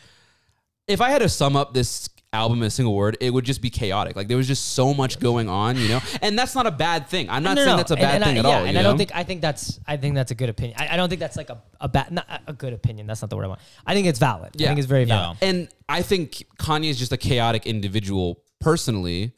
if 0.89 1.01
I 1.01 1.11
had 1.11 1.21
to 1.21 1.29
sum 1.29 1.57
up 1.57 1.73
this 1.75 2.09
album 2.35 2.59
in 2.63 2.65
a 2.67 2.71
single 2.71 2.95
word, 2.95 3.17
it 3.21 3.31
would 3.31 3.45
just 3.45 3.61
be 3.63 3.71
chaotic. 3.71 4.17
Like 4.17 4.27
there 4.29 4.37
was 4.37 4.47
just 4.49 4.73
so 4.75 4.93
much 4.93 5.21
going 5.21 5.49
on, 5.49 5.77
you 5.77 5.89
know, 5.89 6.01
and 6.23 6.39
that's 6.39 6.55
not 6.55 6.67
a 6.67 6.71
bad 6.71 7.07
thing. 7.09 7.29
I'm 7.31 7.43
not 7.43 7.55
No, 7.57 7.65
saying 7.65 7.73
no, 7.73 7.77
that's 7.77 7.91
a 7.91 7.95
and- 7.95 8.01
bad 8.03 8.15
and 8.17 8.25
thing 8.25 8.37
I, 8.37 8.39
at 8.41 8.45
yeah, 8.45 8.51
all. 8.59 8.65
and 8.65 8.73
you 8.75 8.79
I 8.81 8.83
don't 8.83 8.93
know? 8.95 8.99
think 8.99 9.15
I 9.15 9.23
think 9.23 9.41
that's 9.43 9.79
I 9.87 9.97
think 9.97 10.15
that's 10.15 10.31
a 10.31 10.35
good 10.35 10.49
opinion. 10.49 10.77
I, 10.81 10.95
I 10.95 10.97
don't 10.97 11.09
think 11.09 11.21
that's 11.21 11.37
like 11.37 11.51
a, 11.51 11.63
a 11.81 11.89
bad 11.89 12.11
not 12.11 12.27
a 12.47 12.53
good 12.53 12.73
opinion. 12.73 13.07
That's 13.07 13.23
not 13.23 13.31
the 13.31 13.37
word 13.37 13.45
I 13.45 13.49
want. 13.49 13.61
I 13.87 13.95
think 13.95 14.07
it's 14.07 14.19
valid. 14.19 14.49
I 14.59 14.63
Yeah. 14.63 14.69
think 14.69 14.79
it's 14.79 14.89
very 14.89 15.05
Yeah. 15.05 15.19
valid. 15.19 15.39
And 15.43 15.69
I 15.89 16.03
think 16.03 16.43
Kanye 16.59 16.89
is 16.91 16.99
just 16.99 17.13
a 17.13 17.17
chaotic 17.19 17.67
individual 17.67 18.43
personally. 18.61 19.33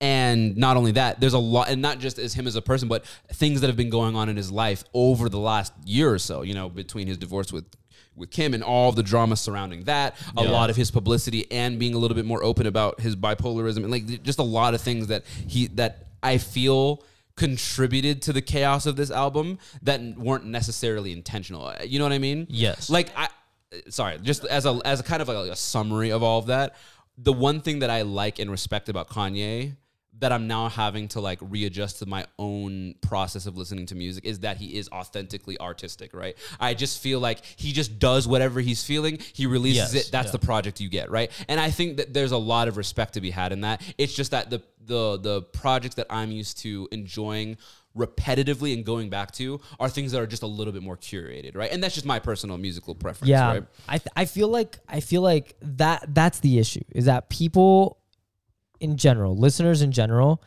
And 0.00 0.56
not 0.58 0.76
only 0.76 0.92
that, 0.92 1.20
there's 1.20 1.32
a 1.32 1.38
lot, 1.38 1.68
and 1.70 1.80
not 1.80 1.98
just 2.00 2.18
as 2.18 2.34
him 2.34 2.46
as 2.46 2.54
a 2.54 2.60
person, 2.62 2.86
but 2.88 3.04
things 3.32 3.62
that 3.62 3.68
have 3.68 3.76
been 3.78 3.88
going 3.90 4.14
on 4.14 4.28
in 4.28 4.36
his 4.36 4.50
life 4.52 4.84
over 4.92 5.28
the 5.30 5.38
last 5.38 5.72
year 5.86 6.12
or 6.12 6.18
so. 6.18 6.42
You 6.42 6.52
know, 6.54 6.68
between 6.68 7.06
his 7.06 7.16
divorce 7.16 7.52
with 7.52 7.64
with 8.14 8.30
Kim 8.30 8.54
and 8.54 8.62
all 8.62 8.92
the 8.92 9.02
drama 9.02 9.36
surrounding 9.36 9.84
that, 9.84 10.14
a 10.38 10.42
Yeah. 10.44 10.50
lot 10.50 10.70
of 10.70 10.76
his 10.76 10.90
publicity, 10.90 11.50
and 11.50 11.78
being 11.78 11.94
a 11.94 11.98
little 11.98 12.14
bit 12.14 12.24
more 12.26 12.42
open 12.42 12.66
about 12.66 13.00
his 13.00 13.14
bipolarism, 13.16 13.78
and 13.78 13.90
like 13.90 14.22
just 14.22 14.38
a 14.38 14.42
lot 14.42 14.74
of 14.74 14.80
things 14.82 15.06
that 15.08 15.24
he 15.46 15.66
that 15.68 16.08
I 16.22 16.38
feel 16.38 17.02
contributed 17.36 18.22
to 18.22 18.32
the 18.32 18.40
chaos 18.42 18.86
of 18.86 18.96
this 18.96 19.10
album 19.10 19.58
that 19.82 20.00
weren't 20.18 20.44
necessarily 20.46 21.12
intentional. 21.12 21.66
Uh, 21.66 21.76
you 21.86 21.98
know 21.98 22.04
what 22.04 22.12
I 22.12 22.18
mean? 22.18 22.46
Yes. 22.50 22.90
Like 22.90 23.10
I 23.16 23.28
sorry, 23.88 24.18
just 24.22 24.44
as 24.46 24.66
a 24.66 24.78
as 24.84 25.00
a 25.00 25.02
kind 25.02 25.22
of 25.22 25.28
like 25.28 25.50
a 25.50 25.56
summary 25.56 26.10
of 26.10 26.22
all 26.22 26.38
of 26.38 26.46
that, 26.46 26.76
the 27.18 27.32
one 27.32 27.60
thing 27.60 27.78
that 27.80 27.90
I 27.90 28.02
like 28.02 28.38
and 28.38 28.50
respect 28.50 28.88
about 28.88 29.08
Kanye 29.08 29.76
that 30.18 30.32
I'm 30.32 30.46
now 30.46 30.68
having 30.68 31.08
to 31.08 31.20
like 31.20 31.38
readjust 31.42 31.98
to 31.98 32.06
my 32.06 32.24
own 32.38 32.94
process 33.02 33.44
of 33.46 33.56
listening 33.56 33.86
to 33.86 33.94
music 33.94 34.24
is 34.24 34.40
that 34.40 34.56
he 34.56 34.78
is 34.78 34.88
authentically 34.90 35.60
artistic, 35.60 36.14
right? 36.14 36.36
I 36.58 36.74
just 36.74 37.02
feel 37.02 37.20
like 37.20 37.44
he 37.56 37.72
just 37.72 37.98
does 37.98 38.26
whatever 38.26 38.60
he's 38.60 38.82
feeling, 38.82 39.18
he 39.34 39.46
releases 39.46 39.94
Yes, 39.94 40.06
it, 40.06 40.12
that's 40.12 40.28
yeah. 40.28 40.32
the 40.32 40.38
project 40.38 40.80
you 40.80 40.88
get, 40.88 41.10
right? 41.10 41.30
And 41.48 41.60
I 41.60 41.70
think 41.70 41.98
that 41.98 42.14
there's 42.14 42.32
a 42.32 42.38
lot 42.38 42.68
of 42.68 42.76
respect 42.76 43.14
to 43.14 43.20
be 43.20 43.30
had 43.30 43.52
in 43.52 43.60
that. 43.62 43.82
It's 43.98 44.14
just 44.14 44.30
that 44.30 44.48
the 44.50 44.62
the 44.84 45.18
the 45.18 45.42
projects 45.42 45.96
that 45.96 46.06
I'm 46.08 46.30
used 46.30 46.58
to 46.58 46.88
enjoying 46.92 47.58
repetitively 47.96 48.74
and 48.74 48.84
going 48.84 49.08
back 49.10 49.32
to 49.32 49.60
are 49.80 49.88
things 49.88 50.12
that 50.12 50.20
are 50.20 50.26
just 50.26 50.42
a 50.42 50.46
little 50.46 50.72
bit 50.72 50.82
more 50.82 50.96
curated, 50.96 51.56
right? 51.56 51.70
And 51.72 51.82
that's 51.82 51.94
just 51.94 52.06
my 52.06 52.18
personal 52.18 52.58
musical 52.58 52.94
preference, 52.94 53.28
Yeah, 53.30 53.48
right? 53.48 53.64
I 53.88 53.98
th- 53.98 54.08
I 54.16 54.24
feel 54.26 54.48
like 54.48 54.78
I 54.88 55.00
feel 55.00 55.22
like 55.22 55.56
that 55.62 56.06
that's 56.14 56.40
the 56.40 56.58
issue 56.58 56.82
is 56.90 57.06
that 57.06 57.28
people 57.28 57.98
in 58.80 58.96
general, 58.96 59.36
listeners 59.36 59.82
in 59.82 59.92
general, 59.92 60.42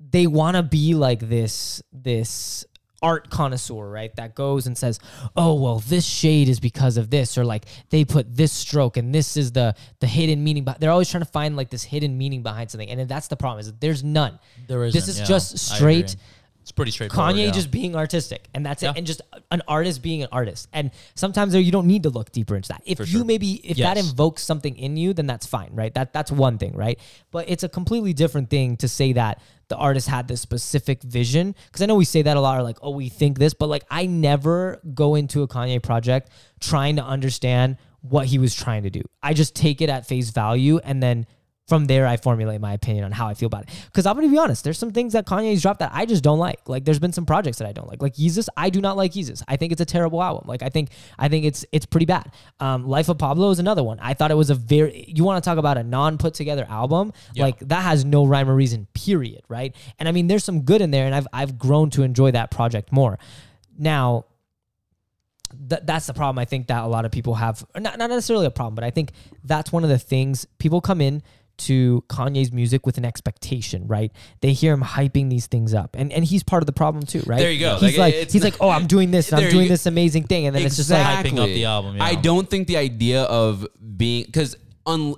they 0.00 0.26
want 0.26 0.56
to 0.56 0.62
be 0.62 0.94
like 0.94 1.20
this 1.20 1.82
this 1.92 2.64
art 3.02 3.30
connoisseur, 3.30 3.90
right? 3.90 4.14
That 4.16 4.34
goes 4.34 4.66
and 4.66 4.78
says, 4.78 5.00
"Oh, 5.36 5.54
well, 5.54 5.80
this 5.80 6.04
shade 6.04 6.48
is 6.48 6.60
because 6.60 6.96
of 6.96 7.10
this," 7.10 7.36
or 7.36 7.44
like 7.44 7.64
they 7.90 8.04
put 8.04 8.34
this 8.34 8.52
stroke 8.52 8.96
and 8.96 9.14
this 9.14 9.36
is 9.36 9.52
the 9.52 9.74
the 10.00 10.06
hidden 10.06 10.42
meaning. 10.44 10.64
But 10.64 10.80
they're 10.80 10.90
always 10.90 11.10
trying 11.10 11.24
to 11.24 11.30
find 11.30 11.56
like 11.56 11.70
this 11.70 11.82
hidden 11.82 12.16
meaning 12.16 12.42
behind 12.42 12.70
something, 12.70 12.88
and 12.88 13.08
that's 13.08 13.28
the 13.28 13.36
problem. 13.36 13.60
Is 13.60 13.66
that 13.66 13.80
there's 13.80 14.04
none. 14.04 14.38
There 14.68 14.90
This 14.90 15.08
isn't, 15.08 15.22
yeah. 15.22 15.28
just 15.28 15.58
straight 15.58 16.16
It's 16.62 16.72
pretty 16.72 16.92
straightforward. 16.92 17.34
Kanye 17.34 17.46
yeah. 17.46 17.50
just 17.50 17.70
being 17.70 17.96
artistic, 17.96 18.48
and 18.54 18.64
that's 18.64 18.82
Yeah. 18.82 18.92
it, 18.92 18.98
and 18.98 19.06
just 19.06 19.20
an 19.50 19.62
artist 19.66 20.00
being 20.00 20.22
an 20.22 20.28
artist. 20.30 20.68
And 20.72 20.92
sometimes 21.16 21.52
there 21.52 21.60
you 21.60 21.72
don't 21.72 21.88
need 21.88 22.04
to 22.04 22.08
look 22.10 22.30
deeper 22.30 22.54
into 22.54 22.68
that. 22.68 22.82
If 22.86 22.98
For 22.98 23.04
you 23.04 23.18
sure. 23.18 23.24
maybe 23.24 23.54
if 23.68 23.76
that 23.78 23.98
invokes 23.98 24.42
something 24.44 24.76
in 24.76 24.96
you, 24.96 25.12
then 25.12 25.26
that's 25.26 25.44
fine, 25.44 25.70
right? 25.72 25.92
That 25.92 26.12
that's 26.12 26.30
one 26.30 26.58
thing, 26.58 26.74
right? 26.76 26.98
But 27.32 27.48
it's 27.50 27.64
a 27.64 27.68
completely 27.68 28.12
different 28.12 28.48
thing 28.48 28.76
to 28.78 28.88
say 28.88 29.12
that 29.14 29.40
the 29.68 29.76
artist 29.76 30.08
had 30.08 30.28
this 30.28 30.40
specific 30.40 31.02
vision. 31.02 31.54
Because 31.66 31.82
I 31.82 31.86
know 31.86 31.96
we 31.96 32.04
say 32.04 32.22
that 32.22 32.36
a 32.36 32.40
lot, 32.40 32.58
or 32.58 32.62
like, 32.62 32.78
oh, 32.80 32.90
we 32.90 33.08
think 33.08 33.38
this, 33.38 33.54
but 33.54 33.68
like 33.68 33.84
I 33.90 34.06
never 34.06 34.80
go 34.94 35.16
into 35.16 35.42
a 35.42 35.48
Kanye 35.48 35.82
project 35.82 36.30
trying 36.60 36.96
to 36.96 37.04
understand 37.04 37.76
what 38.02 38.26
he 38.26 38.38
was 38.38 38.54
trying 38.54 38.84
to 38.84 38.90
do. 38.90 39.02
I 39.22 39.34
just 39.34 39.54
take 39.56 39.80
it 39.80 39.88
at 39.88 40.06
face 40.06 40.30
value 40.30 40.78
and 40.78 41.02
then 41.02 41.26
from 41.68 41.86
there 41.86 42.06
I 42.06 42.16
formulate 42.16 42.60
my 42.60 42.72
opinion 42.72 43.04
on 43.04 43.12
how 43.12 43.28
I 43.28 43.34
feel 43.34 43.46
about 43.46 43.62
it. 43.62 43.70
Because 43.86 44.04
I'm 44.04 44.16
gonna 44.16 44.28
be 44.28 44.38
honest, 44.38 44.64
there's 44.64 44.78
some 44.78 44.90
things 44.90 45.12
that 45.12 45.26
Kanye's 45.26 45.62
dropped 45.62 45.78
that 45.80 45.90
I 45.94 46.06
just 46.06 46.22
don't 46.22 46.38
like. 46.38 46.68
Like 46.68 46.84
there's 46.84 46.98
been 46.98 47.12
some 47.12 47.24
projects 47.24 47.58
that 47.58 47.68
I 47.68 47.72
don't 47.72 47.88
like. 47.88 48.02
Like 48.02 48.14
Yeezus, 48.14 48.48
I 48.56 48.70
do 48.70 48.80
not 48.80 48.96
like 48.96 49.12
Yeezus. 49.12 49.42
I 49.46 49.56
think 49.56 49.72
it's 49.72 49.80
a 49.80 49.86
terrible 49.86 50.22
album. 50.22 50.44
Like 50.46 50.62
I 50.62 50.68
think 50.68 50.90
I 51.18 51.28
think 51.28 51.44
it's 51.44 51.64
it's 51.72 51.86
pretty 51.86 52.06
bad. 52.06 52.32
Um, 52.60 52.86
Life 52.86 53.08
of 53.08 53.18
Pablo 53.18 53.50
is 53.50 53.58
another 53.58 53.82
one. 53.82 53.98
I 54.00 54.14
thought 54.14 54.30
it 54.30 54.36
was 54.36 54.50
a 54.50 54.54
very 54.54 55.04
you 55.08 55.24
want 55.24 55.42
to 55.42 55.48
talk 55.48 55.58
about 55.58 55.78
a 55.78 55.84
non 55.84 56.18
put 56.18 56.34
together 56.34 56.66
album. 56.68 57.12
Yeah. 57.34 57.44
Like 57.44 57.60
that 57.60 57.82
has 57.82 58.04
no 58.04 58.26
rhyme 58.26 58.50
or 58.50 58.54
reason, 58.54 58.88
period. 58.94 59.42
Right. 59.48 59.74
And 59.98 60.08
I 60.08 60.12
mean 60.12 60.26
there's 60.26 60.44
some 60.44 60.62
good 60.62 60.80
in 60.80 60.90
there, 60.90 61.06
and 61.06 61.14
I've 61.14 61.28
I've 61.32 61.58
grown 61.58 61.90
to 61.90 62.02
enjoy 62.02 62.32
that 62.32 62.50
project 62.50 62.92
more. 62.92 63.18
Now 63.78 64.26
th- 65.68 65.82
that's 65.84 66.06
the 66.06 66.14
problem 66.14 66.38
I 66.38 66.44
think 66.44 66.66
that 66.68 66.82
a 66.82 66.86
lot 66.86 67.04
of 67.04 67.12
people 67.12 67.34
have. 67.34 67.64
Not, 67.74 67.98
not 67.98 68.10
necessarily 68.10 68.46
a 68.46 68.50
problem, 68.50 68.74
but 68.74 68.84
I 68.84 68.90
think 68.90 69.12
that's 69.44 69.72
one 69.72 69.84
of 69.84 69.90
the 69.90 69.98
things 69.98 70.46
people 70.58 70.80
come 70.80 71.00
in 71.00 71.22
to 71.58 72.04
Kanye's 72.08 72.52
music 72.52 72.86
with 72.86 72.98
an 72.98 73.04
expectation, 73.04 73.86
right? 73.86 74.10
They 74.40 74.52
hear 74.52 74.72
him 74.72 74.82
hyping 74.82 75.30
these 75.30 75.46
things 75.46 75.74
up, 75.74 75.94
and 75.98 76.12
and 76.12 76.24
he's 76.24 76.42
part 76.42 76.62
of 76.62 76.66
the 76.66 76.72
problem 76.72 77.04
too, 77.04 77.22
right? 77.26 77.38
There 77.38 77.50
you 77.50 77.60
go. 77.60 77.74
He's 77.76 77.96
Like, 77.96 77.98
like, 77.98 78.14
it's 78.14 78.32
he's 78.32 78.42
not- 78.42 78.52
like, 78.52 78.60
oh, 78.62 78.70
I'm 78.70 78.86
doing 78.86 79.10
this, 79.10 79.30
and 79.32 79.40
I'm 79.44 79.50
doing 79.50 79.66
go. 79.66 79.72
this 79.74 79.86
amazing 79.86 80.24
thing, 80.24 80.46
and 80.46 80.56
then 80.56 80.64
it's 80.64 80.76
just 80.76 80.90
like, 80.90 81.24
Hyping 81.24 81.38
up 81.38 81.46
the 81.46 81.64
album, 81.64 81.96
yeah. 81.96 82.04
I 82.04 82.14
don't 82.14 82.48
think 82.48 82.66
the 82.68 82.76
idea 82.76 83.22
of 83.22 83.66
being 83.96 84.24
because 84.24 84.56
un, 84.86 85.14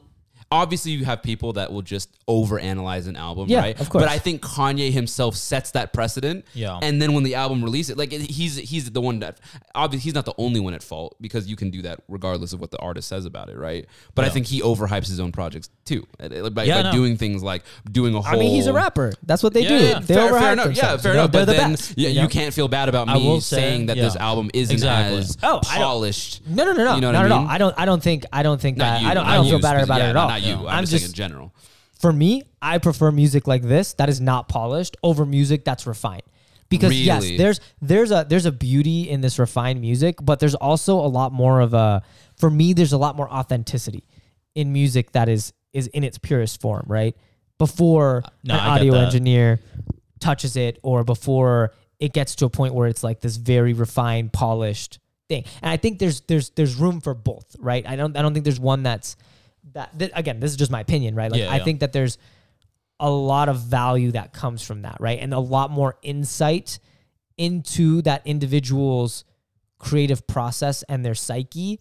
obviously 0.55 0.93
you 0.93 1.05
have 1.05 1.23
people 1.23 1.53
that 1.55 1.73
will 1.73 1.83
just 1.83 2.09
overanalyze 2.27 3.09
an 3.09 3.17
album, 3.17 3.49
Yeah, 3.49 3.59
right? 3.61 3.81
of 3.81 3.91
course. 3.91 4.05
But 4.05 4.11
I 4.11 4.19
think 4.19 4.41
Kanye 4.41 4.93
himself 4.93 5.35
sets 5.37 5.73
that 5.73 5.93
precedent. 5.93 6.45
Yeah. 6.55 6.79
And 6.81 7.03
then 7.03 7.13
when 7.13 7.25
the 7.25 7.35
album 7.35 7.63
releases, 7.65 7.97
like 7.97 8.13
he's 8.13 8.57
he's 8.57 8.91
the 8.91 9.01
one 9.01 9.19
that 9.19 9.41
obviously 9.75 10.05
he's 10.05 10.15
not 10.15 10.25
the 10.25 10.35
only 10.39 10.61
one 10.61 10.73
at 10.75 10.83
fault 10.83 11.17
because 11.21 11.49
you 11.49 11.57
can 11.57 11.71
do 11.71 11.83
that 11.83 12.01
regardless 12.09 12.53
of 12.53 12.61
what 12.61 12.71
the 12.71 12.79
artist 12.79 13.09
says 13.09 13.25
about 13.27 13.49
it, 13.51 13.57
right? 13.59 13.87
But 14.15 14.25
I 14.25 14.29
think 14.29 14.47
he 14.47 14.61
overhypes 14.63 15.09
his 15.09 15.19
own 15.21 15.33
projects 15.33 15.69
too 15.85 16.07
by, 16.53 16.65
Yeah, 16.65 16.77
by 16.77 16.83
no. 16.83 16.93
doing 16.93 17.17
things 17.17 17.43
like 17.43 17.65
doing 17.91 18.15
a 18.15 18.23
whole. 18.23 18.37
I 18.37 18.39
mean, 18.39 18.53
he's 18.55 18.67
a 18.69 18.73
rapper. 18.73 19.13
That's 19.25 19.43
what 19.43 19.53
they 19.55 19.63
Yeah, 19.63 19.69
do. 19.69 19.75
yeah. 19.85 19.99
They 19.99 20.15
fair, 20.15 20.31
overhype 20.33 20.41
fair 20.41 20.53
enough. 20.53 20.77
Yeah, 20.77 20.97
fair 20.99 21.13
enough. 21.15 21.33
But 21.33 21.45
the 21.47 21.53
then 21.53 21.77
yeah, 21.97 22.09
you 22.23 22.29
can't 22.29 22.55
feel 22.55 22.69
bad 22.69 22.89
about 22.89 23.09
me 23.09 23.41
say, 23.41 23.57
saying 23.57 23.87
that 23.87 23.97
this 23.97 24.15
album 24.17 24.51
isn't 24.55 24.73
Exactly. 24.75 25.19
as 25.19 25.37
Oh, 25.43 25.61
polished. 25.65 26.43
No, 26.47 26.65
no, 26.65 26.73
no, 26.73 26.85
no, 26.85 26.95
You 26.95 27.01
know 27.01 27.13
not 27.13 27.19
what 27.23 27.27
at 27.27 27.33
all. 27.33 27.47
I 27.49 27.59
don't. 27.59 27.75
I 27.79 27.85
don't 27.85 28.03
think. 28.03 28.25
I 28.33 28.43
don't 28.43 28.61
think 28.61 28.79
that. 28.79 29.03
you, 29.03 29.09
I 29.09 29.15
don't. 29.15 29.27
I 29.27 29.35
don't 29.37 29.49
feel 29.49 29.59
better 29.61 29.81
about 29.81 29.99
yeah, 29.99 30.07
it 30.07 30.11
at 30.11 30.17
all. 30.17 30.29
You. 30.45 30.55
I'm, 30.57 30.67
I'm 30.67 30.83
just 30.83 30.93
saying 30.93 31.01
just 31.01 31.13
in 31.13 31.15
general. 31.15 31.55
for 31.99 32.13
me, 32.13 32.43
I 32.61 32.79
prefer 32.79 33.11
music 33.11 33.47
like 33.47 33.63
this 33.63 33.95
that 33.95 34.09
is 34.09 34.21
not 34.21 34.49
polished 34.49 34.97
over 35.03 35.25
music 35.27 35.65
that's 35.65 35.87
refined. 35.87 36.23
Because 36.69 36.99
yes, 36.99 37.25
there's 37.37 37.61
there's 37.83 38.11
a 38.11 38.27
there's 38.29 38.47
a 38.47 38.53
beauty 38.53 39.09
in 39.09 39.21
this 39.21 39.39
refined 39.39 39.81
music, 39.81 40.17
but 40.23 40.41
there's 40.41 40.55
also 40.55 40.97
a 40.97 41.07
lot 41.07 41.33
more 41.33 41.61
of 41.61 41.75
a 41.75 42.03
for 42.37 42.51
me 42.51 42.73
there's 42.73 42.93
a 42.93 42.99
lot 42.99 43.17
more 43.17 43.31
authenticity 43.31 44.05
in 44.55 44.73
music 44.73 45.13
that 45.13 45.29
is 45.29 45.53
is 45.73 45.87
in 45.89 46.05
its 46.05 46.19
purest 46.19 46.61
form, 46.61 46.85
right? 46.89 47.15
Before 47.59 48.23
uh, 48.25 48.31
No, 48.45 48.55
an 48.55 48.61
I 48.61 48.69
audio 48.71 48.95
engineer 48.95 49.61
touches 50.21 50.57
it 50.57 50.79
or 50.83 51.05
before 51.05 51.73
it 52.01 52.13
gets 52.13 52.35
to 52.37 52.47
a 52.47 52.51
point 52.51 52.75
where 52.75 52.89
it's 52.89 53.05
like 53.05 53.21
this 53.21 53.37
very 53.37 53.73
refined, 53.73 54.33
polished 54.33 54.99
thing. 55.29 55.45
And 55.63 55.71
I 55.71 55.77
think 55.77 55.99
there's 55.99 56.23
there's 56.23 56.51
there's 56.51 56.75
room 56.77 57.01
for 57.01 57.15
both, 57.15 57.55
right? 57.59 57.87
I 57.87 57.95
don't 57.95 58.17
I 58.17 58.23
don't 58.23 58.33
think 58.33 58.45
there's 58.45 58.59
one 58.59 58.83
that's 58.83 59.17
that, 59.73 59.99
that 59.99 60.11
again, 60.15 60.41
this 60.41 60.51
is 60.51 60.57
just 60.57 60.71
my 60.71 60.81
opinion, 60.81 61.15
right? 61.15 61.31
Like 61.31 61.41
Yeah, 61.41 61.51
I 61.51 61.57
yeah. 61.57 61.65
think 61.65 61.81
that 61.81 61.93
there's 61.93 62.19
a 63.01 63.11
lot 63.11 63.49
of 63.49 63.59
value 63.59 64.13
that 64.13 64.33
comes 64.33 64.63
from 64.63 64.83
that, 64.83 64.99
right? 65.01 65.19
And 65.19 65.35
a 65.35 65.41
lot 65.41 65.71
more 65.71 65.97
insight 66.03 66.79
into 67.37 68.03
that 68.03 68.23
individual's 68.25 69.25
creative 69.79 70.27
process 70.27 70.83
and 70.85 71.05
their 71.05 71.15
psyche 71.15 71.81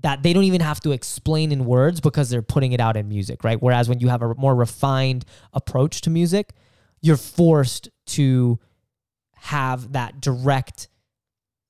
that 0.00 0.22
they 0.22 0.32
don't 0.32 0.44
even 0.44 0.62
have 0.62 0.80
to 0.80 0.92
explain 0.92 1.52
in 1.52 1.66
words 1.66 2.00
because 2.00 2.30
they're 2.30 2.40
putting 2.40 2.72
it 2.72 2.80
out 2.80 2.96
in 2.96 3.08
music, 3.08 3.44
right? 3.44 3.60
Whereas 3.60 3.88
when 3.88 4.00
you 4.00 4.08
have 4.08 4.22
a 4.22 4.34
more 4.34 4.54
refined 4.54 5.26
approach 5.52 6.00
to 6.02 6.10
music, 6.10 6.54
you're 7.02 7.18
forced 7.18 7.90
to 8.06 8.58
have 9.34 9.92
that 9.92 10.20
direct 10.20 10.88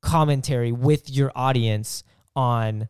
commentary 0.03 0.71
with 0.71 1.11
your 1.11 1.33
audience 1.35 2.05
on 2.37 2.89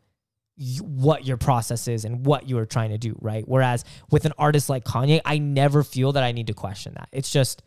what 0.81 1.25
your 1.27 1.37
process 1.37 1.89
is 1.89 2.05
and 2.05 2.27
what 2.27 2.49
you 2.49 2.59
are 2.59 2.67
trying 2.67 2.91
to 2.91 2.99
do, 2.99 3.17
right? 3.21 3.47
Whereas 3.47 3.85
with 4.11 4.25
an 4.27 4.33
artist 4.39 4.69
like 4.69 4.85
Kanye, 4.85 5.21
I 5.25 5.39
never 5.39 5.83
feel 5.83 6.13
that 6.13 6.23
I 6.23 6.33
need 6.33 6.49
to 6.49 6.55
question 6.55 6.95
that. 6.95 7.09
It's 7.13 7.31
just 7.31 7.63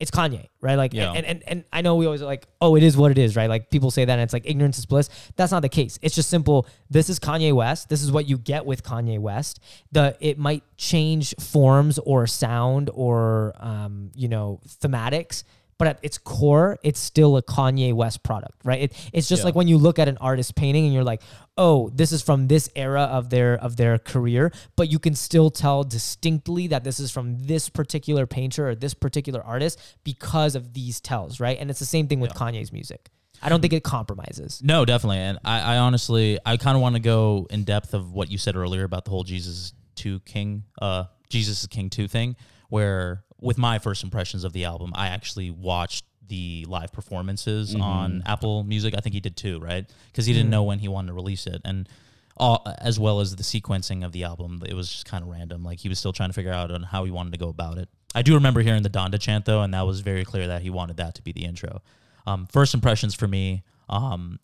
it's 0.00 0.12
Kanye, 0.12 0.46
right? 0.60 0.76
Like, 0.76 0.94
Yeah. 0.94 1.10
and, 1.12 1.26
and 1.26 1.42
and 1.44 1.64
I 1.72 1.82
know 1.82 1.96
we 1.96 2.06
always 2.06 2.22
are 2.22 2.26
like, 2.26 2.46
oh, 2.60 2.76
it 2.76 2.84
is 2.84 2.96
what 2.96 3.10
it 3.10 3.18
is, 3.18 3.34
right? 3.34 3.48
Like 3.50 3.68
people 3.68 3.90
say 3.90 4.04
that, 4.04 4.12
and 4.12 4.22
it's 4.22 4.32
like 4.32 4.46
ignorance 4.48 4.78
is 4.78 4.86
bliss. 4.86 5.08
That's 5.34 5.50
not 5.50 5.60
the 5.62 5.68
case. 5.68 5.98
It's 6.02 6.14
just 6.14 6.30
simple. 6.30 6.68
This 6.88 7.10
is 7.10 7.18
Kanye 7.18 7.52
West. 7.52 7.88
This 7.88 8.00
is 8.00 8.12
what 8.12 8.28
you 8.28 8.38
get 8.38 8.64
with 8.64 8.84
Kanye 8.84 9.18
West. 9.18 9.58
The 9.90 10.16
it 10.20 10.38
might 10.38 10.62
change 10.76 11.34
forms 11.40 11.98
or 11.98 12.28
sound 12.28 12.90
or 12.94 13.54
um, 13.58 14.12
you 14.14 14.28
know 14.28 14.60
thematics, 14.80 15.42
but 15.78 15.88
at 15.88 15.98
its 16.02 16.18
core, 16.18 16.78
it's 16.82 16.98
still 17.00 17.36
a 17.36 17.42
Kanye 17.42 17.94
West 17.94 18.22
product, 18.24 18.60
right? 18.64 18.82
It, 18.82 19.10
it's 19.12 19.28
just 19.28 19.40
Yeah. 19.40 19.46
like 19.46 19.54
when 19.54 19.68
you 19.68 19.78
look 19.78 19.98
at 19.98 20.08
an 20.08 20.18
artist 20.20 20.54
painting 20.56 20.84
and 20.84 20.92
you're 20.92 21.04
like, 21.04 21.22
oh, 21.56 21.90
this 21.94 22.12
is 22.12 22.20
from 22.20 22.48
this 22.48 22.68
era 22.76 23.02
of 23.02 23.30
their 23.30 23.54
of 23.54 23.76
their 23.76 23.98
career, 23.98 24.52
but 24.76 24.90
you 24.90 24.98
can 24.98 25.14
still 25.14 25.50
tell 25.50 25.84
distinctly 25.84 26.66
that 26.68 26.84
this 26.84 26.98
is 27.00 27.10
from 27.10 27.38
this 27.46 27.68
particular 27.68 28.26
painter 28.26 28.68
or 28.68 28.74
this 28.74 28.92
particular 28.94 29.42
artist 29.44 29.78
because 30.04 30.54
of 30.54 30.74
these 30.74 31.00
tells, 31.00 31.38
right? 31.40 31.56
And 31.58 31.70
it's 31.70 31.78
the 31.80 31.86
same 31.86 32.08
thing 32.08 32.20
with 32.20 32.34
Kanye's 32.34 32.72
music. 32.72 33.10
I 33.40 33.48
don't 33.48 33.60
think 33.60 33.72
it 33.72 33.84
compromises. 33.84 34.60
No, 34.64 34.84
definitely. 34.84 35.18
And 35.18 35.38
I, 35.44 35.60
I 35.60 35.78
honestly, 35.78 36.40
I 36.44 36.56
kind 36.56 36.74
of 36.76 36.82
want 36.82 36.96
to 36.96 37.00
go 37.00 37.46
in 37.50 37.62
depth 37.62 37.94
of 37.94 38.12
what 38.12 38.30
you 38.32 38.36
said 38.38 38.56
earlier 38.56 38.82
about 38.82 39.04
the 39.04 39.12
whole 39.12 39.22
Jesus 39.22 39.74
two 39.94 40.18
King, 40.20 40.64
uh, 40.82 41.04
Jesus 41.28 41.60
is 41.60 41.66
King 41.68 41.88
two 41.88 42.08
thing, 42.08 42.34
where 42.68 43.22
with 43.40 43.58
my 43.58 43.78
first 43.78 44.02
impressions 44.04 44.44
of 44.44 44.52
the 44.52 44.64
album, 44.64 44.92
I 44.94 45.08
actually 45.08 45.50
watched 45.50 46.04
the 46.26 46.66
live 46.68 46.92
performances 46.92 47.74
on 47.74 48.22
Apple 48.26 48.64
Music. 48.64 48.94
I 48.96 49.00
think 49.00 49.14
he 49.14 49.20
did 49.20 49.36
too, 49.36 49.58
right? 49.60 49.86
Because 50.06 50.26
he 50.26 50.32
didn't 50.32 50.50
know 50.50 50.62
when 50.62 50.78
he 50.78 50.88
wanted 50.88 51.08
to 51.08 51.14
release 51.14 51.46
it, 51.46 51.60
and 51.64 51.88
all, 52.36 52.62
as 52.78 53.00
well 53.00 53.20
as 53.20 53.34
the 53.34 53.42
sequencing 53.42 54.04
of 54.04 54.12
the 54.12 54.24
album, 54.24 54.62
it 54.66 54.74
was 54.74 54.88
just 54.88 55.06
kind 55.06 55.22
of 55.22 55.30
random. 55.30 55.64
Like 55.64 55.80
he 55.80 55.88
was 55.88 55.98
still 55.98 56.12
trying 56.12 56.28
to 56.28 56.34
figure 56.34 56.52
out 56.52 56.70
on 56.70 56.82
how 56.82 57.04
he 57.04 57.10
wanted 57.10 57.32
to 57.32 57.38
go 57.38 57.48
about 57.48 57.78
it. 57.78 57.88
I 58.14 58.22
do 58.22 58.34
remember 58.34 58.60
hearing 58.60 58.82
the 58.82 58.90
Donda 58.90 59.20
chant 59.20 59.44
though, 59.44 59.62
and 59.62 59.74
that 59.74 59.86
was 59.86 60.00
very 60.00 60.24
clear 60.24 60.46
that 60.48 60.62
he 60.62 60.70
wanted 60.70 60.96
that 60.98 61.14
to 61.16 61.22
be 61.22 61.32
the 61.32 61.44
intro. 61.44 61.82
Um, 62.26 62.46
first 62.46 62.74
impressions 62.74 63.14
for 63.14 63.26
me, 63.26 63.64
um, 63.88 64.38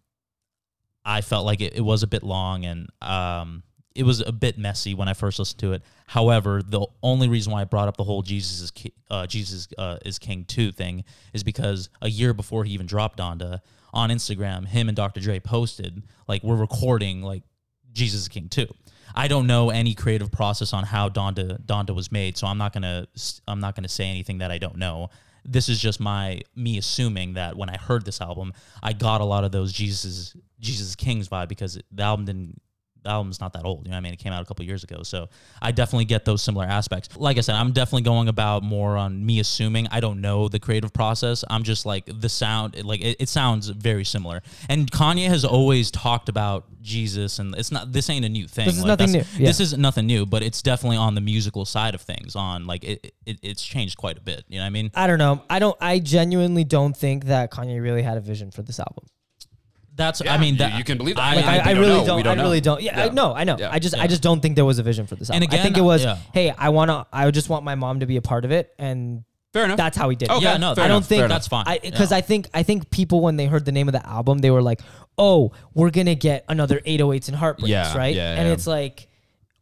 I 1.05 1.21
felt 1.21 1.45
like 1.45 1.61
it, 1.61 1.75
it 1.75 1.83
was 1.83 2.03
a 2.03 2.07
bit 2.07 2.23
long 2.23 2.65
and 2.65 2.89
um, 3.03 3.63
it 3.95 4.05
was 4.05 4.21
a 4.21 4.33
bit 4.33 4.59
messy 4.59 4.95
when 4.95 5.09
I 5.09 5.15
first 5.15 5.39
listened 5.39 5.61
to 5.61 5.73
it. 5.73 5.83
However, 6.07 6.63
the 6.63 6.87
only 7.03 7.29
reason 7.29 7.53
why 7.53 7.61
I 7.61 7.65
brought 7.65 7.89
up 7.89 7.97
the 7.97 8.05
whole 8.05 8.23
Jesus 8.23 8.61
is 8.61 8.71
Ki- 8.71 8.93
uh, 9.09 9.27
Jesus 9.27 9.69
uh, 9.79 9.99
is 10.05 10.19
King 10.19 10.45
two 10.45 10.73
thing 10.73 11.05
is 11.33 11.45
because 11.45 11.89
a 12.03 12.09
year 12.09 12.35
before 12.35 12.65
he 12.65 12.73
even 12.73 12.87
dropped 12.87 13.19
Donda 13.19 13.61
on 13.93 14.11
Instagram, 14.11 14.67
him 14.67 14.89
and 14.89 14.97
Dr. 14.97 15.21
Dre 15.21 15.39
posted 15.39 16.03
like 16.27 16.43
we're 16.43 16.57
recording 16.57 17.23
like 17.23 17.45
Jesus 17.93 18.23
is 18.23 18.29
King 18.29 18.49
two. 18.49 18.67
I 19.15 19.29
don't 19.29 19.47
know 19.47 19.71
any 19.71 19.95
creative 19.95 20.33
process 20.33 20.73
on 20.73 20.83
how 20.85 21.09
Donda 21.09 21.61
Donda 21.65 21.95
was 21.95 22.11
made, 22.11 22.37
so 22.37 22.49
I'm 22.49 22.59
not 22.59 22.73
gonna 22.73 23.07
I'm 23.47 23.61
not 23.61 23.77
gonna 23.77 23.89
say 23.89 24.07
anything 24.07 24.39
that 24.39 24.51
I 24.51 24.59
don't 24.59 24.77
know. 24.77 25.11
This 25.45 25.69
is 25.69 25.81
just 25.81 26.01
my 26.01 26.41
me 26.57 26.79
assuming 26.79 27.35
that 27.35 27.57
when 27.57 27.69
I 27.69 27.77
heard 27.77 28.05
this 28.05 28.21
album, 28.21 28.55
I 28.83 28.93
got 28.93 29.21
a 29.21 29.25
lot 29.25 29.45
of 29.45 29.53
those 29.53 29.73
Jesus 29.73 30.37
Jesus 30.59 30.97
Kings 30.97 31.29
vibe 31.29 31.49
because 31.49 31.79
the 31.93 32.03
album 32.03 32.25
didn't 32.25 32.61
the 33.05 33.11
album's 33.11 33.41
not 33.41 33.53
that 33.53 33.65
old. 33.65 33.87
You 33.87 33.91
know 33.91 33.97
I 33.97 34.01
mean? 34.01 34.13
It 34.13 34.19
came 34.19 34.33
out 34.33 34.43
a 34.43 34.45
couple 34.45 34.65
years 34.65 34.85
ago. 34.85 35.03
So 35.03 35.29
I 35.61 35.73
definitely 35.73 36.07
get 36.07 36.25
those 36.25 36.43
similar 36.43 36.65
aspects. 36.65 37.17
Like 37.17 37.39
I 37.39 37.41
said, 37.41 37.55
I'm 37.55 37.73
definitely 37.73 38.03
going 38.03 38.29
about 38.29 38.63
more 38.63 38.97
on 38.97 39.25
me 39.25 39.41
assuming 39.41 39.89
I 39.91 40.01
don't 40.01 40.21
know 40.21 40.49
the 40.49 40.61
creative 40.61 40.93
process. 40.93 41.45
I'm 41.49 41.63
just 41.63 41.87
like 41.87 42.05
the 42.07 42.29
sound, 42.29 42.83
like 42.85 43.01
it, 43.01 43.17
it 43.21 43.29
sounds 43.29 43.69
very 43.69 44.05
similar. 44.05 44.43
And 44.69 44.91
Kanye 44.91 45.29
has 45.29 45.45
always 45.45 45.91
talked 45.91 46.29
about 46.29 46.67
Jesus, 46.83 47.39
and 47.39 47.55
it's 47.57 47.73
not, 47.73 47.93
this 47.93 48.11
ain't 48.11 48.25
a 48.25 48.29
new 48.29 48.47
thing. 48.47 48.67
This 48.67 48.77
is 48.77 48.85
Like, 48.85 48.99
nothing 48.99 49.13
new. 49.13 49.25
Yeah. 49.37 49.47
This 49.47 49.61
is 49.61 49.77
nothing 49.77 50.07
new, 50.07 50.27
but 50.27 50.43
it's 50.43 50.63
definitely 50.63 50.97
on 50.97 51.15
the 51.15 51.21
musical 51.21 51.65
side 51.65 51.95
of 51.95 52.01
things. 52.01 52.37
On 52.37 52.67
like 52.67 52.85
it, 52.85 53.15
it 53.27 53.39
it's 53.43 53.65
changed 53.65 53.97
quite 53.97 54.19
a 54.19 54.21
bit. 54.21 54.45
You 54.49 54.59
know 54.59 54.65
what 54.65 54.69
I 54.69 54.71
mean? 54.71 54.91
I 54.95 55.07
don't 55.07 55.19
know. 55.19 55.43
I 55.49 55.59
don't. 55.59 55.77
I 55.81 55.99
genuinely 55.99 56.65
don't 56.65 56.97
think 56.97 57.27
that 57.27 57.51
Kanye 57.51 57.81
really 57.83 58.03
had 58.03 58.17
a 58.17 58.21
vision 58.21 58.51
for 58.51 58.63
this 58.63 58.79
album. 58.79 59.07
That's 59.97 60.21
Yeah, 60.25 60.35
I 60.35 60.39
mean 60.39 60.55
you- 60.55 60.59
that 60.59 60.77
you 60.77 60.83
can 60.85 60.99
believe 60.99 61.17
that. 61.17 61.23
I, 61.23 61.35
Like 61.37 61.45
I- 61.45 61.51
I, 61.51 61.57
we 61.57 61.63
don't 61.75 61.79
really 61.81 61.99
know. 62.01 62.07
don't. 62.07 62.17
We 62.17 62.23
don't 62.25 62.39
I 62.39 62.43
really 62.43 62.57
know. 62.59 62.65
don't. 62.65 62.83
Yeah, 62.83 63.01
I 63.01 63.05
Yeah. 63.07 63.13
know. 63.13 63.35
I 63.35 63.45
know. 63.45 63.57
Yeah. 63.59 63.71
I 63.71 63.79
just, 63.79 63.95
I 63.97 64.07
just 64.09 64.23
don't 64.23 64.41
think 64.41 64.57
there 64.57 64.65
was 64.65 64.79
a 64.79 64.83
vision 64.83 65.07
for 65.07 65.15
this 65.15 65.31
album. 65.31 65.45
And 65.45 65.55
I 65.55 65.63
think 65.63 65.77
it 65.77 65.83
was, 65.83 66.03
yeah. 66.03 66.17
hey, 66.33 66.51
I 66.57 66.71
wanna, 66.71 67.07
I 67.13 67.31
just 67.31 67.49
want 67.49 67.65
my 67.65 67.75
mom 67.77 68.01
to 68.01 68.07
be 68.07 68.17
a 68.17 68.23
part 68.23 68.45
of 68.45 68.51
it, 68.51 68.75
and 68.79 69.23
Fair 69.53 69.67
enough. 69.67 69.77
that's 69.77 69.97
how 69.97 70.09
he 70.09 70.17
did. 70.17 70.31
it. 70.31 70.33
Okay, 70.33 70.43
Yeah, 70.43 70.57
no, 70.57 70.75
fair 70.75 70.85
I 70.85 70.89
don't 70.89 70.97
enough, 70.99 71.09
think 71.09 71.19
fair 71.21 71.27
enough. 71.27 71.37
that's 71.37 71.49
fine. 71.49 71.79
because. 71.83 72.11
I 72.11 72.21
think 72.23 72.49
I 72.53 72.65
think 72.65 72.91
people 72.91 73.21
when 73.21 73.37
they 73.37 73.47
heard 73.47 73.65
the 73.65 73.71
name 73.73 73.87
of 73.89 73.93
the 73.93 74.05
album, 74.05 74.39
they 74.39 74.51
were 74.51 74.63
like, 74.63 74.81
"Oh, 75.17 75.53
we're 75.75 75.91
gonna 75.91 76.17
get 76.17 76.45
another 76.49 76.81
808s 76.85 77.29
and 77.29 77.37
heartbreaks, 77.37 77.71
Yeah, 77.71 77.97
right?" 77.97 78.15
yeah, 78.17 78.35
and 78.35 78.49
yeah. 78.49 78.53
it's 78.55 78.67
like 78.67 79.07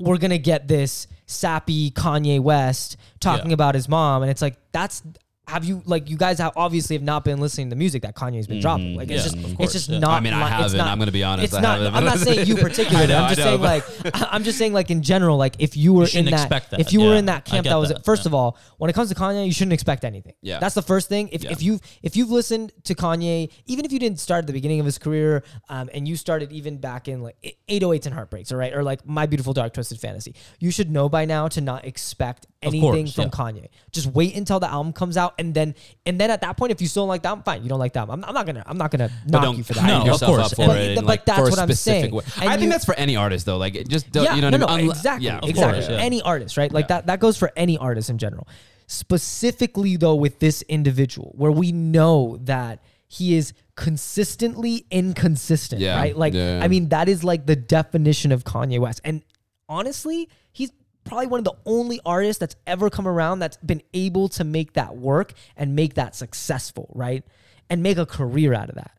we're 0.00 0.16
gonna 0.16 0.38
get 0.38 0.66
this 0.66 1.08
sappy 1.26 1.90
Kanye 1.90 2.40
West 2.40 2.96
talking 3.20 3.50
Yeah. 3.50 3.54
about 3.54 3.74
his 3.74 3.86
mom, 3.86 4.22
and 4.22 4.30
it's 4.30 4.40
like 4.40 4.56
that's. 4.72 5.02
Have 5.48 5.64
you 5.64 5.82
like 5.86 6.08
you 6.08 6.16
guys 6.16 6.38
have 6.38 6.52
obviously 6.56 6.94
have 6.96 7.02
not 7.02 7.24
been 7.24 7.40
listening 7.40 7.66
to 7.66 7.70
the 7.70 7.78
music 7.78 8.02
that 8.02 8.14
Kanye's 8.14 8.46
been 8.46 8.60
dropping? 8.60 8.94
Like 8.96 9.10
it's 9.10 9.26
Yeah, 9.26 9.40
just 9.40 9.52
of 9.52 9.60
it's 9.60 9.72
just 9.72 9.88
yeah. 9.88 9.98
not. 9.98 10.12
I 10.12 10.20
mean, 10.20 10.32
I 10.32 10.48
haven't. 10.48 10.78
not- 10.78 10.86
I'm 10.86 10.98
gonna 11.00 11.10
be 11.10 11.24
honest, 11.24 11.46
It's 11.46 11.54
I 11.54 11.60
not. 11.60 11.78
haven't. 11.78 11.94
I'm 11.94 12.04
not 12.04 12.18
saying 12.18 12.46
you 12.46 12.56
particularly. 12.68 13.12
I 13.12 13.18
know, 13.18 13.24
I'm 13.24 13.28
just 13.34 13.38
know, 13.40 13.44
saying 13.44 13.60
like 13.60 13.84
I'm 14.32 14.44
just 14.44 14.56
saying 14.56 14.72
like 14.72 14.90
in 14.92 15.02
general. 15.02 15.36
Like 15.36 15.56
if 15.58 15.76
you 15.76 15.94
were 15.94 16.06
in 16.14 16.26
that, 16.26 16.48
that, 16.48 16.80
if 16.80 16.92
you 16.92 17.00
were 17.00 17.16
in 17.16 17.26
that 17.26 17.44
camp, 17.44 17.66
that 17.66 17.74
was 17.76 17.88
that, 17.88 18.04
first 18.04 18.24
yeah. 18.24 18.28
of 18.30 18.34
all, 18.34 18.56
when 18.78 18.88
it 18.88 18.92
comes 18.92 19.08
to 19.08 19.14
Kanye, 19.16 19.44
you 19.44 19.52
shouldn't 19.52 19.72
expect 19.72 20.04
anything. 20.04 20.34
Yeah. 20.42 20.60
that's 20.60 20.76
the 20.76 20.82
first 20.82 21.08
thing. 21.08 21.28
If, 21.32 21.42
Yeah. 21.42 21.50
if 21.52 21.62
you've 21.62 21.80
if 22.02 22.16
you've 22.16 22.30
listened 22.30 22.72
to 22.84 22.94
Kanye, 22.94 23.50
even 23.66 23.84
if 23.84 23.90
you 23.92 23.98
didn't 23.98 24.20
start 24.20 24.44
at 24.44 24.46
the 24.46 24.52
beginning 24.52 24.78
of 24.78 24.86
his 24.86 24.96
career, 24.98 25.42
um, 25.68 25.90
and 25.92 26.06
you 26.06 26.14
started 26.16 26.52
even 26.52 26.78
back 26.78 27.08
in 27.08 27.20
like 27.20 27.56
808s 27.68 28.06
and 28.06 28.14
heartbreaks, 28.14 28.52
all 28.52 28.58
right, 28.58 28.72
or 28.72 28.82
like 28.84 29.04
My 29.06 29.26
Beautiful 29.26 29.52
Dark 29.52 29.74
Twisted 29.74 29.98
Fantasy, 29.98 30.36
you 30.60 30.70
should 30.70 30.88
know 30.90 31.08
by 31.08 31.24
now 31.24 31.48
to 31.48 31.60
not 31.60 31.84
expect 31.84 32.46
anything 32.62 32.80
course, 33.06 33.14
from 33.14 33.24
yeah. 33.24 33.28
Kanye. 33.30 33.68
Just 33.90 34.06
wait 34.06 34.36
until 34.36 34.60
the 34.60 34.70
album 34.70 34.92
comes 34.92 35.16
out, 35.16 35.31
and 35.38 35.54
then 35.54 35.74
and 36.06 36.20
then 36.20 36.30
at 36.30 36.40
that 36.42 36.56
point, 36.56 36.72
if 36.72 36.80
you 36.80 36.86
still 36.88 37.02
don't 37.02 37.08
like 37.08 37.22
that, 37.22 37.32
I'm 37.32 37.42
fine. 37.42 37.62
You 37.62 37.68
don't 37.68 37.78
like 37.78 37.92
that. 37.94 38.08
I'm, 38.08 38.24
I'm 38.24 38.34
not 38.34 38.46
gonna 38.46 38.62
I'm 38.66 38.76
not 38.78 38.90
gonna 38.90 39.10
knock 39.26 39.42
don't 39.42 39.56
you 39.58 39.64
for 39.64 39.74
that. 39.74 39.80
hype 39.80 40.06
No, 40.06 40.14
of 40.14 40.20
course. 40.20 40.52
up 40.52 40.56
for 40.56 40.66
But- 40.68 40.78
it. 40.78 40.94
but 40.96 41.04
like, 41.04 41.24
that's 41.24 41.38
for 41.38 41.50
what 41.50 41.58
I'm 41.58 41.72
saying. 41.72 42.12
I 42.38 42.54
you- 42.54 42.58
think 42.60 42.72
that's 42.72 42.84
for 42.84 42.94
any 42.94 43.16
artist 43.16 43.46
though. 43.46 43.56
Like, 43.58 43.74
it 43.74 43.88
just 43.88 44.10
don't, 44.12 44.24
yeah, 44.24 44.34
you 44.34 44.42
know 44.42 44.50
no, 44.50 44.56
no, 44.58 44.66
I 44.66 44.76
mean? 44.78 44.86
Unle- 44.88 44.92
exactly, 44.92 45.26
yeah, 45.26 45.40
exactly. 45.42 45.80
course, 45.80 45.88
yeah. 45.90 45.96
Any 45.98 46.22
artist, 46.22 46.56
right? 46.56 46.70
Like 46.72 46.84
Yeah. 46.84 46.96
that. 46.96 47.06
That 47.06 47.20
goes 47.20 47.36
for 47.36 47.50
any 47.56 47.76
artist 47.78 48.10
in 48.10 48.18
general. 48.18 48.46
Specifically, 48.86 49.96
though, 49.96 50.14
with 50.14 50.38
this 50.38 50.62
individual, 50.62 51.32
where 51.36 51.50
we 51.50 51.72
know 51.72 52.38
that 52.42 52.80
he 53.08 53.34
is 53.36 53.52
consistently 53.74 54.84
inconsistent, 54.90 55.80
Yeah, 55.80 55.96
right? 55.96 56.16
Like, 56.16 56.34
yeah. 56.34 56.60
I 56.62 56.68
mean, 56.68 56.88
that 56.90 57.08
is 57.08 57.24
like 57.24 57.46
the 57.46 57.56
definition 57.56 58.32
of 58.32 58.44
Kanye 58.44 58.78
West. 58.78 59.00
And 59.04 59.22
honestly, 59.68 60.28
he's 60.52 60.70
probably 61.04 61.26
one 61.26 61.38
of 61.38 61.44
the 61.44 61.54
only 61.66 62.00
artists 62.06 62.38
that's 62.38 62.56
ever 62.66 62.90
come 62.90 63.06
around 63.08 63.38
that's 63.40 63.56
been 63.58 63.82
able 63.94 64.28
to 64.30 64.44
make 64.44 64.74
that 64.74 64.96
work 64.96 65.32
and 65.56 65.74
make 65.74 65.94
that 65.94 66.14
successful, 66.14 66.88
right? 66.94 67.24
And 67.70 67.82
make 67.82 67.98
a 67.98 68.06
career 68.06 68.54
out 68.54 68.68
of 68.68 68.74
that. 68.76 68.92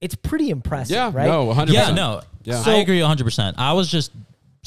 It's 0.00 0.14
pretty 0.14 0.50
impressive, 0.50 0.94
Yeah, 0.94 1.10
right? 1.12 1.26
no, 1.26 1.46
100%. 1.46 1.72
Yeah, 1.72 1.90
no. 1.92 2.20
Yeah. 2.44 2.62
I 2.64 2.74
agree 2.76 3.00
100%. 3.00 3.54
I 3.56 3.72
was 3.72 3.88
just 3.90 4.12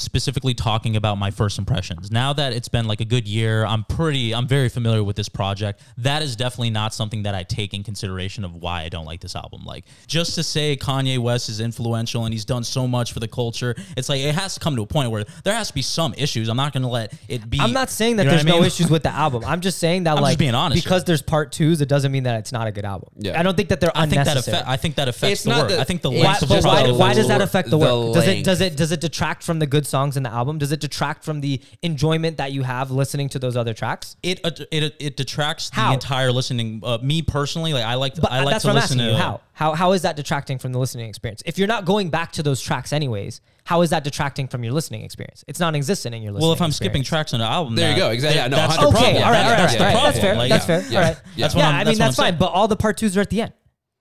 specifically 0.00 0.54
talking 0.54 0.96
about 0.96 1.16
my 1.18 1.30
first 1.30 1.58
impressions. 1.58 2.10
Now 2.10 2.32
that 2.32 2.52
it's 2.52 2.68
been 2.68 2.86
like 2.86 3.00
a 3.00 3.04
good 3.04 3.28
year, 3.28 3.64
I'm 3.64 3.84
pretty 3.84 4.34
I'm 4.34 4.46
very 4.48 4.68
familiar 4.68 5.02
with 5.04 5.16
this 5.16 5.28
project. 5.28 5.80
That 5.98 6.22
is 6.22 6.36
definitely 6.36 6.70
not 6.70 6.94
something 6.94 7.22
that 7.24 7.34
I 7.34 7.42
take 7.42 7.74
in 7.74 7.82
consideration 7.82 8.44
of 8.44 8.54
why 8.56 8.82
I 8.82 8.88
don't 8.88 9.04
like 9.04 9.20
this 9.20 9.36
album. 9.36 9.64
Like 9.64 9.84
just 10.06 10.34
to 10.36 10.42
say 10.42 10.76
Kanye 10.76 11.18
West 11.18 11.48
is 11.48 11.60
influential 11.60 12.24
and 12.24 12.32
he's 12.34 12.44
done 12.44 12.64
so 12.64 12.86
much 12.88 13.12
for 13.12 13.20
the 13.20 13.28
culture, 13.28 13.74
it's 13.96 14.08
like 14.08 14.20
it 14.20 14.34
has 14.34 14.54
to 14.54 14.60
come 14.60 14.76
to 14.76 14.82
a 14.82 14.86
point 14.86 15.10
where 15.10 15.24
there 15.44 15.54
has 15.54 15.68
to 15.68 15.74
be 15.74 15.82
some 15.82 16.14
issues. 16.14 16.48
I'm 16.48 16.56
not 16.56 16.72
going 16.72 16.82
to 16.82 16.88
let 16.88 17.12
it 17.28 17.48
be 17.48 17.60
I'm 17.60 17.72
not 17.72 17.90
saying 17.90 18.16
that 18.16 18.22
You 18.24 18.26
know 18.30 18.36
there's 18.36 18.44
what 18.44 18.54
I 18.54 18.58
no 18.60 18.64
issues 18.64 18.90
with 18.90 19.02
the 19.02 19.10
album. 19.14 19.44
I'm 19.46 19.60
just 19.60 19.78
saying 19.78 20.04
that 20.04 20.16
I'm 20.16 20.22
like 20.22 20.38
being 20.38 20.54
honest 20.54 20.82
because 20.82 21.02
here. 21.02 21.06
there's 21.06 21.22
part 21.22 21.52
twos, 21.52 21.80
it 21.80 21.88
doesn't 21.88 22.10
mean 22.12 22.24
that 22.24 22.38
it's 22.38 22.52
not 22.52 22.66
a 22.66 22.72
good 22.72 22.84
album. 22.84 23.10
Yeah. 23.18 23.38
I 23.38 23.42
don't 23.42 23.56
think 23.56 23.68
that 23.70 23.80
they're 23.80 23.92
I 23.94 24.02
think 24.06 24.24
that 24.24 24.28
unnecessary. 24.28 24.62
I 24.66 24.76
think 24.76 24.94
that 24.96 25.08
affects 25.08 25.32
It's 25.32 25.42
the 25.44 25.50
not 25.50 25.60
work. 25.62 25.68
the- 25.70 25.80
I 25.80 25.84
think 25.84 26.02
the 26.02 26.10
it's 26.10 26.22
why, 26.22 26.26
length 26.30 26.42
of 26.42 26.48
the 26.48 26.60
why, 26.66 26.90
why 26.92 27.14
does 27.14 27.28
that 27.28 27.40
affect 27.40 27.70
the 27.70 27.78
the 27.78 27.78
work? 27.78 28.14
Does 28.14 28.26
it 28.28 28.44
does 28.44 28.60
it 28.60 28.76
does 28.76 28.92
it 28.92 29.00
detract 29.00 29.42
from 29.42 29.58
the 29.58 29.66
good 29.66 29.86
songs 29.90 30.16
in 30.16 30.22
the 30.22 30.30
album? 30.30 30.56
Does 30.58 30.72
it 30.72 30.80
detract 30.80 31.24
from 31.24 31.40
the 31.42 31.60
enjoyment 31.82 32.38
that 32.38 32.52
you 32.52 32.62
have 32.62 32.90
listening 32.90 33.28
to 33.30 33.38
those 33.38 33.56
other 33.56 33.74
tracks? 33.74 34.16
it 34.22 34.40
uh, 34.44 34.50
it 34.70 34.82
uh, 34.84 34.90
it 34.98 35.16
detracts 35.16 35.68
How? 35.70 35.88
the 35.88 35.94
entire 35.94 36.32
listening. 36.32 36.80
Uh, 36.82 36.98
me 37.02 37.20
personally, 37.22 37.72
like 37.74 37.84
I 37.84 37.94
like 37.94 38.14
But 38.14 38.32
I 38.32 38.42
like 38.44 38.52
that's 38.54 38.62
to 38.62 38.68
what 38.68 38.76
I'm 38.76 38.82
listen 38.82 39.00
asking 39.00 39.12
to 39.14 39.18
you. 39.18 39.22
How? 39.22 39.40
How 39.52 39.74
how 39.74 39.92
is 39.92 40.02
that 40.02 40.16
detracting 40.16 40.58
from 40.58 40.72
the 40.72 40.78
listening 40.78 41.08
experience? 41.08 41.42
If 41.44 41.58
you're 41.58 41.68
not 41.68 41.84
going 41.84 42.08
back 42.08 42.32
to 42.32 42.42
those 42.42 42.60
tracks 42.62 42.92
anyways, 42.94 43.40
how 43.64 43.82
is 43.82 43.90
that 43.90 44.04
detracting 44.04 44.48
from 44.48 44.64
your 44.64 44.72
listening 44.72 45.02
experience? 45.04 45.44
It's 45.46 45.60
non-existent 45.60 46.14
in 46.14 46.22
your 46.22 46.32
listening. 46.32 46.46
Well, 46.48 46.54
if 46.54 46.62
I'm 46.62 46.72
skipping 46.72 47.02
tracks 47.02 47.34
on 47.34 47.40
the 47.40 47.46
album, 47.46 47.74
There 47.76 47.90
you 47.90 47.96
go. 47.96 48.10
Exactly. 48.10 48.38
that- 48.40 48.50
Yeah, 48.50 48.56
no, 48.56 48.56
that's 48.68 48.76
the 48.76 48.86
100%. 48.86 48.90
problem. 48.90 49.04
Okay, 49.14 49.22
all 49.22 49.30
right, 49.30 49.42
That- 49.42 49.44
all 49.44 49.50
right, 49.50 49.58
that's 49.58 49.72
all 49.74 49.78
the 49.78 49.92
problem. 49.92 50.02
That's 50.12 50.18
fair. 50.18 50.34
Like, 50.36 50.48
that's 50.48 50.68
yeah. 50.68 50.80
fair. 50.80 50.90
yeah, 50.92 50.98
all 50.98 51.04
right. 51.04 51.16
yeah. 51.36 51.44
That's 51.44 51.54
what 51.54 51.60
yeah, 51.60 51.66
I'm- 51.66 51.74
I 51.74 51.84
that's 51.84 51.98
mean 51.98 52.02
what 52.02 52.06
that's 52.06 52.16
fine. 52.16 52.38
But 52.38 52.52
all 52.52 52.68
the 52.68 52.76
part 52.76 52.96
twos 52.96 53.16
are 53.16 53.20
at 53.20 53.30
the 53.30 53.42
end. 53.42 53.52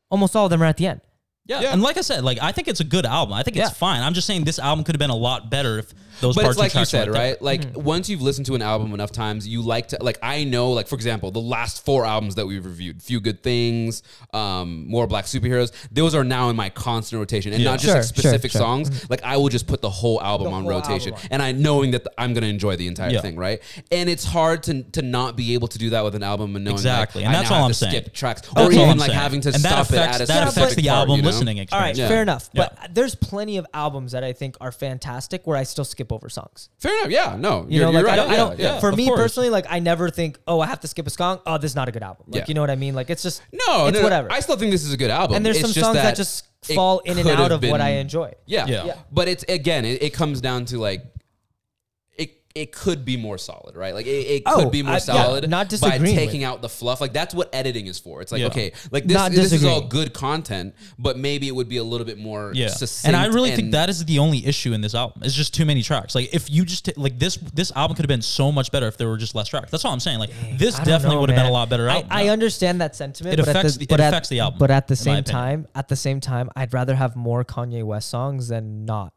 Almost 0.09 0.35
all 0.35 0.45
of 0.45 0.49
them 0.49 0.63
are 0.63 0.65
at 0.65 0.77
the 0.77 0.87
end. 0.87 1.01
Yeah. 1.49 1.61
Yeah. 1.61 1.73
and 1.73 1.81
like 1.81 1.97
I 1.97 2.01
said, 2.01 2.23
like 2.23 2.37
I 2.41 2.51
think 2.53 2.67
it's 2.67 2.79
a 2.79 2.83
good 2.85 3.05
album. 3.05 3.33
I 3.33 3.43
think 3.43 3.57
it's 3.57 3.69
Yeah. 3.69 3.73
fine. 3.73 4.01
I'm 4.01 4.13
just 4.13 4.27
saying 4.27 4.43
this 4.45 4.59
album 4.59 4.85
could 4.85 4.95
have 4.95 4.99
been 4.99 5.09
a 5.09 5.15
lot 5.15 5.49
better 5.49 5.79
if 5.79 5.93
those 6.21 6.35
But 6.35 6.41
part 6.43 6.51
it's 6.51 6.59
like 6.59 6.73
you 6.75 6.85
said, 6.85 7.07
weren't 7.07 7.13
there. 7.13 7.23
right? 7.31 7.41
Like 7.41 7.61
Mm-hmm. 7.61 7.83
once 7.83 8.09
you've 8.09 8.21
listened 8.21 8.45
to 8.47 8.55
an 8.55 8.61
album 8.61 8.93
enough 8.93 9.11
times, 9.11 9.47
you 9.47 9.61
like 9.61 9.89
to 9.89 9.97
like 10.01 10.17
I 10.23 10.43
know, 10.43 10.71
like 10.71 10.87
for 10.87 10.95
example, 10.95 11.31
the 11.31 11.39
last 11.41 11.83
four 11.85 12.05
albums 12.05 12.35
that 12.35 12.45
we've 12.47 12.65
reviewed, 12.65 13.01
Few 13.01 13.19
Good 13.19 13.43
Things, 13.43 14.03
um, 14.33 14.87
More 14.87 15.07
Black 15.07 15.25
Superheroes, 15.25 15.71
those 15.91 16.15
are 16.15 16.23
now 16.23 16.49
in 16.49 16.55
my 16.55 16.69
constant 16.69 17.19
rotation. 17.19 17.53
And 17.53 17.61
Yeah. 17.63 17.71
not 17.71 17.79
just 17.79 17.85
Sure, 17.87 17.95
like 17.95 18.03
specific 18.03 18.51
sure. 18.51 18.59
songs. 18.61 19.09
Like 19.09 19.23
I 19.23 19.37
will 19.37 19.49
just 19.49 19.67
put 19.67 19.81
the 19.81 19.89
whole 19.89 20.21
album 20.21 20.47
The 20.49 20.53
on 20.53 20.61
whole 20.63 20.71
rotation. 20.71 21.13
album. 21.13 21.27
And 21.31 21.41
I 21.41 21.51
knowing 21.51 21.91
that 21.91 22.07
I'm 22.17 22.33
gonna 22.33 22.47
enjoy 22.47 22.75
the 22.75 22.87
entire 22.87 23.11
Yeah. 23.11 23.21
thing, 23.21 23.35
right? 23.35 23.61
And 23.91 24.09
it's 24.09 24.25
hard 24.25 24.63
to 24.63 24.83
to 24.83 25.01
not 25.01 25.35
be 25.35 25.53
able 25.53 25.67
to 25.69 25.77
do 25.77 25.89
that 25.91 26.03
with 26.03 26.15
an 26.15 26.23
album 26.23 26.55
and 26.55 26.65
knowing 26.65 26.75
Exactly, 26.75 27.21
like, 27.23 27.27
and 27.27 27.35
I 27.35 27.39
that's 27.39 27.49
now 27.49 27.55
all 27.57 27.61
have 27.63 27.65
I'm 27.65 27.71
to 27.71 27.77
saying. 27.77 27.91
skip 27.91 28.13
tracks. 28.13 28.41
That's 28.41 28.67
or 28.67 28.71
even 28.71 28.89
I'm 28.89 28.97
like 28.97 29.07
saying. 29.07 29.19
having 29.19 29.41
to 29.41 29.49
and 29.49 29.59
stop 29.59 29.81
affects, 29.89 30.17
it 30.17 30.21
at 30.21 30.21
a 30.21 30.25
that 30.27 30.47
affects 30.49 30.75
the 30.75 30.83
part, 30.83 30.97
album 30.97 31.15
you 31.17 31.21
know? 31.21 31.27
listening 31.29 31.57
All 31.59 31.63
experience. 31.63 31.97
right, 31.97 32.03
Yeah. 32.03 32.07
fair 32.07 32.21
enough. 32.21 32.49
But 32.53 32.77
there's 32.93 33.15
plenty 33.15 33.57
of 33.57 33.65
albums 33.73 34.11
that 34.13 34.23
I 34.23 34.33
think 34.33 34.55
are 34.61 34.71
fantastic 34.71 35.45
where 35.45 35.57
I 35.57 35.63
still 35.63 35.85
skip 35.85 36.08
over 36.11 36.29
songs. 36.29 36.69
Fair 36.79 36.97
enough. 36.99 37.11
Yeah. 37.11 37.35
No. 37.37 37.65
You 37.69 37.79
you're, 37.79 37.85
know, 37.85 37.91
you're 37.91 38.01
like 38.03 38.05
right. 38.05 38.13
I 38.13 38.15
don't, 38.15 38.31
I 38.31 38.35
don't 38.35 38.59
yeah. 38.59 38.79
for 38.79 38.89
of 38.89 38.97
me 38.97 39.07
course. 39.07 39.19
personally, 39.19 39.49
like 39.49 39.65
I 39.69 39.79
never 39.79 40.09
think, 40.09 40.39
oh, 40.47 40.59
I 40.59 40.67
have 40.67 40.79
to 40.81 40.87
skip 40.87 41.07
a 41.07 41.09
song. 41.09 41.39
Oh, 41.45 41.57
this 41.57 41.71
is 41.71 41.75
not 41.75 41.89
a 41.89 41.91
good 41.91 42.03
album. 42.03 42.25
Like 42.27 42.41
Yeah. 42.41 42.45
you 42.47 42.53
know 42.53 42.61
what 42.61 42.69
I 42.69 42.75
mean? 42.75 42.95
Like 42.95 43.09
it's 43.09 43.23
just 43.23 43.41
No, 43.51 43.87
it's 43.87 43.93
no, 43.95 43.99
no. 43.99 44.03
whatever. 44.03 44.31
I 44.31 44.39
still 44.39 44.57
think 44.57 44.71
this 44.71 44.83
is 44.83 44.93
a 44.93 44.97
good 44.97 45.11
album. 45.11 45.35
and 45.37 45.45
there's 45.45 45.57
It's 45.57 45.73
some 45.73 45.83
songs 45.83 45.95
that, 45.95 46.03
that 46.03 46.15
just 46.15 46.47
fall 46.75 46.99
in 46.99 47.17
and 47.17 47.27
out 47.29 47.51
have 47.51 47.63
of 47.63 47.69
what 47.69 47.81
I 47.81 47.91
enjoy. 47.93 48.33
Yeah. 48.45 48.65
Yeah. 48.67 48.85
Yeah. 48.85 48.95
But 49.11 49.27
it's 49.27 49.43
again, 49.47 49.85
it, 49.85 50.03
it 50.03 50.13
comes 50.13 50.41
down 50.41 50.65
to 50.65 50.77
like 50.77 51.03
it 52.55 52.59
it 52.59 52.71
could 52.73 53.05
be 53.05 53.15
more 53.15 53.37
solid, 53.37 53.75
right? 53.75 53.93
Like 53.93 54.05
it, 54.07 54.09
it 54.09 54.45
could 54.45 54.65
Oh, 54.65 54.69
be 54.69 54.81
more 54.83 54.93
I- 54.93 54.95
yeah, 54.95 54.99
solid 54.99 55.49
not 55.49 55.67
by 55.67 55.69
disagreeing 55.69 56.15
taking 56.15 56.41
with. 56.41 56.49
out 56.49 56.61
the 56.61 56.67
fluff. 56.69 56.99
Like 56.99 57.13
that's 57.13 57.33
what 57.33 57.53
editing 57.53 57.87
is 57.87 57.99
for. 57.99 58.21
It's 58.21 58.31
like 58.31 58.41
Yeah. 58.41 58.47
okay, 58.47 58.73
like 58.91 59.05
this 59.05 59.13
Not 59.15 59.31
this 59.31 59.53
is 59.53 59.63
all 59.63 59.81
good 59.81 60.13
content, 60.13 60.73
but 60.97 61.17
maybe 61.17 61.47
it 61.47 61.55
would 61.55 61.69
be 61.69 61.77
a 61.77 61.83
little 61.83 62.05
bit 62.05 62.17
more 62.17 62.51
Yeah, 62.55 62.67
succinct. 62.69 63.07
and 63.07 63.15
I 63.15 63.27
really 63.33 63.51
think 63.55 63.71
that 63.71 63.87
is 63.89 64.03
the 64.03 64.19
only 64.19 64.45
issue 64.45 64.73
in 64.73 64.81
this 64.81 64.93
album. 64.95 65.21
It's 65.23 65.35
just 65.35 65.53
too 65.53 65.63
many 65.65 65.83
tracks. 65.83 66.15
Like 66.15 66.33
if 66.33 66.49
you 66.49 66.65
just 66.65 66.85
t- 66.85 66.93
like 66.97 67.17
this, 67.19 67.37
this 67.53 67.71
album 67.75 67.95
could 67.95 68.03
have 68.03 68.09
been 68.09 68.21
so 68.21 68.51
much 68.51 68.71
better 68.71 68.87
if 68.87 68.97
there 68.97 69.07
were 69.07 69.17
just 69.17 69.35
less 69.35 69.47
tracks. 69.47 69.69
That's 69.71 69.85
all 69.85 69.93
I'm 69.93 69.99
saying. 69.99 70.19
Like 70.19 70.31
this 70.57 70.75
definitely 70.79 71.17
would 71.17 71.29
have 71.29 71.37
been 71.37 71.45
a 71.45 71.51
lot 71.51 71.69
better 71.69 71.87
I, 71.89 71.93
album. 71.97 72.07
I 72.11 72.23
Yeah. 72.23 72.31
understand 72.33 72.81
that 72.81 72.95
sentiment. 72.95 73.35
It 73.35 73.37
but 73.37 73.49
at 73.49 73.55
affects 73.55 73.73
the, 73.73 73.79
the- 73.79 73.83
it 73.85 73.89
but 73.89 73.99
at- 74.01 74.27
the 74.29 74.39
album, 74.39 74.59
But 74.59 74.71
at 74.71 74.87
the 74.87 74.93
in 74.93 74.97
my 74.99 75.03
same 75.03 75.13
opinion. 75.19 75.33
time, 75.41 75.67
at 75.75 75.87
the 75.87 75.95
same 75.95 76.19
time, 76.19 76.49
I'd 76.55 76.73
rather 76.73 76.95
have 76.95 77.15
more 77.15 77.45
Kanye 77.45 77.83
West 77.83 78.09
songs 78.09 78.47
than 78.49 78.85
not. 78.85 79.13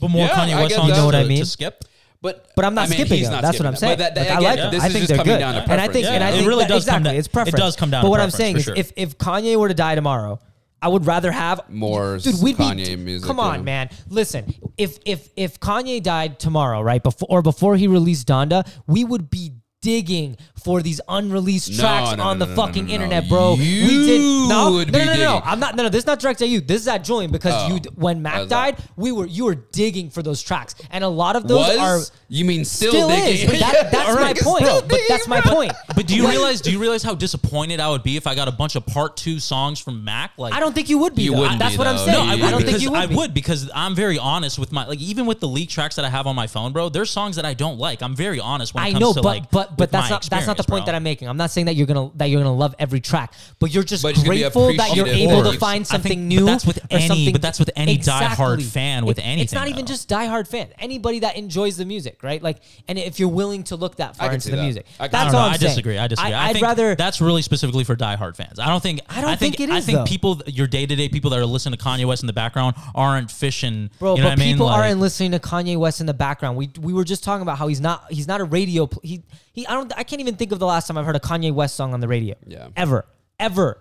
but 0.00 0.08
more 0.10 0.26
Yeah, 0.26 0.34
Kanye 0.34 0.56
West 0.56 0.74
songs 0.74 0.88
You 0.88 0.94
know 0.94 1.06
what 1.06 1.14
I 1.14 1.22
to 1.22 1.28
mean? 1.28 1.44
skip. 1.44 1.84
But 2.24 2.48
But 2.56 2.64
I'm 2.64 2.74
not 2.74 2.86
I 2.86 2.88
mean, 2.88 2.98
skipping 3.00 3.22
them. 3.22 3.32
not 3.32 3.42
That's 3.42 3.58
what 3.58 3.66
I'm 3.66 3.76
saying. 3.76 3.98
But 3.98 4.14
that, 4.14 4.16
Like, 4.16 4.30
I 4.30 4.38
again, 4.38 4.42
like 4.42 4.56
them. 4.58 4.70
This 4.72 4.82
I 4.82 4.86
is 4.86 4.92
think 4.94 5.02
just 5.02 5.08
they're 5.10 5.18
coming 5.18 5.34
good. 5.34 5.38
down 5.40 5.54
to 5.56 5.62
and 5.70 5.72
I 5.72 5.76
think, 5.88 5.92
preference. 5.92 6.08
and 6.08 6.24
I 6.24 6.28
Yeah. 6.28 6.32
It 6.32 6.36
think 6.38 6.48
really 6.48 6.64
that- 6.64 6.68
does 6.70 6.84
come 6.86 7.02
exactly, 7.02 7.10
down- 7.10 7.44
It's 7.44 7.54
it 7.54 7.56
does 7.60 7.76
come 7.76 7.90
down 7.90 8.00
But 8.02 8.06
to 8.06 8.10
what 8.10 8.20
I'm 8.20 8.30
saying 8.30 8.56
is, 8.56 8.64
sure. 8.64 8.74
if 8.74 8.92
if 8.96 9.18
Kanye 9.18 9.56
were 9.58 9.68
to 9.68 9.74
die 9.74 9.94
tomorrow, 9.94 10.40
I 10.80 10.88
would 10.88 11.06
rather 11.06 11.32
have 11.32 11.60
More 11.68 12.18
Dude, 12.18 12.42
we'd 12.42 12.56
Kanye 12.56 12.86
be, 12.86 12.96
music, 12.96 13.26
Come 13.26 13.36
yeah. 13.38 13.42
on, 13.44 13.64
man. 13.64 13.88
Listen, 14.08 14.54
if 14.78 14.98
if 15.04 15.28
if 15.36 15.60
Kanye 15.60 16.02
died 16.02 16.38
tomorrow, 16.38 16.80
right 16.82 17.02
before 17.02 17.26
or 17.30 17.42
before 17.42 17.76
he 17.76 17.88
released 17.88 18.26
Donda, 18.26 18.66
we 18.86 19.04
would 19.04 19.30
be 19.30 19.52
digging 19.84 20.36
for 20.64 20.80
these 20.80 20.98
unreleased 21.08 21.70
No, 21.72 21.76
tracks 21.76 22.16
no, 22.16 22.24
on 22.24 22.38
no, 22.38 22.46
the 22.46 22.50
no, 22.54 22.56
no, 22.56 22.66
fucking 22.66 22.84
no, 22.86 22.88
no. 22.88 22.94
internet, 22.94 23.28
bro. 23.28 23.54
we 23.54 24.06
did 24.06 24.48
no, 24.48 24.72
would 24.72 24.90
no, 24.92 24.98
be 24.98 25.04
no, 25.04 25.12
no, 25.14 25.20
no. 25.20 25.40
I'm 25.44 25.60
not. 25.60 25.76
No, 25.76 25.82
no. 25.84 25.88
This 25.90 26.00
is 26.04 26.06
not 26.06 26.18
direct 26.20 26.40
at 26.42 26.48
you. 26.48 26.60
This 26.62 26.80
is 26.82 26.88
at 26.88 27.04
Julian 27.04 27.30
because 27.30 27.52
Oh. 27.54 27.68
you 27.74 27.80
when 27.96 28.22
Mac 28.22 28.34
How's 28.34 28.48
that? 28.48 28.76
died, 28.76 28.88
we 28.96 29.12
were 29.12 29.26
you 29.26 29.44
were 29.44 29.54
digging 29.54 30.08
for 30.10 30.22
those 30.22 30.42
tracks, 30.42 30.74
and 30.90 31.04
a 31.04 31.08
lot 31.08 31.36
of 31.36 31.46
those 31.46 31.58
was 31.68 32.10
are 32.10 32.14
you 32.28 32.44
mean 32.46 32.64
still, 32.64 32.90
still 32.92 33.08
digging? 33.10 33.44
is. 33.44 33.50
But 33.50 33.58
that, 33.60 33.88
that's 33.92 34.08
All 34.08 34.14
my 34.16 34.32
point. 34.32 34.64
still 34.64 34.82
But 34.82 35.00
that's 35.08 35.28
my 35.28 35.40
point. 35.42 35.72
But 35.94 36.06
do 36.06 36.16
you 36.16 36.26
realize? 36.26 36.60
Do 36.62 36.72
you 36.72 36.78
realize 36.78 37.02
how 37.02 37.14
disappointed 37.14 37.78
I 37.78 37.90
would 37.90 38.02
be 38.02 38.16
if 38.16 38.26
I 38.26 38.34
got 38.34 38.48
a 38.48 38.52
bunch 38.52 38.74
of 38.74 38.86
part 38.86 39.16
two 39.18 39.38
songs 39.38 39.78
from 39.78 40.02
Mac? 40.02 40.32
Like 40.38 40.54
I 40.54 40.60
don't 40.60 40.74
think 40.74 40.88
you 40.88 40.98
would 40.98 41.14
be. 41.14 41.24
You 41.24 41.34
wouldn't 41.34 41.58
That's 41.58 41.74
be, 41.74 41.78
what 41.78 41.86
I'm 41.86 41.98
saying. 41.98 42.12
No, 42.26 42.32
I 42.32 42.34
you 42.34 42.42
would 42.44 42.50
don't 42.50 42.64
think 42.64 42.80
you 42.80 42.90
would. 42.90 43.00
I 43.00 43.06
be. 43.06 43.14
would 43.14 43.34
because 43.34 43.70
I'm 43.74 43.94
very 43.94 44.18
honest 44.18 44.58
with 44.58 44.72
my 44.72 44.86
like 44.86 45.00
even 45.00 45.26
with 45.26 45.40
the 45.40 45.48
leak 45.48 45.68
tracks 45.68 45.96
that 45.96 46.04
I 46.06 46.08
have 46.10 46.26
on 46.26 46.34
my 46.34 46.46
phone, 46.46 46.72
bro. 46.72 46.88
There's 46.88 47.10
songs 47.10 47.36
that 47.36 47.44
I 47.44 47.52
don't 47.54 47.78
like. 47.78 48.02
I'm 48.02 48.16
very 48.16 48.40
honest 48.40 48.72
when 48.74 48.84
it 48.86 48.92
comes 48.92 49.00
know, 49.00 49.12
to 49.12 49.20
but 49.22 49.28
like. 49.28 49.50
but 49.50 49.73
but 49.76 49.90
that's 49.90 50.10
not 50.10 50.22
that's 50.30 50.46
not 50.46 50.56
the 50.56 50.62
point 50.64 50.84
bro. 50.84 50.86
that 50.86 50.94
I'm 50.94 51.02
making. 51.02 51.28
I'm 51.28 51.36
not 51.36 51.50
saying 51.50 51.66
that 51.66 51.74
you're 51.74 51.86
gonna 51.86 52.10
that 52.16 52.26
you're 52.26 52.40
gonna 52.42 52.54
love 52.54 52.74
every 52.78 53.00
track, 53.00 53.32
but 53.58 53.72
you're 53.72 53.82
just 53.84 54.02
But 54.02 54.16
you're 54.16 54.24
gonna 54.24 54.34
be 54.36 54.40
grateful 54.42 54.76
that 54.76 54.96
you're 54.96 55.06
able 55.06 55.42
to 55.50 55.58
find 55.58 55.86
something 55.86 56.08
think- 56.10 56.22
new. 56.22 56.40
but 56.40 56.46
that's 56.46 56.66
with 56.66 56.78
any- 56.90 57.06
something- 57.08 57.32
but 57.32 57.42
that's 57.42 57.58
with 57.58 57.70
any 57.76 57.98
diehard 57.98 58.54
Exactly. 58.54 58.64
fan 58.64 59.06
with 59.06 59.18
It- 59.18 59.22
It's 59.22 59.28
anything, 59.28 59.58
not 59.58 59.68
even 59.68 59.84
though. 59.84 59.88
just 59.88 60.08
diehard 60.08 60.46
fan. 60.48 60.68
Anybody 60.78 61.20
that 61.20 61.36
enjoys 61.36 61.76
the 61.76 61.84
music, 61.84 62.22
right? 62.22 62.42
Like, 62.42 62.58
and 62.88 62.98
if 62.98 63.18
you're 63.20 63.28
willing 63.28 63.64
to 63.64 63.76
look 63.76 63.96
that 63.96 64.16
far 64.16 64.32
into 64.32 64.50
the 64.50 64.56
that. 64.56 64.62
music, 64.62 64.86
I 65.00 65.08
that's 65.08 65.26
all 65.34 65.40
know. 65.40 65.46
I'm 65.46 65.54
I 65.54 65.56
saying. 65.56 65.70
disagree. 65.70 65.98
I 65.98 66.06
disagree. 66.08 66.32
I, 66.32 66.44
I, 66.44 66.46
would 66.48 66.52
think 66.54 66.64
rather. 66.64 66.94
that's 66.94 67.20
really 67.20 67.42
specifically 67.42 67.84
for 67.84 67.96
diehard 67.96 68.36
fans. 68.36 68.58
I 68.58 68.66
don't 68.68 68.82
think. 68.82 69.00
I 69.08 69.20
don't 69.20 69.38
think 69.38 69.60
it 69.60 69.70
I 69.70 69.80
think 69.80 69.98
though. 69.98 70.04
people, 70.04 70.42
your 70.46 70.66
day 70.66 70.86
to 70.86 70.94
day 70.96 71.08
people 71.08 71.30
that 71.30 71.38
are 71.38 71.46
listening 71.46 71.78
to 71.78 71.84
Kanye 71.84 72.04
West 72.06 72.22
in 72.22 72.26
the 72.26 72.32
background, 72.32 72.76
aren't 72.94 73.30
fishing. 73.30 73.90
Bro, 73.98 74.16
you 74.16 74.22
know 74.22 74.28
but 74.30 74.38
mean? 74.38 74.54
people 74.54 74.68
aren't 74.68 75.00
listening 75.00 75.32
to 75.32 75.38
Kanye 75.38 75.76
West 75.76 76.00
in 76.00 76.06
the 76.06 76.14
background. 76.14 76.56
We 76.56 76.70
we 76.80 76.92
were 76.92 77.04
just 77.04 77.24
talking 77.24 77.42
about 77.42 77.58
how 77.58 77.68
he's 77.68 77.80
not 77.80 78.04
he's 78.10 78.28
not 78.28 78.40
a 78.40 78.44
radio. 78.44 78.88
He 79.02 79.22
he. 79.52 79.63
I 79.68 79.72
don't. 79.74 79.92
I 79.96 80.02
can't 80.04 80.20
even 80.20 80.36
think 80.36 80.52
of 80.52 80.58
the 80.58 80.66
last 80.66 80.86
time 80.86 80.96
I've 80.98 81.04
heard 81.06 81.16
a 81.16 81.20
Kanye 81.20 81.52
West 81.52 81.76
song 81.76 81.92
on 81.94 82.00
the 82.00 82.08
radio. 82.08 82.34
Yeah. 82.46 82.68
Ever, 82.76 83.06
ever. 83.38 83.80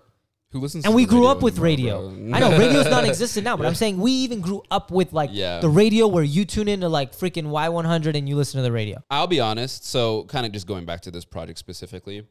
Who 0.52 0.60
listens? 0.60 0.86
And 0.86 0.94
we 0.94 1.06
grew 1.08 1.26
up 1.26 1.42
with 1.42 1.58
radio. 1.58 2.10
bro? 2.12 2.30
I 2.32 2.40
know 2.40 2.56
radio's 2.58 2.86
non-existent 2.88 3.44
now, 3.50 3.58
but 3.58 3.66
I'm 3.66 3.74
saying 3.74 3.98
we 4.00 4.12
even 4.12 4.40
grew 4.40 4.62
up 4.70 4.92
with 4.92 5.12
like 5.12 5.32
Yeah. 5.34 5.60
the 5.62 5.70
radio 5.70 6.08
where 6.08 6.24
you 6.24 6.46
tune 6.46 6.68
into 6.68 6.88
like 6.90 7.12
freaking 7.12 7.46
Y100 7.46 8.16
and 8.16 8.30
you 8.30 8.36
listen 8.36 8.60
to 8.60 8.62
the 8.62 8.72
radio. 8.72 9.04
I'll 9.10 9.26
be 9.26 9.40
honest. 9.40 9.84
So, 9.86 10.26
kind 10.26 10.46
of 10.46 10.52
just 10.52 10.68
going 10.68 10.86
back 10.86 11.02
to 11.02 11.12
this 11.12 11.26
project 11.26 11.58
specifically, 11.58 12.28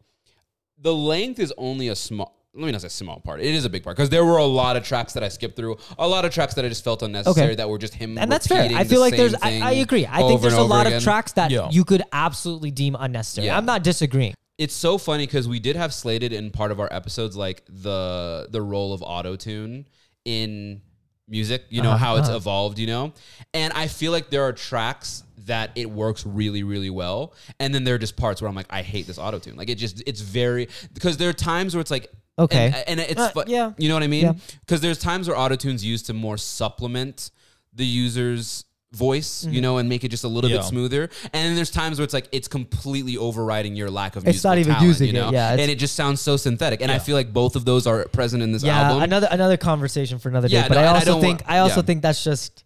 the 0.79 0.95
length 0.95 1.41
is 1.41 1.53
only 1.59 1.89
a 1.89 1.97
small. 1.97 2.42
Let 2.55 2.67
me 2.67 2.73
not 2.73 2.83
say 2.83 2.89
small 2.89 3.19
part. 3.21 3.41
It 3.41 3.55
is 3.55 3.65
a 3.65 3.71
big 3.71 3.83
part 3.83 3.97
because 3.97 4.11
there 4.11 4.25
were 4.27 4.37
a 4.37 4.45
lot 4.45 4.77
of 4.77 4.85
tracks 4.85 5.15
that 5.15 5.23
I 5.25 5.29
skipped 5.29 5.57
through. 5.57 5.79
A 5.99 6.07
lot 6.07 6.27
of 6.27 6.33
tracks 6.35 6.53
that 6.55 6.65
I 6.67 6.69
just 6.69 6.85
felt 6.85 7.03
unnecessary. 7.03 7.47
Okay. 7.49 7.55
That 7.57 7.69
were 7.71 7.79
just 7.79 7.95
him. 7.95 8.19
And 8.19 8.31
that's 8.31 8.47
fair. 8.47 8.59
repeating 8.59 8.77
I 8.77 8.83
the 8.85 8.91
feel 8.91 9.01
like 9.01 9.17
there's. 9.17 9.35
I, 9.35 9.61
I 9.61 9.71
agree. 9.73 10.07
I 10.07 10.19
think 10.19 10.41
there's 10.43 10.53
a 10.53 10.59
over 10.59 10.69
lot 10.69 10.93
of 10.93 11.03
tracks 11.03 11.33
that 11.33 11.51
Yeah. 11.51 11.71
you 11.71 11.85
could 11.85 12.03
absolutely 12.13 12.71
deem 12.71 12.95
unnecessary. 12.99 13.47
Yeah. 13.47 13.57
I'm 13.57 13.65
not 13.65 13.83
disagreeing. 13.83 14.35
it's 14.59 14.75
so 14.75 14.99
funny 14.99 15.25
because 15.27 15.49
we 15.49 15.61
did 15.61 15.77
have 15.77 15.95
slated 15.95 16.33
in 16.35 16.51
part 16.51 16.71
of 16.73 16.79
our 16.79 16.93
episodes 16.93 17.35
like 17.37 17.63
the 17.69 18.47
the 18.51 18.61
role 18.61 18.93
of 18.93 19.03
auto 19.03 19.35
tune 19.35 19.89
in 20.27 20.83
music 21.29 21.65
you 21.71 21.81
know 21.81 21.91
Uh-huh, 21.93 22.05
how 22.05 22.17
it's 22.17 22.29
uh-huh. 22.29 22.37
evolved 22.37 22.79
you 22.79 22.87
know 22.87 23.13
and 23.55 23.73
i 23.73 23.87
feel 23.87 24.13
like 24.13 24.29
there 24.29 24.43
are 24.43 24.53
tracks 24.53 25.23
that 25.47 25.71
it 25.75 25.89
works 25.91 26.27
really 26.27 26.63
really 26.65 26.91
well 26.91 27.33
and 27.59 27.75
then 27.75 27.85
there 27.85 27.95
are 27.95 27.99
just 27.99 28.17
parts 28.17 28.43
where 28.43 28.49
i'm 28.49 28.55
like 28.55 28.67
i 28.71 28.83
hate 28.83 29.07
this 29.07 29.19
auto 29.19 29.39
tune 29.39 29.57
like 29.57 29.71
it 29.71 29.77
just 29.77 30.03
it's 30.07 30.21
very 30.21 30.69
because 30.93 31.17
there 31.17 31.31
are 31.31 31.33
times 31.33 31.75
where 31.75 31.81
it's 31.81 31.91
like 31.91 32.11
Okay. 32.39 32.73
and, 32.87 32.99
and 32.99 33.01
it's 33.01 33.21
Uh, 33.21 33.29
fu- 33.31 33.43
yeah. 33.47 33.73
you 33.79 33.89
know 33.89 33.95
what 33.95 34.03
i 34.03 34.07
mean 34.07 34.41
because 34.61 34.81
there's 34.81 34.99
times 34.99 35.29
where 35.29 35.37
auto 35.39 35.55
tunes 35.57 35.85
used 35.85 36.07
to 36.07 36.15
more 36.15 36.37
supplement 36.39 37.31
the 37.75 37.85
user's 37.87 38.65
voice 38.93 39.45
Mm-hmm. 39.45 39.55
you 39.55 39.61
know 39.63 39.79
and 39.79 39.89
make 39.89 40.05
it 40.05 40.09
just 40.11 40.25
a 40.25 40.29
little 40.29 40.51
Yeah. 40.51 40.59
bit 40.59 40.67
smoother 40.67 41.03
and 41.33 41.33
then 41.47 41.55
there's 41.57 41.71
times 41.71 41.99
where 41.99 42.05
it's 42.05 42.13
like 42.13 42.29
it's 42.31 42.49
completely 42.49 43.17
overriding 43.17 43.75
your 43.75 43.91
lack 43.91 44.17
of 44.17 44.25
music. 44.25 44.37
It's 44.37 44.45
not 44.45 44.59
even 44.59 44.75
talent, 44.75 44.89
using 44.89 45.09
you 45.09 45.15
it, 45.15 45.25
know? 45.25 45.31
yeah, 45.33 45.53
and 45.53 45.71
it 45.71 45.79
just 45.79 45.95
sounds 45.95 46.21
so 46.21 46.37
synthetic. 46.37 46.83
And 46.83 46.91
I 46.93 46.99
feel 46.99 47.17
like 47.17 47.33
both 47.33 47.57
of 47.57 47.65
those 47.65 47.87
are 47.87 48.05
present 48.09 48.43
in 48.43 48.53
this 48.53 48.63
Yeah, 48.63 48.79
album. 48.83 49.03
another 49.03 49.29
another 49.31 49.57
conversation 49.57 50.19
for 50.19 50.29
another 50.29 50.49
day. 50.49 50.63
But 50.69 50.75
no, 50.75 50.81
I 50.81 50.85
and 50.85 50.91
I 50.91 50.99
also 51.01 51.21
think 51.23 51.41
want- 51.41 51.51
I 51.51 51.59
also 51.61 51.77
yeah. 51.81 51.83
think 51.87 52.03
that's 52.03 52.23
just. 52.23 52.65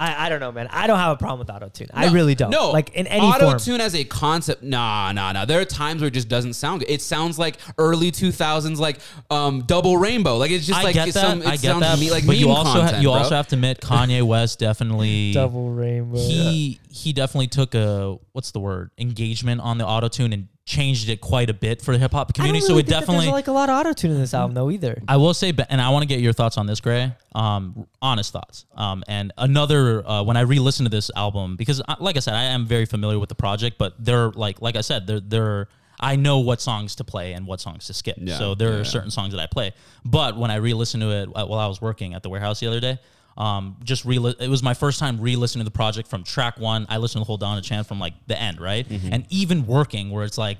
I, 0.00 0.26
I 0.26 0.28
don't 0.28 0.38
know, 0.38 0.52
man. 0.52 0.68
I 0.70 0.86
don't 0.86 0.98
have 0.98 1.10
a 1.12 1.16
problem 1.16 1.40
with 1.40 1.50
auto 1.50 1.68
tune. 1.70 1.88
I 1.92 2.08
really 2.10 2.36
don't. 2.36 2.50
No, 2.50 2.70
like 2.70 2.94
in 2.94 3.08
any 3.08 3.26
auto 3.26 3.58
tune 3.58 3.80
as 3.80 3.96
a 3.96 4.04
concept, 4.04 4.62
nah, 4.62 5.10
nah, 5.10 5.32
nah. 5.32 5.44
There 5.44 5.60
are 5.60 5.64
times 5.64 6.00
where 6.00 6.06
it 6.08 6.14
just 6.14 6.28
doesn't 6.28 6.52
sound 6.52 6.80
good. 6.80 6.90
It 6.90 7.02
sounds 7.02 7.36
like 7.36 7.58
early 7.78 8.12
two 8.12 8.30
thousands, 8.30 8.78
like 8.78 8.98
um, 9.28 9.62
Double 9.62 9.96
Rainbow. 9.96 10.36
Like 10.36 10.52
it's 10.52 10.66
just 10.66 10.78
I 10.78 10.84
like 10.84 10.94
get 10.94 11.12
some. 11.12 11.40
that. 11.40 11.46
It 11.46 11.48
I 11.48 11.52
get 11.56 11.60
sounds 11.72 11.80
that. 11.80 11.98
me- 11.98 12.10
like 12.12 12.24
but 12.26 12.36
you 12.36 12.46
meme 12.46 12.56
also 12.56 12.82
ha- 12.82 12.96
you 12.98 13.08
bro. 13.08 13.12
also 13.14 13.34
have 13.34 13.48
to 13.48 13.56
admit 13.56 13.80
Kanye 13.82 14.22
West 14.22 14.60
definitely 14.60 15.32
Double 15.32 15.70
rainbow. 15.70 16.16
he 16.18 16.78
he 16.90 17.12
definitely 17.12 17.48
took 17.48 17.74
a 17.74 18.16
what's 18.32 18.52
the 18.52 18.60
word 18.60 18.92
engagement 18.98 19.60
on 19.60 19.78
the 19.78 19.86
auto 19.86 20.06
tune 20.08 20.32
and 20.32 20.46
changed 20.68 21.08
it 21.08 21.20
quite 21.20 21.48
a 21.48 21.54
bit 21.54 21.80
for 21.80 21.92
the 21.92 21.98
hip 21.98 22.12
hop 22.12 22.28
I 22.28 22.32
don't 22.32 22.34
community. 22.34 22.60
really 22.60 22.68
so 22.68 22.72
it 22.74 22.76
think 22.76 22.88
that 22.88 23.00
definitely 23.00 23.24
there's 23.26 23.32
like 23.32 23.48
a 23.48 23.52
lot 23.52 23.70
of 23.70 23.78
auto 23.80 23.94
tune 23.94 24.10
in 24.10 24.18
this 24.18 24.34
album 24.34 24.54
though 24.54 24.70
either. 24.70 25.02
I 25.08 25.16
will 25.16 25.34
say, 25.34 25.50
but- 25.50 25.66
and 25.70 25.80
I 25.80 25.88
want 25.90 26.02
to 26.02 26.06
get 26.06 26.20
your 26.20 26.34
thoughts 26.34 26.58
on 26.58 26.66
this, 26.66 26.80
Gray. 26.80 27.12
Um, 27.34 27.86
honest 28.02 28.32
thoughts. 28.32 28.66
Um, 28.76 29.02
and 29.08 29.32
another 29.38 30.06
uh, 30.06 30.22
when 30.22 30.36
I 30.36 30.42
re-listen 30.42 30.84
to 30.84 30.90
this 30.90 31.10
album, 31.16 31.56
because 31.56 31.80
uh, 31.88 31.96
like 32.00 32.16
I 32.16 32.20
said, 32.20 32.34
I 32.34 32.44
am 32.44 32.66
very 32.66 32.84
familiar 32.84 33.18
with 33.18 33.30
the 33.30 33.34
project, 33.34 33.78
but 33.78 33.94
they're 33.98 34.30
like 34.30 34.60
like 34.60 34.76
I 34.76 34.82
said, 34.82 35.06
they're 35.06 35.20
they're 35.20 35.68
I 36.00 36.16
know 36.16 36.38
what 36.40 36.60
songs 36.60 36.94
to 36.96 37.04
play 37.04 37.32
and 37.32 37.46
what 37.46 37.60
songs 37.60 37.86
to 37.86 37.94
skip. 37.94 38.16
Yeah, 38.20 38.38
so 38.38 38.54
there 38.54 38.72
yeah. 38.74 38.80
are 38.80 38.84
certain 38.84 39.10
songs 39.10 39.32
that 39.32 39.40
I 39.40 39.46
play. 39.46 39.72
But 40.04 40.36
when 40.36 40.50
I 40.50 40.56
re-listened 40.56 41.00
to 41.02 41.10
it 41.10 41.28
uh, 41.34 41.46
while 41.46 41.58
I 41.58 41.66
was 41.66 41.80
working 41.80 42.14
at 42.14 42.22
the 42.22 42.28
warehouse 42.28 42.60
the 42.60 42.68
other 42.68 42.80
day. 42.80 42.98
Um, 43.38 43.76
just 43.84 44.04
re 44.04 44.16
it 44.40 44.48
was 44.50 44.62
my 44.64 44.74
first 44.74 44.98
time 44.98 45.20
re-listening 45.20 45.64
to 45.64 45.70
the 45.70 45.74
project 45.74 46.08
from 46.08 46.24
track 46.24 46.58
one. 46.58 46.86
I 46.90 46.96
listened 46.98 47.20
to 47.20 47.24
the 47.24 47.26
whole 47.26 47.38
Donda 47.38 47.62
Chant 47.62 47.86
from 47.86 48.00
like 48.00 48.14
the 48.26 48.38
end, 48.38 48.60
right? 48.60 48.86
Mm-hmm. 48.86 49.12
And 49.12 49.26
even 49.30 49.64
working 49.64 50.10
where 50.10 50.24
it's 50.24 50.36
like 50.38 50.58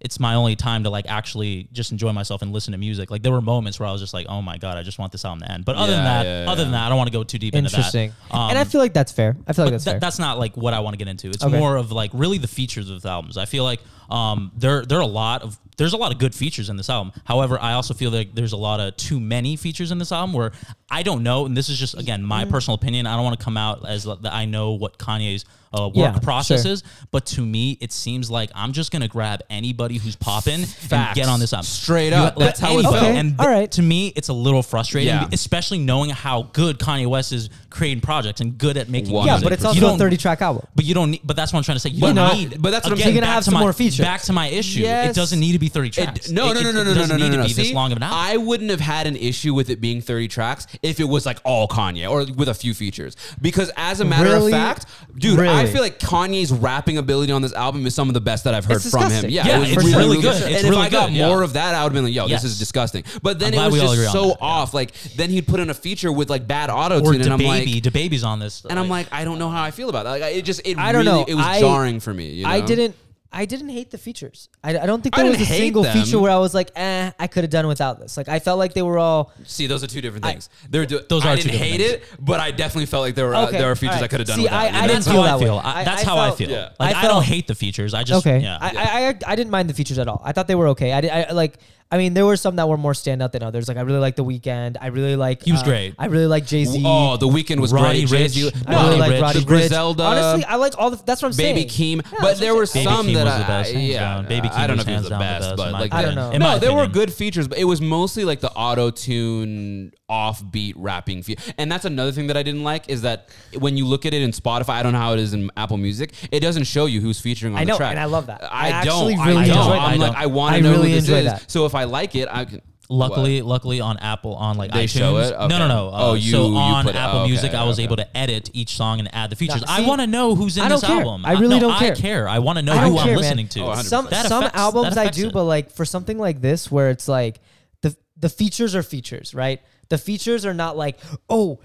it's 0.00 0.18
my 0.20 0.34
only 0.34 0.56
time 0.56 0.84
to 0.84 0.90
like 0.90 1.06
actually 1.08 1.68
just 1.72 1.92
enjoy 1.92 2.10
myself 2.12 2.40
and 2.42 2.52
listen 2.52 2.72
to 2.72 2.78
music. 2.78 3.10
Like 3.10 3.22
there 3.22 3.32
were 3.32 3.40
moments 3.42 3.78
where 3.80 3.86
I 3.88 3.92
was 3.92 4.00
just 4.02 4.14
like, 4.14 4.26
oh 4.28 4.40
my 4.42 4.56
god, 4.58 4.76
I 4.78 4.82
just 4.82 4.98
want 4.98 5.12
this 5.12 5.24
album 5.24 5.40
to 5.40 5.52
end. 5.52 5.64
But 5.64 5.76
other 5.76 5.92
than 5.92 6.04
that, 6.04 6.24
yeah, 6.26 6.50
other 6.50 6.62
than 6.62 6.72
that, 6.72 6.86
I 6.86 6.88
don't 6.90 6.96
want 6.98 7.08
to 7.08 7.12
go 7.18 7.22
too 7.22 7.38
deep 7.38 7.54
Interesting. 7.54 8.04
into 8.10 8.16
that. 8.30 8.34
Um, 8.34 8.50
and 8.50 8.58
I 8.58 8.64
feel 8.64 8.80
like 8.82 8.92
that's 8.94 9.12
fair. 9.12 9.36
I 9.46 9.52
feel 9.54 9.64
like 9.66 9.72
that's 9.72 9.84
that- 9.84 9.90
fair. 9.92 10.00
that's 10.00 10.18
not 10.18 10.38
like 10.38 10.56
what 10.56 10.72
I 10.74 10.80
want 10.80 10.94
to 10.94 10.98
get 10.98 11.08
into. 11.08 11.28
It's 11.28 11.44
Okay. 11.44 11.58
more 11.58 11.76
of 11.76 11.90
like 11.92 12.10
really 12.14 12.38
the 12.38 12.48
features 12.48 12.88
of 12.90 13.02
the 13.02 13.08
albums. 13.10 13.36
I 13.38 13.44
feel 13.46 13.64
like 13.64 13.80
um, 14.10 14.50
there 14.56 14.84
there 14.84 14.98
are 14.98 15.02
a 15.02 15.06
lot 15.06 15.42
of 15.42 15.58
there's 15.76 15.92
a 15.94 15.96
lot 15.96 16.12
of 16.12 16.18
good 16.18 16.34
features 16.34 16.68
in 16.68 16.76
this 16.76 16.90
album. 16.90 17.12
However, 17.24 17.58
I 17.58 17.72
also 17.72 17.94
feel 17.94 18.10
like 18.10 18.34
there's 18.34 18.52
a 18.52 18.56
lot 18.58 18.80
of 18.80 18.96
too 18.98 19.18
many 19.18 19.56
features 19.56 19.90
in 19.90 19.98
this 19.98 20.12
album 20.12 20.34
where 20.34 20.52
I 20.90 21.02
don't 21.02 21.22
know, 21.22 21.46
and 21.46 21.56
this 21.56 21.68
is 21.68 21.78
just 21.78 21.96
again 21.98 22.22
my 22.22 22.44
Mm. 22.44 22.50
personal 22.50 22.74
opinion. 22.74 23.06
I 23.06 23.14
don't 23.16 23.24
want 23.24 23.38
to 23.38 23.44
come 23.44 23.56
out 23.56 23.88
as 23.88 24.04
that 24.04 24.32
I 24.32 24.44
know 24.44 24.72
what 24.72 24.98
Kanye's 24.98 25.44
uh, 25.72 25.82
work 25.86 25.94
Yeah, 26.14 26.18
process 26.18 26.64
sure. 26.64 26.72
is, 26.72 26.82
but 27.12 27.24
to 27.26 27.42
me, 27.46 27.78
it 27.80 27.92
seems 27.92 28.28
like 28.28 28.50
I'm 28.56 28.72
just 28.72 28.90
gonna 28.90 29.06
grab 29.06 29.42
anybody 29.48 29.98
who's 29.98 30.16
popping 30.16 30.64
and 30.90 31.14
get 31.14 31.28
on 31.28 31.38
this 31.38 31.52
album 31.52 31.64
Straight 31.66 32.12
up. 32.12 32.36
like, 32.36 32.44
That's 32.48 32.58
how 32.60 32.70
we 32.74 32.78
anybody. 32.80 32.96
felt. 32.98 33.06
Okay, 33.10 33.18
And 33.20 33.36
all 33.40 33.46
right. 33.48 33.70
to 33.70 33.80
me, 33.82 34.08
it's 34.16 34.26
a 34.30 34.32
little 34.32 34.64
frustrating, 34.64 35.10
Yeah. 35.14 35.28
especially 35.30 35.78
knowing 35.78 36.10
how 36.10 36.42
good 36.54 36.80
Kanye 36.80 37.06
West 37.06 37.32
is 37.32 37.50
creating 37.70 38.00
projects 38.00 38.40
and 38.40 38.58
good 38.58 38.76
at 38.76 38.88
making 38.88 39.12
One 39.12 39.26
yeah, 39.26 39.34
music. 39.34 39.44
but 39.44 39.52
it's 39.52 39.64
also 39.64 39.78
a 39.78 39.80
don't- 39.80 39.98
30 39.98 40.16
track 40.16 40.42
album. 40.42 40.66
but 40.74 40.84
you 40.84 40.92
don't 40.92 41.12
need. 41.12 41.20
But 41.22 41.36
that's 41.36 41.52
what 41.52 41.58
I'm 41.58 41.62
trying 41.64 41.76
to 41.76 41.80
say. 41.80 41.90
You 41.90 42.00
But 42.00 42.14
don't 42.14 42.16
no, 42.16 42.34
need. 42.34 42.60
but 42.60 42.72
that's 42.72 42.84
what 42.84 42.90
I'm 42.90 42.94
again, 42.94 43.04
saying. 43.04 43.14
You're 43.14 43.20
gonna 43.22 43.32
have 43.32 43.44
to 43.44 43.44
some 43.44 43.54
my- 43.54 43.60
more 43.60 43.72
features. 43.72 43.99
Back 44.00 44.22
to 44.22 44.32
my 44.32 44.46
issue. 44.48 44.80
Yes. 44.80 45.10
It 45.10 45.14
doesn't 45.20 45.38
need 45.40 45.52
to 45.52 45.58
be 45.58 45.68
30 45.68 45.90
tracks. 45.90 46.28
It, 46.28 46.32
no, 46.32 46.50
It- 46.50 46.54
no, 46.54 46.60
no, 46.62 46.68
it 46.70 46.72
no, 46.72 46.82
no, 46.82 46.88
no, 46.90 46.94
doesn't 46.94 47.18
no, 47.18 47.24
need 47.24 47.30
no, 47.30 47.36
to 47.36 47.42
no. 47.42 47.46
be 47.48 47.52
this 47.52 47.68
See, 47.68 47.74
long 47.74 47.92
of 47.92 47.96
an 47.96 48.02
album. 48.02 48.18
I 48.18 48.36
wouldn't 48.36 48.70
have 48.70 48.80
had 48.80 49.06
an 49.06 49.16
issue 49.16 49.54
with 49.54 49.70
it 49.70 49.80
being 49.80 50.00
30 50.00 50.28
tracks 50.28 50.66
if 50.82 51.00
it 51.00 51.04
was 51.04 51.26
like 51.26 51.38
all 51.44 51.68
Kanye 51.68 52.08
or 52.10 52.24
with 52.34 52.48
a 52.48 52.54
few 52.54 52.74
features. 52.74 53.16
Because 53.40 53.70
as 53.76 54.00
a 54.00 54.04
matter 54.04 54.30
Really? 54.30 54.52
of 54.52 54.58
fact, 54.58 54.86
dude, 55.16 55.38
I 55.40 55.66
feel 55.66 55.82
like 55.82 55.98
Kanye's 55.98 56.52
rapping 56.52 56.98
ability 56.98 57.32
on 57.32 57.42
this 57.42 57.52
album 57.52 57.86
is 57.86 57.94
some 57.94 58.08
of 58.08 58.14
the 58.14 58.20
best 58.20 58.44
that 58.44 58.54
I've 58.54 58.64
heard 58.64 58.76
It's 58.76 58.90
from 58.90 59.10
him. 59.10 59.26
Yeah, 59.28 59.46
Yeah, 59.46 59.56
it 59.56 59.60
was 59.60 59.68
it's 59.72 59.76
really, 59.78 59.90
really 59.92 60.02
really 60.08 60.22
good. 60.22 60.42
good. 60.42 60.52
It's 60.52 60.62
and 60.62 60.70
really 60.70 60.86
if 60.86 60.88
I 60.88 60.90
got 60.90 61.08
good, 61.08 61.16
yeah. 61.16 61.28
more 61.28 61.42
of 61.42 61.52
that, 61.54 61.74
I 61.74 61.82
would 61.84 61.90
have 61.90 61.94
been 61.94 62.04
like, 62.04 62.14
yo, 62.14 62.26
Yes. 62.26 62.42
this 62.42 62.52
is 62.52 62.58
disgusting. 62.58 63.04
But 63.22 63.38
then 63.38 63.54
I'm 63.58 63.68
it 63.68 63.72
was 63.72 63.80
just 63.98 64.12
so 64.12 64.22
that, 64.28 64.36
yeah. 64.40 64.46
off. 64.46 64.74
Like 64.74 64.92
then 65.16 65.30
he'd 65.30 65.46
put 65.46 65.60
in 65.60 65.70
a 65.70 65.74
feature 65.74 66.10
with 66.12 66.30
like 66.30 66.46
bad 66.46 66.70
auto 66.70 67.00
tune, 67.00 67.20
and 67.20 67.32
I'm 67.32 67.40
like, 67.40 67.66
DaBaby's 67.68 68.24
on 68.24 68.38
this. 68.38 68.64
and 68.68 68.78
I'm 68.78 68.88
like, 68.88 69.08
I 69.12 69.24
don't 69.24 69.38
know 69.38 69.48
how 69.50 69.62
I 69.62 69.70
feel 69.70 69.88
about 69.88 70.04
that. 70.04 70.10
Like, 70.20 70.34
it 70.34 70.42
just, 70.44 70.60
it 70.66 70.78
I 70.78 70.92
don't 70.92 71.04
really, 71.06 71.18
know. 71.20 71.24
it 71.28 71.34
was 71.34 71.44
I- 71.46 71.60
jarring 71.60 72.00
for 72.00 72.12
me. 72.14 72.30
You 72.30 72.44
know? 72.44 72.50
I 72.50 72.60
didn't. 72.60 72.94
I 73.32 73.44
didn't 73.44 73.68
hate 73.68 73.92
the 73.92 73.98
features. 73.98 74.48
I, 74.64 74.70
I 74.76 74.86
don't 74.86 75.02
think 75.02 75.16
I 75.16 75.22
there 75.22 75.30
was 75.30 75.36
a 75.36 75.44
didn't 75.44 75.48
hate 75.50 75.58
single 75.58 75.82
them. 75.84 75.92
feature 75.96 76.18
where 76.18 76.32
I 76.32 76.38
was 76.38 76.52
like, 76.52 76.72
eh, 76.74 77.12
I 77.16 77.26
could 77.28 77.44
have 77.44 77.50
done 77.50 77.68
without 77.68 78.00
this. 78.00 78.16
Like 78.16 78.28
I 78.28 78.40
felt 78.40 78.58
like 78.58 78.74
they 78.74 78.82
were 78.82 78.98
all. 78.98 79.32
See, 79.44 79.68
those 79.68 79.84
are 79.84 79.86
two 79.86 80.00
different 80.00 80.24
I- 80.24 80.32
things. 80.32 80.48
They're 80.68 80.84
do- 80.84 81.00
Those 81.08 81.24
I 81.24 81.34
are 81.34 81.36
two 81.36 81.42
didn't 81.44 81.52
different 81.60 81.72
hate 81.82 81.90
things. 82.00 82.02
it, 82.12 82.24
but 82.24 82.40
I 82.40 82.50
definitely 82.50 82.86
felt 82.86 83.02
like 83.02 83.14
there 83.14 83.26
were 83.26 83.36
uh, 83.36 83.46
Okay, 83.46 83.58
there 83.58 83.68
were 83.68 83.76
features 83.76 83.94
alright. 83.96 84.04
I 84.04 84.08
could 84.08 84.20
have 84.20 84.26
done 84.26 84.36
See, 84.36 84.42
without. 84.42 84.60
I- 84.60 84.62
you? 84.62 84.74
I 84.74 84.78
And 84.80 84.88
didn't 84.88 84.94
that's 85.04 85.06
feel 85.08 85.22
how 85.22 85.28
that 85.28 85.34
I 85.34 85.46
feel. 85.46 85.56
way. 85.56 85.62
I, 85.62 85.80
I- 85.80 85.84
that's 85.84 86.02
I 86.02 86.06
how 86.06 86.18
I 86.18 86.30
feel. 86.32 86.50
Yeah. 86.50 86.70
Like 86.80 86.96
I 86.96 86.98
I, 86.98 87.02
don't 87.02 87.10
felt- 87.12 87.24
hate 87.24 87.46
the 87.46 87.54
features. 87.54 87.94
I 87.94 88.02
just 88.02 88.26
Okay, 88.26 88.40
yeah. 88.40 88.58
I, 88.60 88.68
I 88.76 89.08
I 89.10 89.18
I 89.32 89.36
didn't 89.36 89.50
mind 89.52 89.70
the 89.70 89.74
features 89.74 89.98
at 90.00 90.08
all. 90.08 90.20
I 90.24 90.32
thought 90.32 90.48
they 90.48 90.56
were 90.56 90.68
okay. 90.68 90.92
I, 90.92 91.00
did, 91.00 91.10
I 91.10 91.30
like. 91.32 91.58
I 91.92 91.98
mean, 91.98 92.14
there 92.14 92.24
were 92.24 92.36
some 92.36 92.54
that 92.56 92.68
were 92.68 92.76
more 92.76 92.92
standout 92.92 93.32
than 93.32 93.42
others. 93.42 93.66
Like 93.66 93.76
I 93.76 93.80
really 93.80 93.98
like 93.98 94.14
the 94.14 94.24
Weeknd. 94.24 94.76
I 94.80 94.86
really 94.88 95.16
like. 95.16 95.42
He 95.42 95.50
was 95.50 95.62
uh, 95.62 95.64
great. 95.64 95.94
I 95.98 96.06
really 96.06 96.26
like 96.28 96.46
Jay 96.46 96.64
Z. 96.64 96.80
Oh, 96.86 97.16
the 97.16 97.26
Weeknd 97.26 97.58
was 97.58 97.72
Roddy 97.72 98.06
great. 98.06 98.30
Ricch. 98.30 98.34
Jay-Z, 98.34 98.52
I 98.66 98.72
really 98.74 98.84
Roddy 98.84 98.98
like 99.00 99.10
Ricch. 99.12 99.22
Roddy 99.22 99.38
Ricch. 99.40 99.46
Griselda, 99.46 100.02
Honestly, 100.04 100.44
I 100.44 100.54
like 100.54 100.74
all 100.78 100.90
the. 100.90 101.02
That's 101.04 101.20
what 101.20 101.28
I'm 101.28 101.32
saying. 101.32 101.56
Baby 101.56 101.68
saying. 101.68 101.98
Keem, 102.00 102.04
Yeah, 102.04 102.18
but 102.20 102.26
that's 102.28 102.40
there 102.40 102.52
what 102.52 102.58
were 102.58 102.62
I'm 102.62 102.66
saying. 102.66 102.86
Baby 102.86 102.96
some 102.96 103.06
Keem 103.08 103.14
that 103.14 103.24
was 103.24 103.34
the 103.34 103.44
I, 103.44 103.46
best, 103.48 103.72
hands 103.72 103.84
yeah, 103.88 104.00
down. 104.00 104.26
Baby 104.28 104.48
I 104.48 104.50
Keem 104.50 104.66
don't 104.68 104.68
know 104.68 104.74
was 104.74 104.80
if 104.80 104.86
he 104.86 104.92
was 104.92 104.94
hands 104.94 105.04
the 105.04 105.10
down 105.10 105.18
the 105.18 105.24
best, 105.24 105.48
best, 105.50 105.56
but 105.56 105.72
my 105.72 105.80
like 105.80 105.92
I 105.94 106.02
don't 106.02 106.10
opinion. 106.12 106.28
know. 106.30 106.34
In 106.36 106.42
my 106.42 106.52
no, 106.54 106.58
there 106.60 106.70
were 106.72 106.76
opinion. 106.82 106.92
good 106.92 107.12
features, 107.12 107.48
but 107.48 107.58
it 107.58 107.64
was 107.64 107.80
mostly 107.80 108.24
like 108.24 108.40
the 108.40 108.52
auto 108.52 108.90
tune 108.90 109.92
offbeat 110.10 110.74
rapping 110.76 111.22
feel. 111.22 111.36
And 111.56 111.70
that's 111.70 111.84
another 111.84 112.10
thing 112.12 112.26
that 112.26 112.36
I 112.36 112.42
didn't 112.42 112.64
like 112.64 112.88
is 112.88 113.02
that 113.02 113.28
when 113.58 113.76
you 113.76 113.86
look 113.86 114.04
at 114.04 114.12
it 114.12 114.22
in 114.22 114.32
Spotify, 114.32 114.70
I 114.70 114.82
don't 114.82 114.92
know 114.92 114.98
how 114.98 115.12
it 115.14 115.20
is 115.20 115.32
in 115.32 115.50
Apple 115.56 115.76
Music. 115.76 116.12
It 116.32 116.40
doesn't 116.40 116.64
show 116.64 116.86
you 116.86 117.00
who's 117.00 117.20
featuring 117.20 117.54
on 117.54 117.64
the 117.64 117.66
track. 117.66 117.70
I 117.70 117.72
know, 117.72 117.74
the 117.74 117.78
track. 117.78 117.90
and 117.92 118.00
I 118.00 118.04
love 118.06 118.26
that. 118.26 118.42
I 118.52 118.80
I, 118.80 118.84
don't. 118.84 119.06
really 119.06 119.20
I 119.22 119.26
don't. 119.26 119.38
enjoy 119.44 119.54
that. 119.54 119.60
I'm 119.70 119.78
I 119.78 119.96
like, 119.96 120.12
don't. 120.12 120.22
I 120.22 120.26
want 120.26 120.56
to 120.56 120.62
know 120.62 120.70
really 120.72 120.88
who 120.90 120.94
this 120.96 121.08
is. 121.08 121.24
that. 121.24 121.50
So 121.50 121.64
if 121.66 121.74
I 121.74 121.84
like 121.84 122.14
it, 122.16 122.28
I 122.30 122.44
can. 122.44 122.60
luckily, 122.88 123.40
luckily 123.42 123.80
on 123.80 123.98
Apple 123.98 124.34
on 124.34 124.56
like 124.56 124.72
They 124.72 124.84
iTunes. 124.86 124.98
show 124.98 125.16
it? 125.18 125.30
No, 125.48 125.58
no, 125.58 125.68
no. 125.68 125.88
Uh, 125.88 125.98
Oh, 126.10 126.14
you- 126.14 126.32
so 126.32 126.48
you 126.48 126.56
on 126.56 126.84
put 126.84 126.96
it- 126.96 126.98
Apple 126.98 127.20
okay, 127.20 127.28
Music, 127.30 127.54
I 127.54 127.64
was 127.64 127.76
okay. 127.78 127.84
able 127.84 127.96
to 127.96 128.16
edit 128.16 128.50
each 128.52 128.74
song 128.74 128.98
and 128.98 129.08
add 129.14 129.30
the 129.30 129.36
features. 129.36 129.62
I 129.68 129.82
see, 129.82 129.86
want 129.88 130.00
to 130.00 130.06
know 130.08 130.34
who's 130.34 130.56
in 130.56 130.64
I 130.64 130.68
this 130.70 130.80
care. 130.80 130.96
album. 130.98 131.24
I 131.24 131.32
really 131.32 131.60
no, 131.60 131.68
don't 131.68 131.78
care. 131.78 131.92
I 131.92 131.94
care. 131.96 132.28
I 132.28 132.40
want 132.40 132.58
to 132.58 132.62
know 132.64 132.72
who 132.76 132.88
don't 132.96 132.98
I'm 132.98 133.06
man. 133.06 133.16
listening 133.16 133.48
to. 133.48 133.60
Oh, 133.64 133.74
some 133.82 134.06
That 134.10 134.26
some 134.26 134.42
affects- 134.42 134.58
albums 134.58 134.94
that 134.96 135.06
I 135.06 135.10
do, 135.10 135.28
it. 135.28 135.32
but 135.32 135.44
like 135.44 135.70
for 135.70 135.84
something 135.84 136.18
like 136.18 136.40
this 136.40 136.70
where 136.70 136.90
it's 136.90 137.06
like 137.06 137.40
the 137.82 137.96
the 138.18 138.28
features 138.28 138.74
are 138.74 138.82
features, 138.82 139.34
right? 139.34 139.60
The 139.90 139.98
features 139.98 140.46
are 140.46 140.54
not 140.54 140.76
like 140.76 140.98
oh. 141.28 141.60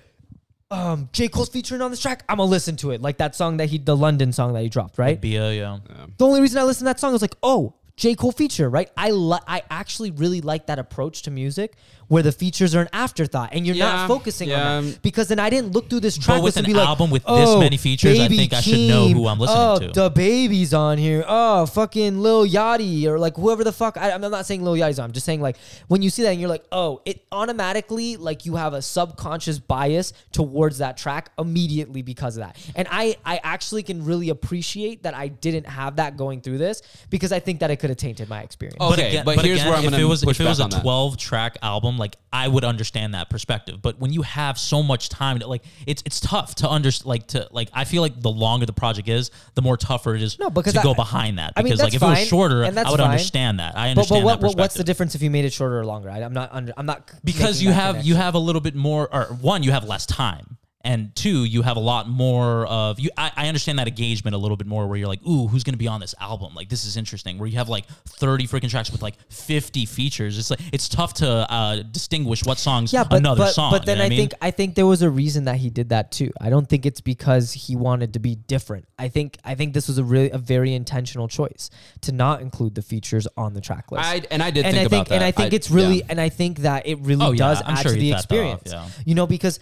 Um, 0.72 1.10
J 1.14 1.28
Cole's 1.28 1.50
featuring 1.50 1.82
on 1.82 1.92
this 1.92 2.02
track. 2.02 2.26
I'm 2.28 2.38
gonna 2.38 2.50
listen 2.50 2.76
to 2.78 2.90
it, 2.90 3.00
like 3.00 3.18
that 3.20 3.36
song 3.36 3.58
that 3.58 3.70
he, 3.70 3.78
the 3.78 3.96
London 3.96 4.34
song 4.34 4.54
that 4.54 4.64
he 4.64 4.68
dropped, 4.68 4.98
right? 4.98 5.22
Bia, 5.22 5.54
yeah. 5.54 5.78
The 6.18 6.26
only 6.26 6.42
reason 6.42 6.58
I 6.60 6.64
listened 6.64 6.86
to 6.88 6.90
that 6.90 7.00
song 7.00 7.14
was 7.14 7.22
like, 7.22 7.36
oh, 7.44 7.76
J. 7.98 8.16
Cole 8.16 8.32
feature, 8.32 8.68
right? 8.68 8.90
I 8.98 9.12
li- 9.12 9.40
I 9.48 9.62
actually 9.70 10.10
really 10.10 10.42
like 10.42 10.66
that 10.66 10.80
approach 10.80 11.22
to 11.24 11.32
music 11.32 11.76
where 12.08 12.24
the 12.24 12.32
features 12.32 12.76
are 12.76 12.82
an 12.82 12.89
afterthought 12.94 13.50
and 13.54 13.65
you're 13.65 13.76
Yeah, 13.76 13.86
not 13.86 14.08
focusing 14.08 14.50
yeah. 14.50 14.78
on 14.78 14.86
that. 14.88 15.02
Because 15.02 15.28
then 15.28 15.39
I 15.39 15.50
didn't 15.50 15.74
look 15.74 15.89
through 15.89 16.02
this 16.02 16.18
track 16.18 16.38
with 16.38 16.46
list 16.46 16.58
and 16.58 16.68
an 16.68 16.74
be 16.74 16.78
like, 16.78 16.88
album 16.88 17.10
with 17.10 17.24
this 17.24 17.50
oh, 17.50 17.60
many 17.60 17.78
features, 17.78 18.20
I 18.20 18.24
Baby 18.24 18.38
think 18.38 18.54
I 18.54 18.62
should 18.62 18.88
know 18.88 19.08
who 19.10 19.28
I'm 19.28 19.39
listening 19.39 19.60
oh, 19.60 19.80
to. 19.80 20.10
DaBaby's 20.10 20.74
on 20.74 20.98
here. 20.98 21.24
Oh, 21.28 21.65
fucking 21.65 22.20
Lil 22.20 22.48
Yachty 22.48 23.06
or 23.06 23.20
like 23.20 23.36
whoever 23.36 23.63
the 23.63 23.72
fuck. 23.72 23.98
I, 23.98 24.12
I'm 24.12 24.22
not 24.22 24.46
saying 24.46 24.63
Lil 24.63 24.76
Yachty's 24.76 25.00
on. 25.00 25.06
I'm 25.06 25.12
just 25.12 25.26
saying 25.26 25.41
like 25.41 25.58
when 25.88 26.02
you 26.02 26.10
see 26.10 26.24
that 26.24 26.30
and 26.30 26.39
you're 26.39 26.50
like, 26.50 26.65
oh, 26.72 27.02
it 27.06 27.26
automatically 27.32 28.18
like 28.18 28.46
you 28.46 28.56
have 28.56 28.74
a 28.74 28.82
subconscious 28.82 29.60
bias 29.60 30.13
towards 30.32 30.78
that 30.80 30.98
track 30.98 31.32
immediately 31.38 32.02
because 32.02 32.38
of 32.38 32.44
that. 32.44 32.58
And 32.76 32.88
I 32.91 33.18
I 33.26 33.39
actually 33.44 33.84
can 33.84 34.06
really 34.06 34.30
appreciate 34.30 35.04
that 35.04 35.13
I 35.13 35.28
didn't 35.28 35.68
have 35.68 35.98
that 35.98 36.18
going 36.18 36.41
through 36.41 36.58
this 36.58 36.82
because 37.10 37.32
I 37.32 37.39
think 37.39 37.60
that 37.60 37.72
it 37.72 37.78
could 37.78 37.89
have 37.89 37.98
tainted 37.98 38.30
my 38.30 38.41
experience. 38.41 38.78
Okay, 38.80 39.22
but 39.26 39.39
here's 39.44 39.63
where 39.63 39.74
I'm 39.74 39.84
gonna 39.84 39.98
it 39.98 40.04
was 40.04 40.24
push 40.24 40.39
if 40.39 40.46
it 40.46 40.50
was 40.50 40.60
back 40.60 40.63
a 40.63 40.65
on 40.65 40.70
that. 40.72 40.82
12 40.82 41.18
track 41.18 41.58
album, 41.62 41.95
like 41.98 42.16
I 42.34 42.48
would 42.48 42.64
understand 42.64 43.14
that 43.14 43.30
perspective. 43.30 43.82
But 43.82 44.00
when 44.00 44.12
you 44.14 44.22
have 44.24 44.58
so 44.58 44.84
much 44.84 45.10
time, 45.10 45.40
to, 45.40 45.48
like 45.48 45.64
it's 45.88 46.02
it's 46.06 46.20
tough 46.20 46.56
to 46.56 46.70
understand. 46.70 47.08
like 47.08 47.28
to 47.28 47.48
like 47.52 47.70
I 47.74 47.84
feel 47.86 48.02
like 48.02 48.20
the 48.22 48.30
longer 48.32 48.66
the 48.66 48.74
project 48.74 49.08
is, 49.10 49.32
the 49.56 49.62
more 49.62 49.78
tougher 49.78 50.16
it 50.16 50.22
is 50.22 50.38
No, 50.40 50.50
because 50.50 50.74
to 50.74 50.80
I- 50.80 50.84
go 50.84 50.94
behind 50.94 51.40
that. 51.40 51.54
I 51.56 51.62
mean, 51.62 51.72
Because 51.74 51.84
like 51.84 51.94
if 51.94 52.02
it 52.02 52.06
was 52.06 52.28
shorter, 52.28 52.64
I 52.66 52.70
would 52.70 52.76
fine. 52.76 53.00
understand 53.02 53.60
that. 53.60 53.76
I 53.78 53.86
But, 53.86 53.90
understand 53.92 54.22
but 54.22 54.26
what, 54.26 54.42
that 54.42 54.48
what- 54.48 54.58
what's 54.58 54.76
the 54.76 54.84
difference 54.84 55.16
if 55.16 55.22
you 55.22 55.30
made 55.30 55.46
it 55.46 55.54
shorter 55.54 55.80
or 55.80 55.86
longer? 55.86 56.10
I, 56.10 56.20
I'm 56.22 56.34
not 56.34 56.50
under. 56.52 56.74
I'm 56.78 56.86
not 56.86 57.10
because 57.24 57.62
you 57.62 57.72
have 57.72 58.04
you 58.06 58.16
have 58.16 58.34
a 58.36 58.40
little 58.40 58.62
bit 58.62 58.76
more 58.76 59.08
or 59.14 59.26
one 59.42 59.64
you 59.64 59.72
have 59.72 59.84
less 59.86 60.06
time 60.06 60.58
and 60.86 61.13
two 61.15 61.43
you 61.43 61.62
have 61.63 61.76
a 61.76 61.82
lot 61.82 62.08
more 62.08 62.65
of 62.67 63.00
you 63.00 63.10
I, 63.17 63.32
I 63.36 63.48
understand 63.48 63.80
that 63.80 63.88
engagement 63.88 64.34
a 64.36 64.38
little 64.38 64.56
bit 64.56 64.67
more 64.67 64.88
where 64.88 64.98
you're 64.98 65.08
like 65.08 65.26
ooh 65.28 65.48
who's 65.48 65.63
gonna 65.65 65.76
be 65.78 65.88
on 65.88 66.00
this 66.00 66.15
album 66.21 66.56
like 66.56 66.69
this 66.69 66.86
is 66.86 66.95
interesting 66.95 67.38
where 67.38 67.48
you 67.50 67.58
have 67.58 67.67
like 67.67 67.86
30 68.08 68.48
freaking 68.48 68.69
tracks 68.69 68.91
with 68.91 69.02
like 69.02 69.15
50 69.30 69.86
features 69.86 70.38
it's 70.38 70.50
like 70.50 70.60
it's 70.71 70.88
tough 70.88 71.15
to 71.15 71.28
uh, 71.52 71.84
distinguish 71.91 72.45
what 72.45 72.58
songs 72.58 72.93
yeah, 72.93 73.04
but, 73.04 73.17
another 73.17 73.43
but, 73.45 73.52
song 73.54 73.71
but 73.71 73.86
then 73.86 73.98
you 73.98 74.00
know 74.00 74.04
I 74.04 74.06
what 74.06 74.10
mean? 74.12 74.19
think 74.19 74.34
I 74.41 74.52
think 74.52 74.76
there 74.76 74.86
was 74.86 75.02
a 75.02 75.10
reason 75.10 75.45
that 75.45 75.58
he 75.58 75.69
did 75.69 75.89
that 75.89 76.12
too. 76.12 76.32
I 76.39 76.50
don't 76.50 76.67
think 76.69 76.86
it's 76.86 77.02
because 77.02 77.52
he 77.52 77.76
wanted 77.76 78.13
to 78.13 78.19
be 78.19 78.36
different. 78.36 78.86
I 79.00 79.08
think 79.10 79.38
I 79.43 79.56
think 79.56 79.74
this 79.74 79.88
was 79.88 79.98
a 79.98 80.04
really 80.04 80.30
a 80.30 80.38
very 80.38 80.74
intentional 80.74 81.28
choice 81.28 81.69
to 82.02 82.12
not 82.12 82.41
include 82.41 82.76
the 82.76 82.82
features 82.82 83.28
on 83.36 83.54
the 83.54 83.62
track 83.62 83.91
list. 83.91 84.06
I 84.06 84.21
and 84.30 84.43
I 84.43 84.52
did 84.52 84.65
and 84.65 84.76
think 84.76 84.86
I 84.86 84.89
think 84.89 84.91
about 84.93 85.08
that. 85.10 85.15
and 85.15 85.24
I 85.24 85.32
think 85.32 85.54
I- 85.54 85.56
it's 85.56 85.71
really 85.71 85.98
yeah. 86.00 86.06
and 86.10 86.21
I 86.21 86.30
think 86.30 86.60
that 86.60 86.86
it 86.88 87.00
really 87.00 87.26
Oh, 87.26 87.34
does 87.34 87.62
I'm 87.65 87.76
add 87.78 87.82
sure 87.84 87.93
to 87.93 87.98
the 88.00 88.12
thought 88.12 88.30
that 88.30 88.36
off, 88.38 88.62
experience. 88.62 88.71
yeah. 88.71 89.04
You 89.06 89.15
know, 89.15 89.26
because 89.28 89.60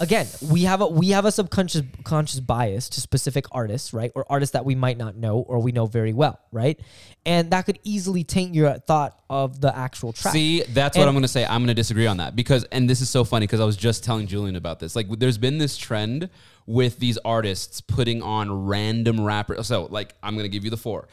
again, 0.00 0.26
we 0.50 0.64
have 0.64 0.80
a 0.80 0.86
we 0.88 1.10
have 1.10 1.26
a 1.26 1.32
subconscious 1.32 1.82
conscious 2.02 2.40
bias 2.40 2.88
to 2.90 3.00
specific 3.00 3.44
artists, 3.52 3.92
right? 3.92 4.10
Or 4.14 4.24
artists 4.28 4.54
that 4.54 4.64
we 4.64 4.74
might 4.74 4.98
not 4.98 5.14
know 5.14 5.38
or 5.38 5.60
we 5.60 5.70
know 5.70 5.86
very 5.86 6.12
well, 6.12 6.40
right? 6.50 6.80
And 7.26 7.50
that 7.50 7.66
could 7.66 7.78
easily 7.84 8.24
taint 8.24 8.54
your 8.54 8.72
thought 8.78 9.20
of 9.28 9.60
the 9.60 9.76
actual 9.76 10.12
track. 10.12 10.32
See, 10.32 10.62
that's 10.62 10.96
what 10.96 11.06
I'm 11.06 11.14
going 11.14 11.22
to 11.22 11.28
say. 11.28 11.44
I'm 11.44 11.60
going 11.60 11.68
to 11.68 11.74
disagree 11.74 12.06
on 12.06 12.16
that 12.16 12.34
because, 12.34 12.64
and 12.72 12.88
this 12.88 13.02
is 13.02 13.10
so 13.10 13.24
funny 13.24 13.46
because 13.46 13.60
I 13.60 13.64
was 13.64 13.76
just 13.76 14.02
telling 14.02 14.26
Julian 14.26 14.56
about 14.56 14.80
this. 14.80 14.96
Like, 14.96 15.06
there's 15.18 15.38
been 15.38 15.58
this 15.58 15.76
trend 15.76 16.30
with 16.66 16.98
these 16.98 17.18
artists 17.18 17.82
putting 17.82 18.22
on 18.22 18.66
random 18.66 19.20
rappers. 19.20 19.66
So, 19.66 19.86
like, 19.90 20.14
I'm 20.22 20.34
going 20.34 20.44
to 20.44 20.48
give 20.48 20.64
you 20.64 20.70
the 20.70 20.78
four. 20.78 21.08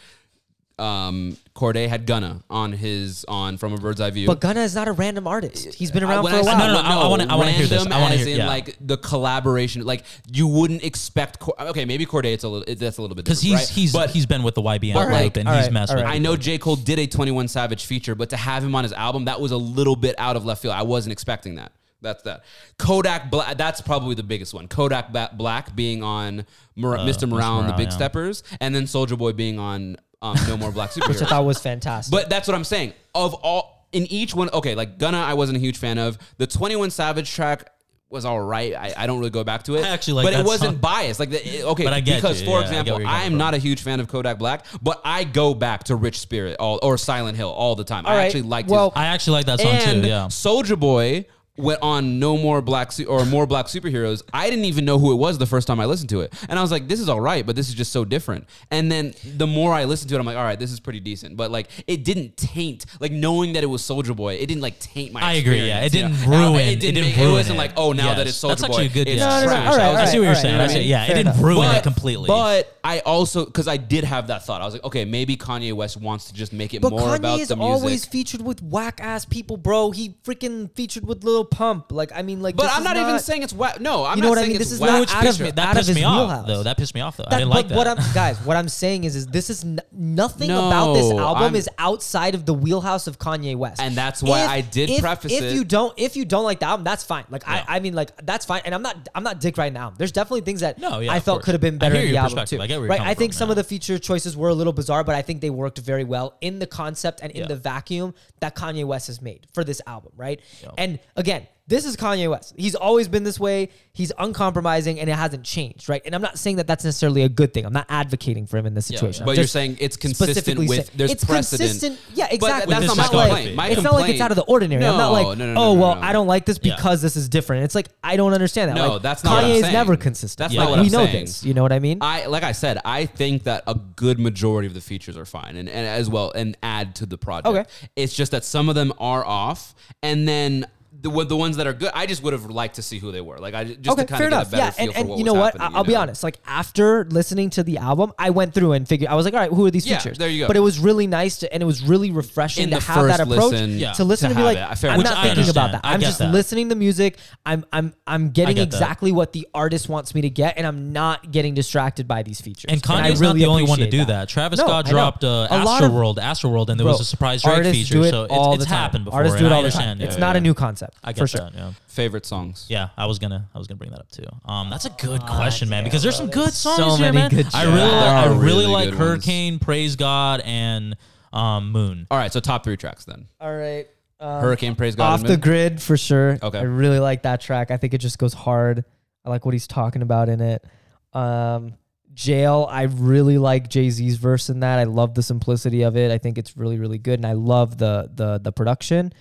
Um, 0.80 1.38
Cordae 1.56 1.88
had 1.90 2.06
Gunna 2.06 2.44
on 2.52 2.72
his 2.72 3.26
on 3.28 3.58
From 3.58 3.74
a 3.74 3.78
Bird's 3.78 4.00
Eye 4.00 4.12
View. 4.12 4.28
But 4.28 4.40
Gunna 4.40 4.60
is 4.62 4.76
not 4.76 4.88
a 4.88 4.92
random 4.92 5.26
artist. 5.26 5.74
He's 5.74 5.90
been 5.90 6.04
Uh, 6.04 6.08
around 6.10 6.24
when 6.26 6.34
for 6.34 6.40
a 6.40 6.42
I 6.44 6.46
while. 6.46 6.58
No, 6.60 6.68
no, 6.68 6.82
no, 6.82 6.88
I 7.02 7.08
wanna- 7.08 7.26
I 7.30 7.36
wanna 7.36 7.52
hear 7.52 7.66
this. 7.66 7.86
I 7.88 8.00
wanna 8.00 8.14
as 8.16 8.20
hear- 8.22 8.30
in 8.30 8.38
yeah. 8.38 8.48
like 8.48 8.76
the 8.80 8.98
collaboration. 8.98 9.84
Like 9.86 10.04
you 10.32 10.46
wouldn't 10.48 10.84
expect. 10.84 11.40
Cor- 11.40 11.60
okay, 11.60 11.86
maybe 11.86 12.06
Cordae. 12.06 12.34
It's 12.34 12.44
a 12.44 12.48
little. 12.48 12.66
It, 12.68 12.78
that's 12.78 13.00
a 13.00 13.02
little 13.02 13.16
bit 13.16 13.26
because 13.26 13.42
he's 13.42 13.54
right? 13.56 13.68
he's 13.70 13.92
But 13.92 14.12
he's 14.12 14.28
been 14.28 14.44
with 14.44 14.54
the 14.54 14.62
YBN 14.62 14.94
But 14.94 15.06
group 15.08 15.14
like- 15.14 15.38
and 15.38 15.50
all 15.50 15.56
he's 15.56 15.64
right, 15.64 15.74
messed 15.74 15.92
all 15.94 15.98
with. 15.98 16.06
I 16.06 16.20
know 16.20 16.36
J. 16.36 16.60
Cole 16.60 16.76
did 16.76 17.00
a 17.00 17.08
21 17.08 17.48
Savage 17.48 17.86
feature, 17.86 18.14
but 18.14 18.30
to 18.30 18.38
have 18.38 18.64
him 18.64 18.76
on 18.76 18.84
his 18.84 18.94
album, 18.94 19.26
that 19.26 19.42
was 19.42 19.52
a 19.52 19.58
little 19.58 19.96
bit 19.96 20.14
out 20.20 20.36
of 20.36 20.46
left 20.46 20.62
field. 20.62 20.76
I 20.76 20.84
wasn't 20.84 21.12
expecting 21.14 21.56
that. 21.56 21.72
That's 22.00 22.22
that. 22.24 22.44
Kodak 22.78 23.32
Black, 23.32 23.58
that's 23.58 23.82
probably 23.82 24.14
the 24.14 24.22
biggest 24.22 24.54
one. 24.54 24.68
Kodak 24.68 25.12
Black 25.36 25.76
being 25.76 26.04
on 26.04 26.46
Mor- 26.76 26.98
Mr. 26.98 27.28
Morale 27.28 27.62
and 27.62 27.70
the 27.70 27.74
Big 27.74 27.88
yeah. 27.88 27.96
Steppers, 27.96 28.44
and 28.62 28.76
then 28.76 28.84
Soulja 28.84 29.18
Boy 29.18 29.32
being 29.34 29.58
on 29.58 29.98
um, 30.22 30.36
No 30.48 30.58
More 30.58 30.72
Black 30.72 30.92
superheroes, 30.92 31.08
which 31.10 31.22
I 31.22 31.26
thought 31.26 31.46
was 31.46 31.60
fantastic. 31.60 32.12
But 32.12 32.30
that's 32.30 32.48
what 32.48 32.56
I'm 32.56 32.64
saying. 32.64 32.94
Of 33.16 33.34
all, 33.36 33.88
in 33.92 34.06
each 34.08 34.34
one, 34.36 34.50
okay, 34.52 34.76
like 34.76 34.98
Gunna, 34.98 35.18
I 35.20 35.34
wasn't 35.36 35.58
a 35.58 35.62
huge 35.62 35.78
fan 35.78 35.98
of. 35.98 36.18
The 36.38 36.48
21 36.48 36.92
Savage 36.92 37.32
track 37.32 37.70
was 38.10 38.24
all 38.24 38.40
right. 38.40 38.74
I, 38.74 38.94
I 38.96 39.06
don't 39.08 39.20
really 39.20 39.32
go 39.32 39.44
back 39.44 39.64
to 39.64 39.76
it. 39.76 39.84
I 39.84 39.90
actually 39.90 40.14
like 40.14 40.26
but 40.26 40.34
it 40.34 40.46
wasn't 40.46 40.72
song. 40.76 40.80
biased. 40.82 41.20
Like, 41.20 41.30
the, 41.30 41.46
it- 41.46 41.66
okay, 41.66 41.84
But 41.84 41.92
I 41.94 42.00
get 42.00 42.16
because 42.22 42.40
you. 42.42 42.48
for 42.48 42.60
Yeah, 42.60 42.66
example, 42.68 42.94
where 42.96 43.02
you're 43.02 43.10
I 43.10 43.24
am 43.24 43.34
from. 43.34 43.38
not 43.40 43.54
a 43.54 43.58
huge 43.58 43.82
fan 43.82 44.00
of 44.00 44.08
Kodak 44.08 44.38
Black, 44.40 44.66
but 44.82 45.02
I 45.04 45.24
go 45.26 45.54
back 45.54 45.84
to 45.86 45.96
Rich 45.98 46.20
Spirit 46.20 46.56
all, 46.60 46.80
or 46.82 46.98
Silent 46.98 47.36
Hill 47.38 47.50
all 47.50 47.76
the 47.76 47.84
time. 47.84 48.06
All 48.06 48.14
I 48.14 48.18
right, 48.18 48.26
actually 48.26 48.44
liked 48.44 48.70
well, 48.70 48.92
his 48.92 48.98
I 48.98 49.06
actually 49.08 49.34
like 49.34 49.46
that 49.48 49.60
song 49.60 49.72
and 49.74 50.04
too 50.04 50.08
yeah 50.08 50.26
Soulja 50.28 50.80
Boy 50.80 51.26
went 51.58 51.80
on 51.82 52.20
no 52.20 52.38
more 52.38 52.62
black 52.62 52.92
su- 52.92 53.06
or 53.06 53.26
more 53.26 53.46
black 53.48 53.66
superheroes. 53.66 54.22
I 54.34 54.50
didn't 54.50 54.66
even 54.66 54.86
know 54.86 55.00
who 55.00 55.12
it 55.12 55.16
was 55.16 55.38
the 55.38 55.46
first 55.46 55.68
time 55.68 55.80
I 55.80 55.86
listened 55.86 56.10
to 56.10 56.22
it, 56.22 56.34
and 56.50 56.58
I 56.58 56.62
was 56.62 56.72
like, 56.72 56.88
"This 56.88 57.00
is 57.00 57.10
all 57.10 57.20
right," 57.20 57.46
but 57.46 57.56
this 57.56 57.68
is 57.70 57.74
just 57.76 57.92
so 57.92 58.06
different. 58.06 58.46
And 58.72 58.92
then 58.92 59.14
the 59.36 59.48
more 59.48 59.74
I 59.74 59.86
listened 59.86 60.10
to 60.10 60.16
it, 60.16 60.20
I'm 60.20 60.26
like, 60.26 60.38
"All 60.38 60.44
right, 60.44 60.60
this 60.60 60.72
is 60.72 60.80
pretty 60.80 61.00
decent." 61.00 61.36
But 61.38 61.52
like, 61.52 61.70
it 61.88 62.04
didn't 62.04 62.38
taint 62.38 62.86
like 63.00 63.12
knowing 63.12 63.54
that 63.54 63.64
it 63.64 63.68
was 63.68 63.82
Soulja 63.82 64.16
Boy. 64.16 64.36
It 64.36 64.46
didn't 64.48 64.62
like 64.62 64.80
taint 64.80 65.14
my. 65.14 65.22
I 65.22 65.34
agree, 65.34 65.66
yeah. 65.68 65.82
It 65.82 65.92
didn't 65.92 66.14
And 66.14 66.34
I- 66.34 66.38
ruin- 66.52 66.56
It 66.62 66.68
it 66.74 66.80
didn't. 66.80 66.96
didn't 66.96 67.18
make- 67.18 67.28
it 67.28 67.32
wasn't 67.32 67.56
it. 67.56 67.60
like, 67.60 67.72
oh, 67.78 67.92
now 67.94 68.06
Yes, 68.08 68.18
that 68.18 68.28
it's 68.28 68.38
Soldier 68.38 68.56
that's 68.56 68.64
actually 68.66 68.88
Boy, 68.90 68.92
a 68.92 68.94
good- 68.94 69.08
it's 69.10 69.20
No, 69.20 69.28
no, 69.30 69.40
no, 69.40 69.48
trash. 69.48 69.68
all 69.68 69.78
right, 69.78 69.86
I 69.86 69.90
was 69.92 69.98
all 70.00 70.02
I 70.02 70.06
see 70.06 70.18
what 70.20 70.24
you're 70.24 70.34
right, 70.34 70.42
saying. 70.42 70.56
all 70.56 70.62
I 70.62 70.64
right. 70.66 70.72
see, 70.74 70.82
yeah, 70.84 71.04
it 71.06 71.08
didn't 71.10 71.20
enough. 71.22 71.42
ruin 71.42 71.68
but, 71.68 71.78
it 71.78 71.84
completely. 71.84 72.28
But 72.28 72.78
I 72.84 73.00
also 73.00 73.46
because 73.46 73.68
I 73.68 73.78
did 73.78 74.04
have 74.04 74.28
that 74.28 74.46
thought. 74.46 74.62
I 74.62 74.66
was 74.66 74.74
like, 74.76 74.84
okay, 74.86 75.06
maybe 75.06 75.36
Kanye 75.38 75.74
West 75.74 75.98
wants 75.98 76.26
to 76.26 76.34
just 76.34 76.54
make 76.54 76.74
it 76.74 76.82
But 76.82 76.92
more 76.92 77.16
about 77.16 77.38
Kanye 77.40 77.42
is 77.42 77.48
the 77.50 77.56
music. 77.58 77.72
always 77.72 78.06
featured 78.06 78.42
with 78.42 78.62
whack 78.64 79.00
ass 79.02 79.26
people, 79.26 79.58
bro. 79.58 79.92
He 79.92 80.16
freaking 80.26 80.72
featured 80.76 81.06
with 81.06 81.24
Lil 81.24 81.44
Pump. 81.50 81.92
Like, 81.92 82.12
I 82.14 82.22
mean, 82.22 82.42
like, 82.42 82.56
but 82.56 82.68
I'm 82.72 82.80
is 82.80 82.84
not, 82.86 82.98
even 82.98 83.20
saying 83.20 83.44
it's 83.44 83.54
whack. 83.54 83.80
No, 83.80 84.06
I'm 84.06 84.18
You 84.18 84.24
know 84.24 84.30
not 84.30 84.36
what 84.38 84.40
I 84.40 84.48
mean? 84.48 84.52
it's 84.52 84.60
This 84.60 84.72
is 84.74 84.80
whack. 84.80 84.90
not 84.92 85.00
which 85.02 85.14
out 85.16 85.22
pissed 85.24 85.40
of- 85.40 85.46
me, 85.46 85.52
that 85.52 85.68
out 85.70 85.76
pissed 85.76 85.96
me 85.96 86.04
off 86.04 86.18
wheelhouse. 86.28 86.48
though. 86.48 86.64
That 86.64 86.78
pissed 86.78 86.96
me 86.96 87.02
off 87.02 87.18
though. 87.18 87.26
I 87.28 87.38
didn't 87.40 87.50
like 87.50 87.68
that. 87.70 87.78
what 87.78 87.88
I'm 87.88 87.98
guys, 88.14 88.38
what 88.46 88.58
I'm 88.58 88.70
saying 88.70 89.04
is, 89.06 89.16
is 89.16 89.28
this 89.28 89.50
is 89.50 89.64
n- 89.64 89.80
nothing 89.92 90.50
No, 90.50 90.68
about 90.68 90.94
this 90.94 91.12
album 91.12 91.44
I'm- 91.44 91.56
is 91.56 91.70
outside 91.78 92.36
of 92.36 92.46
the 92.46 92.54
wheelhouse 92.54 93.08
of 93.08 93.18
Kanye 93.20 93.56
West, 93.56 93.82
And 93.82 93.96
that's 93.96 94.22
why 94.22 94.42
I 94.46 94.62
did 94.62 94.90
if, 94.90 95.02
preface 95.02 95.32
if 95.34 95.42
it- 95.42 95.46
If 95.48 95.54
you 95.54 95.64
don't, 95.64 95.94
if 95.98 96.16
you 96.16 96.26
don't 96.26 96.44
like 96.44 96.60
the 96.60 96.66
album, 96.68 96.84
that's 96.84 97.04
fine. 97.04 97.26
Like. 97.30 97.48
I, 97.48 97.64
I 97.68 97.80
mean, 97.80 97.94
like 97.94 98.12
that's 98.26 98.46
fine. 98.46 98.62
And 98.66 98.76
I'm 98.76 98.82
not, 98.82 99.10
I'm 99.16 99.24
not 99.24 99.40
dick 99.40 99.58
right 99.58 99.72
now. 99.72 99.94
There's 99.98 100.12
definitely 100.12 100.42
things 100.42 100.60
that 100.62 100.78
No, 100.80 101.00
yeah, 101.00 101.12
I 101.14 101.20
felt 101.20 101.44
could 101.44 101.54
have 101.54 101.62
been 101.62 101.78
better 101.78 101.96
in 101.96 102.12
the 102.12 102.18
album 102.18 102.46
too. 102.46 102.62
I 102.62 102.68
get 102.68 102.76
where 102.80 102.88
you're 102.88 102.98
right? 102.98 103.02
I 103.02 103.14
think 103.14 103.34
some 103.34 103.50
of 103.50 103.56
the 103.56 103.64
feature 103.64 103.98
choices 104.00 104.36
were 104.36 104.50
a 104.50 104.54
little 104.54 104.74
bizarre, 104.74 105.04
but 105.04 105.16
I 105.16 105.22
think 105.22 105.42
they 105.42 105.50
worked 105.50 105.80
very 105.80 106.04
well 106.04 106.36
in 106.42 106.60
the 106.60 106.68
concept 106.68 107.20
and 107.24 107.32
in 107.32 107.48
the 107.48 107.56
vacuum 107.56 108.14
that 108.40 108.56
Kanye 108.56 108.86
West 108.86 109.08
has 109.08 109.22
made 109.22 109.48
for 109.54 109.64
this 109.64 109.82
album, 109.88 110.12
right? 110.18 110.40
And 110.78 111.00
again, 111.16 111.37
this 111.70 111.84
is 111.84 111.98
Kanye 111.98 112.30
West. 112.30 112.54
He's 112.58 112.76
always 112.76 113.10
been 113.10 113.26
this 113.26 113.38
way. 113.42 113.68
He's 113.92 114.14
uncompromising, 114.18 115.02
and 115.02 115.10
it 115.10 115.16
hasn't 115.18 115.44
changed, 115.44 115.90
right? 115.90 116.02
And 116.06 116.16
I'm 116.16 116.22
not 116.22 116.40
saying 116.40 116.56
that 116.58 116.68
that's 116.68 116.86
necessarily 116.86 117.24
a 117.24 117.30
good 117.30 117.54
thing. 117.54 117.66
I'm 117.66 117.74
not 117.74 117.88
advocating 117.90 118.46
for 118.48 118.56
him 118.58 118.66
in 118.68 118.74
this 118.74 118.86
situation. 118.86 119.20
yeah. 119.20 119.24
I'm 119.24 119.26
But 119.26 119.36
you're 119.38 119.48
saying 119.48 119.76
it's 119.82 119.98
consistent 119.98 120.30
specifically 120.38 120.68
with 120.70 120.78
saying- 120.86 120.90
there's 120.96 121.12
it's 121.12 121.26
precedent. 121.26 121.70
consistent. 121.72 122.00
Yeah, 122.14 122.28
But 122.28 122.34
exactly. 122.36 122.74
that's 122.74 122.88
not 122.88 122.96
my 122.98 123.04
It's 123.04 123.12
not 123.12 123.28
like- 123.30 123.56
My 123.56 123.68
it's 123.70 123.82
not 123.84 123.94
like 123.96 124.10
it's 124.12 124.22
out 124.22 124.32
of 124.32 124.38
the 124.38 124.44
ordinary. 124.44 124.86
I'm 124.86 124.96
not 124.98 125.08
No, 125.08 125.12
like, 125.12 125.38
no, 125.40 125.46
no, 125.46 125.54
no, 125.56 125.62
oh 125.62 125.74
well, 125.74 125.96
no, 125.96 126.02
I 126.02 126.14
don't 126.14 126.28
like 126.28 126.46
this 126.46 126.58
Yeah. 126.64 126.76
because 126.78 127.02
this 127.02 127.18
is 127.18 127.28
different. 127.28 127.66
It's 127.66 127.76
like 127.76 127.90
I 128.02 128.16
don't 128.16 128.34
understand 128.34 128.70
that. 128.72 128.76
No, 128.76 128.94
Like, 128.94 129.02
that's 129.02 129.26
not 129.26 129.34
what 129.34 129.44
Kanye 129.44 129.58
I'm 129.58 129.64
is 129.66 129.74
never 129.74 129.98
consistent. 129.98 130.38
That's 130.38 130.54
Yeah. 130.54 130.62
not 130.62 130.70
what 130.70 130.80
we 130.80 130.86
I'm 130.86 130.92
know 130.94 131.06
saying. 131.06 131.26
this. 131.26 131.44
You 131.44 131.54
know 131.54 131.64
what 131.64 131.74
I 131.74 131.80
mean? 131.80 131.98
I 132.00 132.28
like 132.28 132.44
I 132.44 132.54
said, 132.54 132.80
I 132.86 133.08
think 133.08 133.44
that 133.44 133.64
a 133.68 133.76
good 133.76 134.20
majority 134.22 134.68
of 134.70 134.74
the 134.74 134.80
features 134.82 135.18
are 135.18 135.26
fine, 135.26 135.58
and, 135.58 135.68
and 135.68 135.86
as 135.86 136.10
well, 136.10 136.32
and 136.34 136.56
add 136.64 136.96
to 136.96 137.06
the 137.06 137.18
project. 137.18 137.48
Okay. 137.48 137.66
It's 137.98 138.14
just 138.16 138.32
that 138.32 138.46
some 138.46 138.70
of 138.70 138.76
them 138.76 138.94
are 139.00 139.26
off, 139.26 139.76
and 140.02 140.26
then 140.26 140.66
the 141.10 141.26
the 141.26 141.38
ones 141.38 141.58
that 141.58 141.68
are 141.68 141.74
good. 141.74 141.92
I 141.94 142.06
just 142.06 142.24
would 142.24 142.34
have 142.34 142.46
liked 142.46 142.76
to 142.76 142.82
see 142.82 143.00
who 143.00 143.12
they 143.12 143.22
were. 143.22 143.38
Like 143.38 143.54
I 143.54 143.64
just 143.66 143.88
okay, 143.90 144.02
to 144.04 144.08
kind 144.08 144.18
fair 144.20 144.28
of 144.28 144.32
get 144.32 144.38
enough. 144.38 144.48
a 144.48 144.52
better 144.52 144.64
Yeah, 144.64 144.70
feel 144.72 144.84
and, 144.86 144.94
for 144.94 145.00
and 145.00 145.10
what 145.10 145.18
you 145.20 145.24
know 145.26 145.34
was 145.34 145.40
what? 145.42 145.54
happening, 145.62 145.76
I'll 145.78 145.84
you 145.84 145.88
be 145.88 145.96
honest. 145.96 146.24
Like 146.24 146.38
after 146.46 147.06
listening 147.06 147.50
to 147.52 147.64
the 147.64 147.78
album, 147.78 148.14
I 148.20 148.30
went 148.30 148.54
through 148.54 148.74
and 148.74 148.88
figured. 148.88 149.10
I 149.10 149.16
was 149.16 149.26
like, 149.26 149.34
all 149.34 149.40
right, 149.40 149.52
who 149.52 149.66
are 149.66 149.72
these 149.72 149.88
Yeah, 149.88 149.98
features? 150.00 150.18
there 150.18 150.30
you 150.30 150.42
go. 150.44 150.48
But 150.48 150.58
it 150.58 150.62
was 150.62 150.80
really 150.80 151.08
nice 151.08 151.38
to, 151.40 151.54
and 151.54 151.62
it 151.64 151.66
was 151.66 151.84
really 151.84 152.12
refreshing 152.12 152.66
In 152.66 152.70
to 152.72 152.76
the 152.78 152.82
have 152.82 153.08
that 153.08 153.20
approach. 153.20 153.52
listen, 153.52 153.78
Yeah. 153.78 153.94
To 153.94 154.04
listen 154.04 154.30
to 154.30 154.36
to, 154.36 154.40
be 154.40 154.44
like, 154.46 154.58
it. 154.58 154.76
Fair 154.78 154.92
I'm 154.92 155.02
not 155.02 155.18
I 155.18 155.34
thinking 155.34 155.50
about 155.50 155.72
that. 155.74 155.82
I 155.84 155.94
I'm 155.94 156.02
just 156.02 156.20
that. 156.20 156.32
listening 156.32 156.70
to 156.70 156.76
the 156.76 156.80
music. 156.80 157.18
I'm 157.46 157.66
I'm 157.72 157.94
I'm 158.06 158.30
getting 158.32 158.56
get 158.56 158.72
that. 158.72 158.76
exactly 158.78 159.12
what 159.12 159.34
the 159.34 159.48
artist 159.54 159.90
wants 159.90 160.14
me 160.16 160.22
to 160.22 160.30
get, 160.30 160.58
and 160.58 160.68
I'm 160.68 160.92
not 160.94 161.32
getting 161.32 161.54
distracted 161.54 162.08
by 162.08 162.24
these 162.24 162.42
features. 162.42 162.66
And 162.70 162.82
I 162.88 163.10
Kanye's 163.12 163.20
really 163.20 163.34
not 163.34 163.40
the 163.40 163.46
only 163.46 163.64
one 163.64 163.80
to 163.80 163.90
do 163.90 164.06
that. 164.06 164.30
Travis 164.30 164.60
Scott 164.60 164.86
dropped 164.86 165.24
uh, 165.24 165.48
A 165.50 165.64
lot 165.64 165.82
World, 165.92 166.18
Astroworld, 166.18 166.18
Astroworld, 166.18 166.70
and 166.70 166.80
there 166.80 166.88
was 166.88 167.00
a 167.02 167.06
surprise 167.06 167.42
Drake 167.44 167.64
feature. 167.74 168.04
so 168.10 168.24
it's, 168.24 168.34
all 168.34 168.54
it's 168.54 168.64
the 168.64 168.70
time. 168.70 168.78
happened 168.78 169.06
before. 169.06 169.20
Artists 169.20 169.40
do 169.40 169.46
it 169.46 169.52
all 169.52 169.62
the 169.64 169.70
time. 169.72 170.02
It's 170.02 170.18
not 170.18 170.36
a 170.36 170.42
new 170.42 170.54
concept. 170.54 170.97
I 171.04 171.14
get 171.14 171.20
for 171.20 171.28
sure. 171.28 171.42
that. 171.42 171.54
Yeah. 171.54 171.72
favorite 171.88 172.26
songs. 172.26 172.66
Yeah, 172.70 172.90
I 172.98 173.06
was 173.06 173.20
gonna, 173.20 173.48
I 173.54 173.58
was 173.58 173.68
gonna 173.68 173.78
bring 173.78 173.92
that 173.92 174.00
up 174.00 174.12
too. 174.12 174.26
Um, 174.46 174.70
that's 174.70 174.86
a 174.86 174.90
good 174.92 175.22
question, 175.22 175.70
man, 175.70 175.84
because 175.84 176.04
there's 176.04 176.16
some 176.18 176.30
good 176.30 176.54
songs 176.54 176.78
so 176.78 176.96
here, 176.96 177.12
many 177.14 177.18
man. 177.18 177.30
good 177.30 177.46
I 177.48 177.50
tracks. 177.64 177.66
really, 177.68 177.78
There 177.78 177.90
I 178.10 178.26
are 178.28 178.30
really, 178.34 178.42
really 178.44 178.66
like 178.68 178.90
good 178.90 179.00
ones. 179.00 179.10
Hurricane, 179.10 179.60
Praise 179.60 179.96
God, 179.96 180.42
and 180.46 180.98
um, 181.34 181.72
Moon. 181.72 182.08
All 182.12 182.18
right, 182.18 182.32
so 182.34 182.40
top 182.40 182.64
three 182.64 182.78
tracks 182.78 183.06
then. 183.06 183.28
All 183.40 183.56
right. 183.56 183.88
Um, 184.20 184.42
Hurricane, 184.42 184.76
Praise 184.76 184.96
God. 184.96 185.14
off 185.14 185.20
and 185.20 185.30
the 185.30 185.34
Moon? 185.34 185.42
grid 185.42 185.82
for 185.82 185.96
sure. 185.98 186.40
Okay. 186.42 186.60
I 186.60 186.64
really 186.64 187.00
like 187.00 187.22
that 187.24 187.40
track. 187.42 187.70
I 187.72 187.78
think 187.78 187.94
it 187.94 188.00
just 188.00 188.18
goes 188.18 188.34
hard. 188.34 188.84
I 189.24 189.30
like 189.30 189.46
what 189.46 189.54
he's 189.54 189.68
talking 189.68 190.02
about 190.02 190.28
in 190.30 190.42
it. 190.42 190.66
Um, 191.14 191.74
Jail, 192.14 192.68
I 192.70 192.84
really 192.84 193.38
like 193.38 193.70
Jay 193.70 193.90
Z's 193.92 194.18
verse 194.18 194.50
in 194.50 194.62
that. 194.62 194.80
I 194.80 194.86
love 194.86 195.14
the 195.14 195.22
simplicity 195.22 195.84
of 195.84 195.96
it. 195.96 196.10
I 196.12 196.18
think 196.18 196.40
it's 196.40 196.58
really, 196.58 196.80
really 196.80 196.98
good, 196.98 197.20
and 197.20 197.26
I 197.28 197.34
love 197.34 197.78
the 197.78 198.10
the 198.12 198.40
the 198.40 198.52
production. 198.52 199.14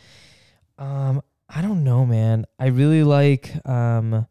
Um, 0.79 1.21
I 1.49 1.63
don't 1.63 1.85
know, 1.85 2.05
man. 2.05 2.45
I 2.59 2.67
really 2.67 3.03
like. 3.05 3.55
Um, 3.67 4.27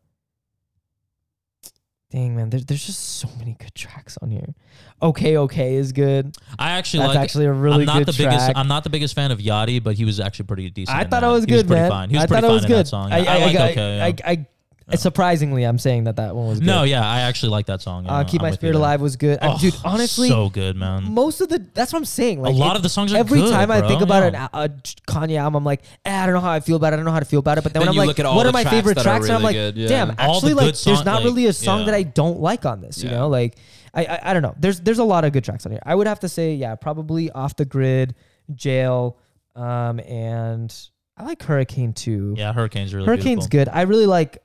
dang, 2.11 2.35
man. 2.35 2.49
There's 2.49 2.65
there's 2.65 2.85
just 2.85 2.99
so 3.19 3.29
many 3.39 3.55
good 3.59 3.73
tracks 3.73 4.17
on 4.21 4.31
here. 4.31 4.53
Okay, 5.01 5.37
okay 5.37 5.75
is 5.75 5.91
good. 5.91 6.35
I 6.59 6.71
actually 6.71 7.03
That's 7.03 7.15
like. 7.15 7.23
actually 7.23 7.45
a 7.45 7.53
really 7.53 7.79
I'm 7.81 7.85
not 7.85 7.97
good 7.99 8.07
the 8.07 8.13
track. 8.13 8.29
biggest. 8.31 8.51
I'm 8.57 8.67
not 8.67 8.83
the 8.83 8.89
biggest 8.89 9.15
fan 9.15 9.31
of 9.31 9.39
Yachty, 9.39 9.81
but 9.81 9.95
he 9.95 10.03
was 10.05 10.19
actually 10.19 10.45
pretty 10.45 10.69
decent. 10.69 10.97
I 10.97 11.03
thought 11.03 11.21
that. 11.21 11.23
it 11.23 11.27
was 11.31 11.43
He 11.45 11.51
good, 11.51 11.67
pretty 11.67 11.81
man. 11.83 11.89
Fine. 11.91 12.09
He 12.09 12.15
was 12.17 12.23
I 12.23 12.27
pretty 12.27 12.41
thought 12.41 12.47
fine 12.47 12.53
was 12.55 12.63
in 12.63 12.67
good. 12.69 12.77
that 12.79 12.87
song. 12.87 13.11
I, 13.11 13.17
I, 13.17 13.19
I, 13.19 13.45
like 13.45 13.55
I, 13.55 13.71
okay. 13.71 13.97
yeah. 13.97 14.05
I, 14.05 14.31
I, 14.31 14.47
Surprisingly, 14.93 15.63
I'm 15.63 15.79
saying 15.79 16.03
that 16.03 16.17
that 16.17 16.35
one 16.35 16.47
was 16.47 16.59
good. 16.59 16.67
no, 16.67 16.83
yeah, 16.83 17.03
I 17.03 17.21
actually 17.21 17.49
like 17.49 17.65
that 17.65 17.81
song. 17.81 18.05
uh, 18.07 18.23
Keep 18.23 18.41
I'm 18.41 18.45
My 18.45 18.49
with 18.51 18.53
you 18.53 18.57
Spirit 18.59 18.73
there. 18.73 18.79
Alive 18.81 19.01
was 19.01 19.15
good. 19.15 19.39
Uh, 19.41 19.53
Oh, 19.55 19.57
dude, 19.57 19.75
honestly, 19.83 20.27
so 20.29 20.49
good, 20.49 20.75
man. 20.75 21.11
most 21.11 21.41
of 21.41 21.49
the 21.49 21.65
that's 21.73 21.91
what 21.91 21.97
I'm 21.99 22.05
saying. 22.05 22.41
Like 22.41 22.53
a 22.53 22.57
lot 22.57 22.73
it- 22.73 22.77
of 22.77 22.83
the 22.83 22.89
songs 22.89 23.11
are 23.11 23.17
every 23.17 23.39
good, 23.41 23.51
time 23.51 23.71
I 23.71 23.79
bro. 23.79 23.87
think 23.89 24.01
about 24.01 24.31
yeah. 24.33 24.47
an, 24.53 24.71
a 24.71 24.75
Kanye 25.11 25.37
album, 25.39 25.55
I'm 25.55 25.63
like, 25.65 25.81
eh, 26.05 26.15
I 26.15 26.25
don't 26.27 26.35
know 26.35 26.41
how 26.41 26.51
I 26.51 26.59
feel 26.59 26.75
about 26.75 26.93
it. 26.93 26.93
I 26.93 26.95
don't 26.97 27.05
know 27.05 27.11
how 27.11 27.19
to 27.19 27.25
feel 27.25 27.39
about 27.39 27.57
it. 27.57 27.63
But 27.63 27.73
then, 27.73 27.81
Then 27.81 27.87
when 27.89 27.97
I'm 27.97 28.03
you 28.03 28.07
like, 28.09 28.19
at 28.19 28.25
all 28.27 28.35
what 28.35 28.43
the 28.43 28.49
are 28.49 28.53
my 28.53 28.61
tracks 28.61 28.75
favorite 28.75 28.93
that 28.95 29.01
are 29.01 29.03
tracks? 29.17 29.25
and 29.25 29.33
I'm 29.35 29.41
really 29.41 29.53
like, 29.55 29.73
good, 29.75 29.77
yeah. 29.77 29.87
damn, 29.87 30.09
All 30.11 30.15
the 30.15 30.21
actually, 30.21 30.49
good 30.53 30.55
like, 30.57 30.79
there's 30.79 31.05
not 31.05 31.15
like, 31.15 31.23
really 31.25 31.45
a 31.47 31.53
song 31.53 31.79
yeah. 31.79 31.85
that 31.87 31.95
I 31.95 32.03
don't 32.03 32.39
like 32.39 32.65
on 32.65 32.81
this. 32.81 33.01
You 33.03 33.09
Yeah. 33.09 33.15
know, 33.17 33.27
like 33.29 33.55
I, 33.93 34.05
I 34.05 34.19
I 34.29 34.33
don't 34.33 34.43
know. 34.43 34.53
There's 34.59 34.79
there's 34.81 34.99
a 34.99 35.03
lot 35.03 35.25
of 35.25 35.33
good 35.33 35.43
tracks 35.43 35.65
on 35.65 35.71
here. 35.71 35.81
I 35.83 35.95
would 35.95 36.05
have 36.05 36.19
to 36.19 36.29
say, 36.29 36.53
yeah, 36.53 36.75
probably 36.75 37.31
Off 37.31 37.55
the 37.55 37.65
Grid, 37.65 38.13
Jail, 38.53 39.17
um, 39.55 39.99
and 40.01 40.71
I 41.17 41.23
like 41.23 41.41
Hurricane 41.41 41.93
too. 41.93 42.35
Yeah, 42.37 42.53
Hurricane's 42.53 42.93
really 42.93 43.07
Hurricane's 43.07 43.47
beautiful. 43.47 43.71
good. 43.73 43.77
I 43.79 43.81
really 43.83 44.05
like 44.05 44.37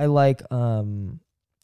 I 0.00 0.06
like 0.06 0.40
um 0.50 1.20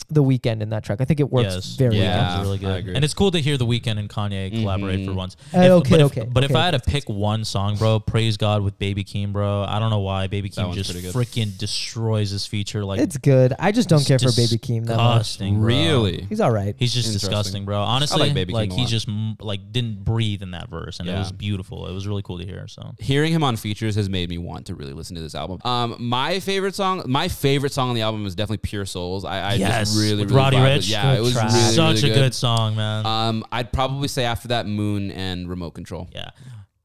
the 0.08 0.22
Weeknd 0.22 0.60
in 0.62 0.70
that 0.70 0.84
track. 0.84 1.00
I 1.00 1.04
think 1.04 1.20
it 1.20 1.30
works 1.30 1.54
Yes, 1.54 1.76
very 1.76 1.96
Yeah, 1.96 2.16
well. 2.16 2.36
Weeknd's 2.36 2.44
really 2.46 2.56
I 2.58 2.60
good. 2.60 2.76
agree. 2.80 2.94
And 2.96 3.04
it's 3.04 3.14
cool 3.14 3.30
to 3.30 3.38
hear 3.40 3.56
The 3.56 3.66
Weeknd 3.66 3.98
and 3.98 4.08
Kanye 4.08 4.50
collaborate 4.52 5.04
for 5.06 5.12
once. 5.14 5.36
Uh, 5.54 5.58
okay, 5.58 5.90
but 5.90 6.00
if, 6.00 6.06
okay, 6.06 6.28
But 6.30 6.44
if 6.44 6.50
okay, 6.52 6.60
I 6.60 6.64
had 6.66 6.70
to 6.72 6.80
pick 6.80 7.08
one 7.08 7.44
song, 7.44 7.76
bro, 7.76 8.00
Praise 8.00 8.36
God 8.36 8.62
with 8.62 8.78
Baby 8.78 9.04
Keem, 9.04 9.32
bro. 9.32 9.64
I 9.64 9.78
don't 9.78 9.90
know 9.90 10.00
why 10.00 10.26
Baby 10.26 10.48
That 10.50 10.66
Keem 10.66 10.74
just 10.74 10.90
pretty 10.92 11.08
freaking 11.08 11.56
destroys 11.58 12.32
this 12.32 12.46
feature. 12.46 12.84
Like 12.84 13.00
It's 13.00 13.16
good. 13.16 13.54
I 13.58 13.72
just 13.72 13.88
don't 13.88 14.04
care 14.06 14.18
for 14.18 14.30
Baby 14.32 14.58
Keem 14.58 14.86
that 14.86 14.96
much. 14.96 15.18
disgusting, 15.22 15.58
bro. 15.58 15.66
Really? 15.66 16.22
He's 16.28 16.40
all 16.40 16.50
right. 16.52 16.74
He's 16.78 16.94
just 16.94 17.12
disgusting, 17.12 17.64
bro. 17.64 17.80
Honestly, 17.80 18.18
like 18.20 18.28
like, 18.28 18.34
Baby 18.34 18.52
Keem 18.52 18.72
he 18.72 18.86
just 18.86 19.08
like 19.40 19.72
didn't 19.72 20.04
breathe 20.04 20.42
in 20.42 20.52
that 20.52 20.68
verse, 20.68 21.00
and 21.00 21.08
it 21.08 21.12
was 21.14 21.32
beautiful. 21.32 21.86
It 21.88 21.92
was 21.92 22.06
really 22.06 22.22
cool 22.22 22.38
to 22.38 22.44
hear. 22.44 22.66
So 22.68 22.94
hearing 22.98 23.32
him 23.32 23.42
on 23.44 23.56
features 23.56 23.94
has 23.96 24.08
made 24.08 24.28
me 24.28 24.38
want 24.38 24.66
to 24.66 24.74
really 24.74 24.92
listen 24.92 25.16
to 25.16 25.22
this 25.22 25.34
album. 25.34 25.58
Um, 25.64 25.96
my 25.98 26.40
favorite 26.40 26.74
song, 26.74 27.02
my 27.06 27.28
favorite 27.28 27.72
song 27.72 27.88
on 27.88 27.94
the 27.94 28.02
album 28.02 28.26
is 28.26 28.34
definitely 28.34 28.58
"Pure 28.58 28.86
Souls." 28.86 29.24
I, 29.24 29.40
I 29.40 29.54
Yes, 29.54 29.88
just 29.88 29.95
really, 29.96 30.22
with 30.24 30.30
really 30.30 30.36
Roddy 30.36 30.56
Ricch. 30.58 30.90
Yeah, 30.90 31.14
it 31.14 31.20
was 31.20 31.32
track. 31.32 31.50
really, 31.52 31.74
such 31.74 32.02
really 32.02 32.10
a 32.10 32.14
good 32.14 32.34
song, 32.34 32.76
man. 32.76 33.06
Um, 33.06 33.44
I'd 33.52 33.72
probably 33.72 34.08
say 34.08 34.24
after 34.24 34.48
that, 34.48 34.66
"Moon" 34.66 35.10
and 35.10 35.48
"Remote 35.48 35.72
Control." 35.72 36.08
yeah. 36.12 36.30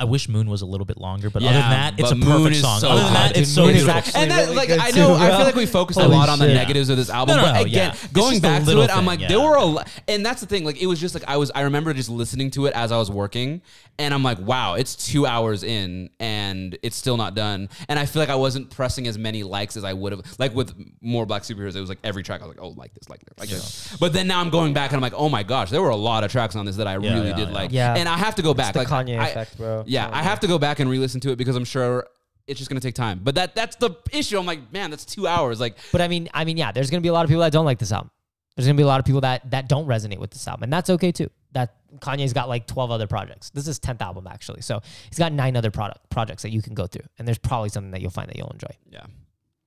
I 0.01 0.03
wish 0.05 0.27
Moon 0.27 0.49
was 0.49 0.61
a 0.61 0.65
little 0.65 0.85
bit 0.85 0.97
longer, 0.97 1.29
but 1.29 1.41
Yeah, 1.43 1.49
other 1.51 1.59
than 1.59 1.69
that, 1.69 1.99
it's 1.99 2.11
a 2.11 2.15
Moon 2.15 2.27
perfect 2.29 2.55
is 2.55 2.61
song. 2.61 2.79
so 2.79 2.89
other 2.89 3.03
than 3.03 3.13
that, 3.13 3.33
good. 3.33 3.41
it's 3.41 3.51
so 3.51 3.61
Moon 3.61 3.69
is 3.75 3.83
beautiful. 3.83 3.97
actually 3.99 4.21
and 4.21 4.31
that, 4.31 4.41
really 4.45 4.55
like, 4.55 4.67
good 4.69 4.79
I 4.79 4.91
too, 4.91 4.97
know, 4.99 5.13
I 5.13 5.27
bro. 5.27 5.37
feel 5.37 5.45
like 5.45 5.55
we 5.55 5.65
focused 5.67 5.99
a 5.99 6.03
Holy 6.03 6.15
lot 6.15 6.29
on 6.29 6.39
the 6.39 6.45
shit. 6.45 6.55
negatives 6.55 6.89
of 6.89 6.97
this 6.97 7.09
album, 7.09 7.35
No, 7.35 7.41
no, 7.43 7.47
but 7.49 7.53
no, 7.53 7.61
again, 7.61 7.73
yeah. 7.73 7.91
It's 7.91 8.07
going 8.07 8.31
just 8.31 8.39
a 8.39 8.47
back 8.47 8.59
to 8.61 8.65
little 8.65 8.83
it, 8.83 8.89
I'm 8.89 8.97
thing, 8.97 9.05
like, 9.05 9.19
yeah. 9.21 9.27
there 9.27 9.39
were 9.39 9.55
a 9.57 9.63
lot, 9.65 9.87
and 10.07 10.25
that's 10.25 10.41
the 10.41 10.47
thing. 10.47 10.65
Like, 10.65 10.81
it 10.81 10.87
was 10.87 10.99
just 10.99 11.13
like 11.13 11.23
I 11.27 11.37
was, 11.37 11.51
I 11.53 11.61
remember 11.61 11.93
just 11.93 12.09
listening 12.09 12.49
to 12.51 12.65
it 12.65 12.73
as 12.73 12.91
I 12.91 12.97
was 12.97 13.11
working, 13.11 13.61
and 13.99 14.13
I'm 14.13 14.23
like, 14.23 14.39
wow, 14.39 14.73
it's 14.73 14.95
two 14.95 15.25
hours 15.27 15.63
in, 15.63 16.09
and 16.19 16.77
it's 16.81 16.95
still 16.97 17.17
not 17.17 17.35
done, 17.35 17.69
and 17.87 17.99
I 17.99 18.05
feel 18.07 18.21
like 18.23 18.29
I 18.29 18.35
wasn't 18.35 18.71
pressing 18.71 19.05
as 19.07 19.17
many 19.19 19.43
likes 19.43 19.77
as 19.77 19.83
I 19.83 19.93
would 19.93 20.13
have. 20.13 20.21
Like 20.39 20.55
with 20.55 20.73
more 21.01 21.25
Black 21.27 21.43
Superheroes, 21.43 21.75
it 21.75 21.79
was 21.79 21.89
like 21.89 21.99
every 22.03 22.23
track 22.23 22.41
I 22.41 22.47
was 22.47 22.55
like, 22.57 22.63
oh, 22.65 22.69
like 22.69 22.93
this, 22.95 23.07
like 23.07 23.19
this, 23.19 23.37
like 23.37 23.49
this. 23.49 23.95
But 23.99 24.13
then 24.13 24.25
now 24.27 24.39
I'm 24.41 24.49
going 24.49 24.73
back 24.73 24.89
and 24.91 24.95
I'm 24.95 25.01
like, 25.01 25.13
oh 25.15 25.29
my 25.29 25.43
gosh, 25.43 25.69
there 25.69 25.81
were 25.81 25.89
a 25.89 25.95
lot 25.95 26.23
of 26.23 26.31
tracks 26.31 26.55
on 26.55 26.65
this 26.65 26.77
that 26.77 26.87
I 26.87 26.93
Yeah, 26.97 27.13
really 27.13 27.29
yeah, 27.29 27.35
did 27.35 27.47
yeah. 27.49 27.53
like, 27.53 27.71
Yeah. 27.71 27.95
and 27.95 28.09
I 28.09 28.17
have 28.17 28.35
to 28.35 28.41
go 28.41 28.53
back. 28.53 28.73
the 28.73 28.79
like 28.79 28.87
Kanye 28.87 29.19
I- 29.19 29.27
effect, 29.27 29.57
bro. 29.57 29.83
Yeah, 29.91 30.07
oh, 30.07 30.13
I 30.13 30.23
have 30.23 30.39
to 30.39 30.47
go 30.47 30.57
back 30.57 30.79
and 30.79 30.89
re-listen 30.89 31.19
to 31.21 31.31
it 31.31 31.35
because 31.35 31.55
I'm 31.55 31.65
sure 31.65 32.07
it's 32.47 32.57
just 32.57 32.69
gonna 32.69 32.79
take 32.79 32.95
time. 32.95 33.19
But 33.23 33.35
that 33.35 33.55
that's 33.55 33.75
the 33.75 33.91
issue. 34.11 34.39
I'm 34.39 34.45
like, 34.45 34.71
man, 34.71 34.89
that's 34.89 35.03
two 35.05 35.27
hours. 35.27 35.59
Like, 35.59 35.77
But 35.91 36.01
I 36.01 36.07
mean, 36.07 36.29
I 36.33 36.45
mean, 36.45 36.57
yeah, 36.57 36.71
there's 36.71 36.89
gonna 36.89 37.01
be 37.01 37.09
a 37.09 37.13
lot 37.13 37.25
of 37.25 37.29
people 37.29 37.41
that 37.41 37.51
don't 37.51 37.65
like 37.65 37.77
this 37.79 37.91
album. 37.91 38.09
There's 38.55 38.67
gonna 38.67 38.77
be 38.77 38.83
a 38.83 38.87
lot 38.87 38.99
of 38.99 39.05
people 39.05 39.21
that 39.21 39.51
that 39.51 39.67
don't 39.67 39.87
resonate 39.87 40.19
with 40.19 40.31
this 40.31 40.47
album, 40.47 40.63
and 40.63 40.73
that's 40.73 40.89
okay 40.89 41.11
too. 41.11 41.29
That 41.51 41.75
Kanye's 41.99 42.31
got 42.31 42.47
like 42.47 42.67
12 42.67 42.89
other 42.89 43.07
projects. 43.07 43.49
This 43.49 43.63
is 43.63 43.67
his 43.67 43.79
10th 43.79 44.01
album 44.01 44.27
actually, 44.27 44.61
so 44.61 44.81
he's 45.09 45.19
got 45.19 45.33
nine 45.33 45.57
other 45.57 45.71
product 45.71 46.09
projects 46.09 46.43
that 46.43 46.51
you 46.51 46.61
can 46.61 46.73
go 46.73 46.87
through, 46.87 47.05
and 47.19 47.27
there's 47.27 47.37
probably 47.37 47.69
something 47.69 47.91
that 47.91 48.01
you'll 48.01 48.11
find 48.11 48.29
that 48.29 48.37
you'll 48.37 48.51
enjoy. 48.51 48.73
yeah, 48.89 49.05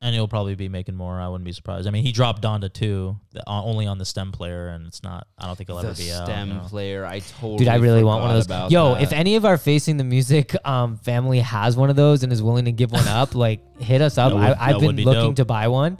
and 0.04 0.14
he'll 0.14 0.28
probably 0.28 0.54
be 0.54 0.68
making 0.68 0.94
more. 0.94 1.18
I 1.18 1.28
wouldn't 1.28 1.46
be 1.46 1.52
surprised. 1.52 1.88
I 1.88 1.90
mean, 1.90 2.02
he 2.04 2.12
dropped 2.12 2.42
Donda 2.42 2.70
2, 2.70 3.16
the, 3.32 3.40
uh, 3.48 3.62
only 3.62 3.86
on 3.86 3.96
the 3.96 4.04
stem 4.04 4.32
player, 4.32 4.68
and 4.68 4.86
it's 4.86 5.02
not. 5.02 5.26
I 5.38 5.46
don't 5.46 5.56
think 5.56 5.70
he'll 5.70 5.78
the 5.78 5.88
ever 5.88 5.96
be 5.96 6.12
out. 6.12 6.26
stem 6.26 6.48
you 6.48 6.54
know. 6.54 6.60
player. 6.60 7.06
I 7.06 7.20
totally, 7.20 7.56
Dude, 7.56 7.68
I 7.68 7.76
really 7.76 8.04
want 8.04 8.22
one 8.22 8.36
of 8.36 8.46
those. 8.46 8.70
Yo, 8.70 8.94
that. 8.94 9.02
if 9.02 9.12
any 9.14 9.36
of 9.36 9.46
our 9.46 9.56
facing 9.56 9.96
the 9.96 10.04
music 10.04 10.54
um, 10.66 10.98
family 10.98 11.40
has 11.40 11.74
one 11.74 11.88
of 11.88 11.96
those 11.96 12.22
and 12.22 12.30
is 12.34 12.42
willing 12.42 12.66
to 12.66 12.72
give 12.72 12.92
one 12.92 13.08
up, 13.08 13.34
like 13.46 13.60
hit 13.80 14.02
us 14.02 14.18
up. 14.18 14.34
Would- 14.34 14.42
I, 14.42 14.56
I've 14.60 14.80
been 14.80 14.94
be 14.94 15.04
looking 15.06 15.30
dope. 15.30 15.36
to 15.36 15.44
buy 15.46 15.68
one. 15.68 15.98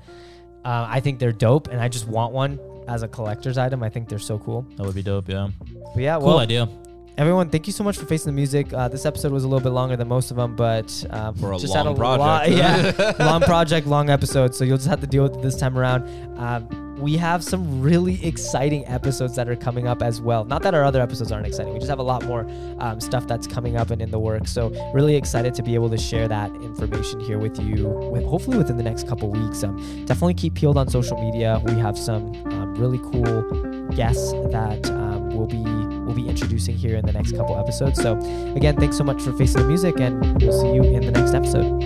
Uh, 0.66 0.86
I 0.88 1.00
think 1.00 1.18
they're 1.18 1.32
dope, 1.32 1.68
and 1.68 1.80
I 1.80 1.88
just 1.88 2.06
want 2.06 2.34
one 2.34 2.60
as 2.86 3.02
a 3.02 3.08
collector's 3.08 3.56
item. 3.56 3.82
I 3.82 3.88
think 3.88 4.10
they're 4.10 4.18
so 4.18 4.38
cool. 4.38 4.66
That 4.76 4.84
would 4.84 4.94
be 4.94 5.02
dope. 5.02 5.30
Yeah, 5.30 5.48
But 5.94 6.02
yeah, 6.02 6.18
cool 6.18 6.26
well, 6.26 6.38
idea. 6.40 6.68
Everyone, 7.16 7.48
thank 7.50 7.66
you 7.66 7.72
so 7.72 7.84
much 7.84 7.96
for 7.96 8.06
facing 8.06 8.32
the 8.32 8.36
music. 8.36 8.72
Uh, 8.72 8.88
this 8.88 9.06
episode 9.06 9.32
was 9.32 9.44
a 9.44 9.48
little 9.48 9.62
bit 9.62 9.70
longer 9.72 9.96
than 9.96 10.08
most 10.08 10.30
of 10.30 10.36
them, 10.36 10.56
but 10.56 11.04
um, 11.10 11.34
For 11.34 11.52
a 11.52 11.58
just 11.58 11.74
long 11.74 11.86
had 11.86 11.94
a 11.94 11.96
project. 11.96 12.20
Lot, 12.20 12.50
yeah, 12.50 13.12
long 13.24 13.40
project, 13.42 13.86
long 13.86 14.10
episode. 14.10 14.54
So 14.54 14.64
you'll 14.64 14.78
just 14.78 14.88
have 14.88 15.00
to 15.00 15.06
deal 15.06 15.22
with 15.22 15.36
it 15.36 15.42
this 15.42 15.56
time 15.56 15.78
around. 15.78 16.08
Um, 16.38 16.84
we 16.98 17.16
have 17.16 17.42
some 17.42 17.82
really 17.82 18.24
exciting 18.24 18.86
episodes 18.86 19.34
that 19.36 19.48
are 19.48 19.56
coming 19.56 19.86
up 19.88 20.00
as 20.02 20.20
well. 20.20 20.44
Not 20.44 20.62
that 20.62 20.74
our 20.74 20.84
other 20.84 21.02
episodes 21.02 21.32
aren't 21.32 21.46
exciting. 21.46 21.72
We 21.72 21.78
just 21.78 21.90
have 21.90 21.98
a 21.98 22.04
lot 22.04 22.24
more 22.24 22.46
um, 22.78 23.00
stuff 23.00 23.26
that's 23.26 23.46
coming 23.46 23.76
up 23.76 23.90
and 23.90 24.00
in 24.00 24.10
the 24.10 24.18
works. 24.18 24.52
So 24.52 24.70
really 24.94 25.16
excited 25.16 25.54
to 25.54 25.62
be 25.62 25.74
able 25.74 25.90
to 25.90 25.98
share 25.98 26.28
that 26.28 26.50
information 26.56 27.20
here 27.20 27.38
with 27.38 27.58
you. 27.60 27.88
With, 27.88 28.24
hopefully 28.24 28.58
within 28.58 28.76
the 28.76 28.84
next 28.84 29.08
couple 29.08 29.28
weeks. 29.28 29.64
Um, 29.64 29.76
definitely 30.06 30.34
keep 30.34 30.54
peeled 30.54 30.78
on 30.78 30.88
social 30.88 31.20
media. 31.20 31.60
We 31.64 31.72
have 31.74 31.98
some 31.98 32.32
um, 32.52 32.74
really 32.76 32.98
cool 32.98 33.42
guests 33.90 34.32
that 34.50 34.88
um, 34.90 35.30
we'll 35.30 35.46
be 35.46 35.83
we'll 36.14 36.24
be 36.24 36.30
introducing 36.30 36.76
here 36.76 36.96
in 36.96 37.04
the 37.04 37.12
next 37.12 37.36
couple 37.36 37.58
episodes. 37.58 38.00
So, 38.00 38.18
again, 38.54 38.76
thanks 38.76 38.96
so 38.96 39.04
much 39.04 39.22
for 39.22 39.32
Facing 39.32 39.62
the 39.62 39.68
Music, 39.68 39.98
and 40.00 40.40
we'll 40.40 40.52
see 40.52 40.74
you 40.74 40.82
in 40.82 41.04
the 41.04 41.10
next 41.10 41.34
episode. 41.34 41.82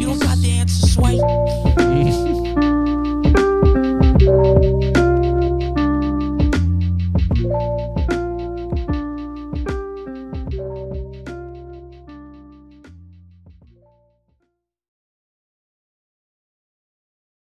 You 0.00 0.06
don't 0.06 0.18
got 0.18 0.38
the 0.38 0.50
answer, 0.50 0.86
Sway. 0.86 1.18